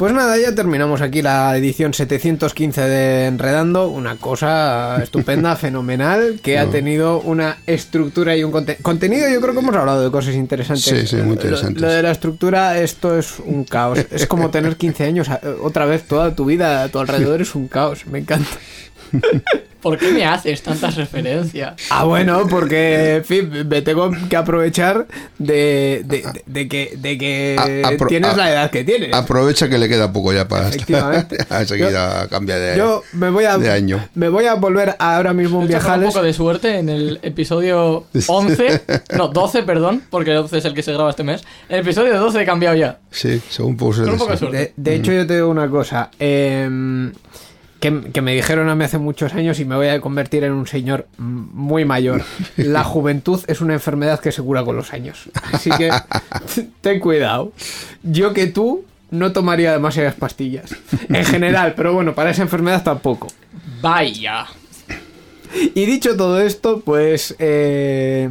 Pues 0.00 0.14
nada, 0.14 0.38
ya 0.38 0.54
terminamos 0.54 1.02
aquí 1.02 1.20
la 1.20 1.54
edición 1.58 1.92
715 1.92 2.80
de 2.80 3.26
Enredando, 3.26 3.90
una 3.90 4.16
cosa 4.16 4.98
estupenda, 5.02 5.56
fenomenal, 5.56 6.40
que 6.42 6.58
ha 6.58 6.70
tenido 6.70 7.20
una 7.20 7.58
estructura 7.66 8.34
y 8.34 8.42
un 8.42 8.50
conte- 8.50 8.78
contenido. 8.80 9.28
Yo 9.28 9.42
creo 9.42 9.52
que 9.52 9.60
hemos 9.60 9.76
hablado 9.76 10.02
de 10.02 10.10
cosas 10.10 10.36
interesantes. 10.36 10.84
Sí, 10.86 11.06
sí, 11.06 11.16
muy 11.16 11.26
Lo- 11.26 11.32
interesantes. 11.34 11.82
Lo, 11.82 11.88
de 11.90 12.02
la 12.02 12.12
estructura, 12.12 12.78
esto 12.80 13.18
es 13.18 13.40
un 13.44 13.64
caos. 13.64 13.98
Es 14.10 14.26
como 14.26 14.48
tener 14.48 14.76
15 14.78 15.04
años 15.04 15.28
otra 15.62 15.84
vez, 15.84 16.04
toda 16.04 16.34
tu 16.34 16.46
vida 16.46 16.82
a 16.82 16.88
tu 16.88 16.98
alrededor 16.98 17.42
es 17.42 17.54
un 17.54 17.68
caos. 17.68 18.06
Me 18.06 18.20
encanta. 18.20 18.48
¿Por 19.80 19.96
qué 19.98 20.10
me 20.10 20.24
haces 20.24 20.62
tantas 20.62 20.96
referencias? 20.96 21.74
Ah, 21.90 22.04
bueno, 22.04 22.46
porque 22.48 23.16
en 23.16 23.24
fin, 23.24 23.50
me 23.68 23.82
tengo 23.82 24.10
que 24.28 24.36
aprovechar 24.36 25.06
de, 25.38 26.02
de- 26.04 26.22
de- 26.22 26.42
de 26.46 26.68
que, 26.68 26.94
de 26.98 27.16
que 27.18 27.56
A- 27.58 27.90
apro- 27.90 28.08
tienes 28.08 28.30
a- 28.34 28.36
la 28.36 28.50
edad 28.52 28.70
que 28.70 28.84
tienes. 28.84 29.12
Aprovecha 29.14 29.68
que 29.68 29.78
le 29.78 29.88
queda 29.88 30.12
poco 30.12 30.32
ya 30.32 30.46
para 30.48 30.68
Efectivamente. 30.68 31.38
a 31.48 31.64
seguir 31.64 31.88
Yo- 31.90 31.98
a 32.00 32.28
cambiar 32.28 32.58
de, 32.60 32.76
Yo 32.76 33.02
me 33.12 33.30
voy 33.30 33.44
a 33.44 33.56
de 33.58 33.70
año. 33.70 34.06
me 34.14 34.28
voy 34.28 34.46
a 34.46 34.54
volver 34.54 34.96
a 34.98 35.16
ahora 35.16 35.32
mismo 35.32 35.58
un 35.58 35.64
con 35.66 35.74
un 35.74 35.80
viajales. 35.80 36.12
poco 36.12 36.22
de 36.24 36.32
suerte 36.32 36.78
en 36.78 36.88
el 36.88 37.18
episodio 37.22 38.04
11, 38.26 38.82
no, 39.16 39.28
12, 39.28 39.62
perdón, 39.62 40.02
porque 40.10 40.32
el 40.32 40.38
11 40.38 40.58
es 40.58 40.64
el 40.66 40.74
que 40.74 40.82
se 40.82 40.92
graba 40.92 41.10
este 41.10 41.24
mes. 41.24 41.42
En 41.68 41.76
el 41.76 41.80
episodio 41.82 42.18
12 42.18 42.42
he 42.42 42.44
cambiado 42.44 42.76
ya. 42.76 42.98
Sí, 43.10 43.40
según 43.48 43.72
un 43.72 43.76
poco 43.78 43.94
de. 44.36 44.50
De, 44.50 44.72
de 44.76 44.94
hecho, 44.94 45.12
yo 45.12 45.26
te 45.26 45.34
digo 45.36 45.48
una 45.48 45.68
cosa. 45.68 46.10
em, 46.18 47.12
que, 47.80 48.12
que 48.12 48.22
me 48.22 48.34
dijeron 48.34 48.68
a 48.68 48.74
mí 48.74 48.84
hace 48.84 48.98
muchos 48.98 49.34
años 49.34 49.58
y 49.58 49.64
me 49.64 49.74
voy 49.74 49.88
a 49.88 50.00
convertir 50.00 50.44
en 50.44 50.52
un 50.52 50.66
señor 50.66 51.08
muy 51.18 51.84
mayor. 51.84 52.22
La 52.56 52.84
juventud 52.84 53.42
es 53.46 53.60
una 53.60 53.74
enfermedad 53.74 54.20
que 54.20 54.32
se 54.32 54.42
cura 54.42 54.64
con 54.64 54.76
los 54.76 54.92
años. 54.92 55.30
Así 55.52 55.70
que 55.70 55.90
ten 56.80 57.00
cuidado. 57.00 57.52
Yo 58.02 58.32
que 58.32 58.46
tú 58.46 58.84
no 59.10 59.32
tomaría 59.32 59.72
demasiadas 59.72 60.14
pastillas. 60.14 60.76
En 61.08 61.24
general, 61.24 61.74
pero 61.76 61.92
bueno, 61.92 62.14
para 62.14 62.30
esa 62.30 62.42
enfermedad 62.42 62.84
tampoco. 62.84 63.26
Vaya. 63.80 64.46
Y 65.74 65.84
dicho 65.86 66.16
todo 66.16 66.40
esto, 66.40 66.80
pues... 66.80 67.34
eh, 67.38 68.30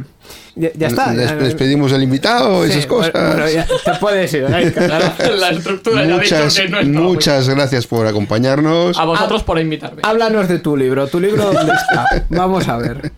ya, 0.56 0.70
ya 0.76 0.86
está. 0.88 1.12
Des- 1.12 1.38
despedimos 1.38 1.92
al 1.92 2.02
invitado, 2.02 2.64
Sí, 2.64 2.70
esas 2.72 2.86
cosas. 2.86 3.12
bueno, 3.12 3.48
ya, 3.48 3.66
te 3.66 3.94
puedes 4.00 4.32
ir. 4.34 4.42
La 5.38 5.50
estructura 5.50 6.04
ya 6.04 6.16
muchas, 6.16 6.54
que 6.58 6.68
no 6.68 6.78
está 6.80 7.00
muchas 7.00 7.48
gracias 7.48 7.86
por 7.86 8.06
acompañarnos. 8.06 8.98
A 8.98 9.04
vosotros 9.04 9.42
por 9.42 9.58
invitarme. 9.58 10.02
Háblanos 10.02 10.48
de 10.48 10.58
tu 10.58 10.76
libro. 10.76 11.06
¿Tu 11.08 11.20
libro 11.20 11.44
dónde 11.52 11.72
está? 11.72 12.24
Vamos 12.30 12.68
a 12.68 12.76
ver. 12.78 13.12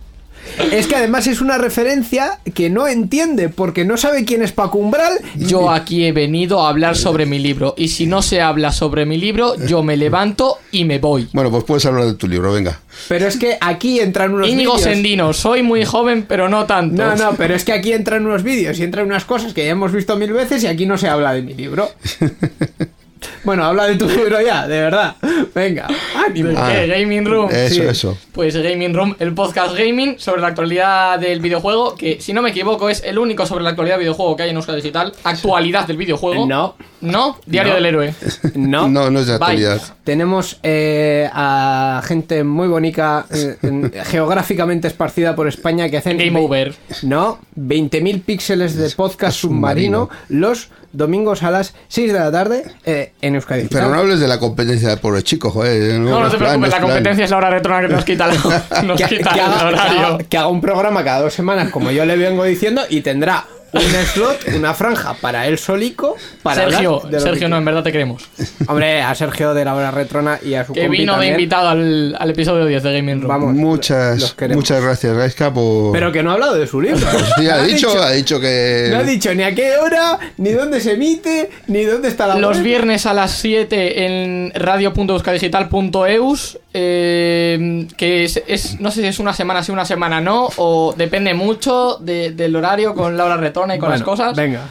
Es 0.71 0.87
que 0.87 0.97
además 0.97 1.27
es 1.27 1.41
una 1.41 1.59
referencia 1.59 2.39
que 2.55 2.71
no 2.71 2.87
entiende 2.87 3.49
porque 3.49 3.85
no 3.85 3.97
sabe 3.97 4.25
quién 4.25 4.43
es 4.43 4.53
Paco 4.53 4.79
Umbral. 4.79 5.19
Yo 5.37 5.71
aquí 5.71 6.05
he 6.05 6.13
venido 6.13 6.65
a 6.65 6.69
hablar 6.69 6.97
sobre 6.97 7.27
mi 7.27 7.39
libro 7.39 7.75
y 7.77 7.89
si 7.89 8.07
no 8.07 8.23
se 8.23 8.41
habla 8.41 8.73
sobre 8.73 9.07
mi 9.07 9.17
libro, 9.17 9.55
yo 9.67 9.83
me 9.83 9.97
levanto 9.97 10.59
y 10.71 10.85
me 10.85 10.99
voy. 10.99 11.29
Bueno, 11.33 11.51
pues 11.51 11.65
puedes 11.65 11.85
hablar 11.87 12.05
de 12.07 12.15
tu 12.15 12.29
libro, 12.29 12.53
venga. 12.53 12.81
Pero 13.09 13.27
es 13.27 13.37
que 13.37 13.57
aquí 13.61 14.01
entran 14.01 14.35
unos 14.35 14.49
Íñigo 14.49 14.75
vídeos. 14.75 14.91
Sendino, 14.91 15.33
soy 15.33 15.63
muy 15.63 15.85
joven, 15.85 16.25
pero 16.29 16.49
no 16.49 16.67
tanto. 16.67 17.03
No, 17.03 17.17
no, 17.17 17.35
pero 17.37 17.55
es 17.55 17.65
que 17.65 17.73
aquí 17.73 17.93
entran 17.93 18.27
unos 18.27 18.43
vídeos 18.43 18.79
y 18.79 18.85
entran 18.85 19.07
unas 19.07 19.25
cosas 19.25 19.53
que 19.53 19.65
ya 19.65 19.71
hemos 19.71 19.93
visto 19.93 20.17
mil 20.17 20.33
veces 20.33 20.63
y 20.65 20.67
aquí 20.67 20.87
no 20.87 20.99
se 20.99 21.09
habla 21.09 21.33
de 21.33 21.43
mi 21.43 21.55
libro. 21.55 21.91
Bueno, 23.45 23.65
habla 23.65 23.87
de 23.87 23.97
tu 23.97 24.09
libro 24.09 24.41
ya, 24.41 24.67
de 24.67 24.81
verdad. 24.81 25.17
Venga, 25.55 25.89
ánimo. 26.27 26.49
¿De 26.51 26.57
Ah, 26.57 26.73
qué? 26.75 26.87
Gaming 26.87 27.25
Room. 27.25 27.49
Eso, 27.51 27.75
Sí. 27.75 27.81
eso. 27.83 28.19
Pues 28.33 28.57
Gaming 28.57 28.95
Room, 28.95 29.15
el 29.19 29.35
podcast 29.35 29.77
gaming 29.77 30.19
sobre 30.19 30.41
la 30.41 30.49
actualidad 30.49 31.19
del 31.19 31.41
videojuego, 31.41 31.95
que 31.95 32.21
si 32.21 32.33
no 32.33 32.41
me 32.43 32.51
equivoco 32.51 32.89
es 32.89 33.03
el 33.05 33.19
único 33.19 33.45
sobre 33.47 33.65
la 33.65 33.71
actualidad 33.71 33.97
del 33.97 34.05
videojuego 34.05 34.37
que 34.37 34.45
hay 34.45 34.51
en 34.51 34.57
Euskadi 34.57 34.77
Digital. 34.81 35.13
Actualidad 35.25 35.87
del 35.87 35.97
videojuego. 35.97 36.47
No, 36.47 36.75
¿No? 37.01 37.37
Diario 37.47 37.71
No. 37.73 37.77
del 37.77 37.87
héroe. 37.87 38.15
no. 38.55 38.89
No, 38.93 39.11
no 39.11 39.21
es 39.21 39.27
de 39.27 39.33
Bye. 39.33 39.43
actualidad. 39.43 39.83
Tenemos 40.05 40.59
eh, 40.63 41.29
a 41.33 42.01
gente 42.05 42.45
muy 42.45 42.69
bonita, 42.69 43.27
eh, 43.35 43.57
en- 43.63 43.93
geográficamente 44.05 44.87
esparcida 44.89 45.35
por 45.35 45.49
España, 45.49 45.89
que 45.89 45.97
hacen... 45.99 46.17
Game 46.19 46.39
over. 46.39 46.75
No, 47.03 47.39
20.000 47.59 48.23
píxeles 48.23 48.77
de 48.77 48.89
podcast 48.91 49.37
submarino, 49.39 50.09
los 50.29 50.71
domingos 50.93 51.43
a 51.43 51.51
las 51.51 51.75
6 51.89 52.13
de 52.13 52.19
la 52.19 52.31
tarde 52.31 52.65
eh, 52.85 53.13
en 53.21 53.35
Euskadi. 53.35 53.69
Pero 53.69 53.89
no 53.89 53.95
hables 53.99 54.21
de 54.21 54.29
la 54.29 54.39
competencia 54.39 54.91
del 54.91 54.99
pobre 54.99 55.23
chico, 55.23 55.51
joder. 55.51 55.99
No, 56.01 56.21
no 56.21 56.27
es 56.27 56.33
te 56.33 56.39
plan, 56.39 56.51
preocupes, 56.61 56.69
es 56.69 56.75
la 56.75 56.81
competencia 56.87 57.25
es 57.25 57.31
la 57.31 57.37
hora 57.39 57.51
retrona 57.51 57.81
que 57.87 57.89
nos 57.95 58.05
quita, 58.05 58.27
la- 58.29 58.83
nos 58.85 59.01
que, 59.01 59.07
quita 59.17 59.33
que 59.33 59.41
el 59.41 59.45
haga, 59.47 59.59
que 59.59 59.65
horario. 59.75 60.07
haga- 60.07 60.19
que 60.25 60.37
haga 60.39 60.49
un 60.49 60.61
programa 60.61 61.03
cada 61.05 61.23
dos 61.23 61.35
semanas, 61.35 61.71
como 61.71 61.91
yo 61.91 62.05
le 62.05 62.17
vengo 62.17 62.45
diciendo, 62.45 62.83
y 62.89 63.01
tendrá 63.01 63.45
un 63.73 63.81
slot, 63.81 64.49
una 64.57 64.75
franja 64.75 65.15
para 65.15 65.47
él 65.47 65.59
solico. 65.59 66.17
Para 66.43 66.69
Sergio, 66.69 67.01
de 67.09 67.21
Sergio, 67.21 67.41
que 67.41 67.49
no, 67.49 67.57
en 67.57 67.65
verdad 67.65 67.83
te 67.83 67.91
queremos. 67.93 68.23
Hombre, 68.69 69.01
a 69.01 69.15
Sergio 69.15 69.55
de 69.55 69.65
la 69.65 69.75
hora 69.75 69.91
retrona 69.91 70.39
y 70.45 70.53
a 70.55 70.67
su 70.67 70.75
Que 70.75 70.89
vino 70.89 71.19
de 71.19 71.29
invitado 71.29 71.69
al, 71.71 72.15
al 72.19 72.31
episodio 72.31 72.67
10 72.67 72.83
de 72.83 72.93
Gaming 72.93 73.21
Room. 73.23 73.29
Vamos, 73.29 73.55
Muchas, 73.55 74.37
muchas 74.51 74.83
gracias, 74.83 75.17
Gaiska, 75.17 75.53
por... 75.55 75.93
Pero 75.93 76.13
que 76.13 76.23
no 76.23 76.31
ha 76.31 76.35
hablado 76.35 76.55
de 76.55 76.67
su 76.67 76.81
libro. 76.81 77.01
Sí, 77.39 77.49
ha 77.49 77.57
No 77.59 77.63
dicho, 77.65 78.03
ha 78.03 78.11
dicho 78.13 78.39
que... 78.41 78.89
No 78.91 78.99
ha 78.99 79.03
dicho 79.05 79.35
ni 79.35 79.43
a 79.43 79.55
qué 79.55 79.77
hora, 79.77 80.19
ni 80.37 80.51
dónde 80.51 80.81
se 80.81 80.93
emite, 80.93 81.51
ni 81.69 81.85
dónde 81.85 82.09
está 82.09 82.27
la 82.27 82.37
Los 82.37 82.59
web. 82.59 82.65
viernes 82.67 83.07
a 83.07 83.15
las 83.15 83.31
7 83.33 84.05
en 84.05 84.53
radio.euskadigital.eus 84.55 86.59
eh, 86.75 87.87
que 87.97 88.25
es, 88.25 88.43
es- 88.47 88.81
no 88.81 88.91
sé 88.91 89.03
si 89.03 89.07
es 89.09 89.19
una 89.19 89.33
semana 89.33 89.63
sí, 89.63 89.73
una 89.73 89.85
semana 89.85 90.21
no, 90.21 90.49
o 90.57 90.95
depende 90.97 91.35
mucho 91.35 91.99
de- 92.01 92.31
del 92.33 92.55
horario 92.57 92.95
con 92.95 93.17
Laura 93.17 93.37
Retona 93.37 93.77
y 93.77 93.79
con 93.79 93.91
las 93.91 94.03
cosas. 94.03 94.37
Venga. 94.37 94.69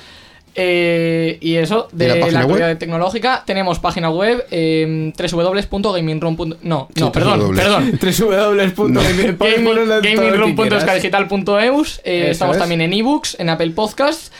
Eh, 0.53 1.37
y 1.39 1.55
eso, 1.55 1.87
¿Y 1.93 1.95
de 1.97 2.07
la 2.09 2.15
la, 2.15 2.21
página 2.21 2.39
actualidad 2.41 2.67
web? 2.67 2.77
tecnológica, 2.77 3.43
tenemos 3.45 3.79
página 3.79 4.09
web 4.09 4.45
eh, 4.51 5.13
www.gamingroom. 5.17 6.55
No, 6.63 6.89
Sí, 6.93 6.99
no, 7.01 7.11
perdón, 7.13 7.55
perdón. 7.55 7.97
eh, 12.03 12.27
Estamos 12.31 12.57
es. 12.57 12.59
también 12.59 12.81
en 12.81 12.91
ebooks, 12.91 13.37
en 13.39 13.47
Apple 13.49 13.71
Podcasts 13.71 14.31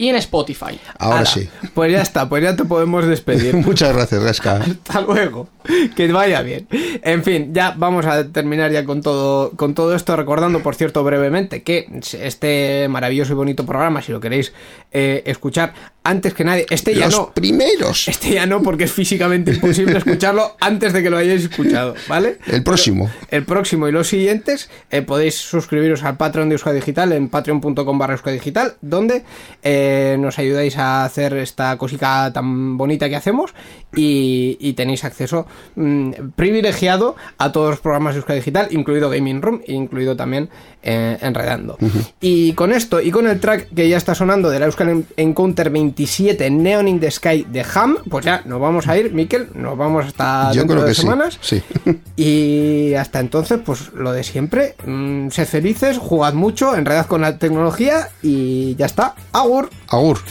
y 0.00 0.08
en 0.08 0.16
Spotify. 0.16 0.80
Ahora 0.98 1.18
Ala, 1.18 1.26
sí. 1.26 1.46
Pues 1.74 1.92
ya 1.92 2.00
está, 2.00 2.26
pues 2.26 2.42
ya 2.42 2.56
te 2.56 2.64
podemos 2.64 3.06
despedir. 3.06 3.54
Muchas 3.66 3.94
gracias, 3.94 4.24
Gaiska. 4.24 4.56
Hasta 4.56 5.02
luego. 5.02 5.46
Que 5.94 6.10
vaya 6.10 6.40
bien. 6.40 6.66
En 7.02 7.22
fin, 7.22 7.52
ya 7.52 7.74
vamos 7.76 8.06
a 8.06 8.26
terminar 8.28 8.72
ya 8.72 8.86
con 8.86 9.02
todo, 9.02 9.50
con 9.50 9.74
todo 9.74 9.94
esto, 9.94 10.16
recordando, 10.16 10.62
por 10.62 10.74
cierto, 10.74 11.04
brevemente, 11.04 11.62
que 11.62 11.86
este 12.18 12.88
maravilloso 12.88 13.34
y 13.34 13.36
bonito 13.36 13.66
programa, 13.66 14.00
si 14.00 14.10
lo 14.10 14.20
queréis 14.20 14.54
eh, 14.90 15.22
escuchar 15.26 15.74
antes 16.02 16.32
que 16.32 16.44
nadie, 16.44 16.64
este 16.70 16.94
ya 16.94 17.06
Los 17.06 17.18
no. 17.18 17.32
primeros. 17.34 18.08
Este 18.08 18.32
ya 18.32 18.46
no, 18.46 18.62
porque 18.62 18.84
es 18.84 18.92
físicamente 18.92 19.52
imposible 19.52 19.98
escucharlo 19.98 20.56
antes 20.60 20.94
de 20.94 21.02
que 21.02 21.10
lo 21.10 21.18
hayáis 21.18 21.42
escuchado, 21.42 21.94
¿vale? 22.08 22.38
El 22.46 22.62
próximo. 22.62 23.10
El 23.30 23.44
próximo 23.44 23.86
y 23.86 23.92
los 23.92 24.08
siguientes 24.08 24.70
eh, 24.90 25.02
podéis 25.02 25.34
suscribiros 25.36 26.02
al 26.04 26.16
Patreon 26.16 26.48
de 26.48 26.54
Euskadi 26.54 26.76
Digital 26.76 27.12
en 27.12 27.28
patreon.com 27.28 27.98
barra 27.98 28.18
Digital, 28.32 28.76
donde 28.80 29.24
eh, 29.62 29.89
nos 30.18 30.38
ayudáis 30.38 30.78
a 30.78 31.04
hacer 31.04 31.34
esta 31.34 31.76
cosica 31.78 32.32
tan 32.32 32.76
bonita 32.76 33.08
que 33.08 33.16
hacemos 33.16 33.54
y, 33.94 34.56
y 34.60 34.74
tenéis 34.74 35.04
acceso 35.04 35.46
mm, 35.76 36.10
privilegiado 36.36 37.16
a 37.38 37.52
todos 37.52 37.70
los 37.70 37.80
programas 37.80 38.14
de 38.14 38.18
Euskadi 38.18 38.38
Digital, 38.38 38.68
incluido 38.70 39.10
Gaming 39.10 39.42
Room, 39.42 39.60
e 39.66 39.72
incluido 39.74 40.16
también 40.16 40.48
eh, 40.82 41.18
Enredando. 41.20 41.76
Y 42.20 42.54
con 42.54 42.72
esto 42.72 43.00
y 43.00 43.10
con 43.10 43.26
el 43.26 43.38
track 43.38 43.68
que 43.74 43.88
ya 43.88 43.98
está 43.98 44.14
sonando 44.14 44.48
de 44.48 44.58
la 44.58 44.66
Euskal 44.66 45.04
Encounter 45.16 45.68
27 45.68 46.50
Neon 46.50 46.88
in 46.88 47.00
the 47.00 47.10
Sky 47.10 47.46
de 47.48 47.64
Ham, 47.74 47.98
pues 48.08 48.24
ya 48.24 48.42
nos 48.46 48.60
vamos 48.60 48.88
a 48.88 48.96
ir, 48.96 49.12
Miquel, 49.12 49.48
nos 49.54 49.76
vamos 49.76 50.06
hasta 50.06 50.52
Yo 50.52 50.60
dentro 50.60 50.76
creo 50.76 50.86
de 50.86 50.92
que 50.92 51.00
semanas. 51.00 51.38
Sí. 51.40 51.62
Y 52.16 52.94
hasta 52.94 53.20
entonces, 53.20 53.60
pues 53.64 53.92
lo 53.94 54.12
de 54.12 54.24
siempre. 54.24 54.74
mm, 54.84 55.28
sed 55.30 55.46
felices, 55.46 55.96
jugad 55.96 56.34
mucho, 56.34 56.76
enredad 56.76 57.06
con 57.06 57.22
la 57.22 57.38
tecnología 57.38 58.08
y 58.22 58.74
ya 58.76 58.86
está. 58.86 59.14
Agur 59.32 59.69
agur. 59.88 60.22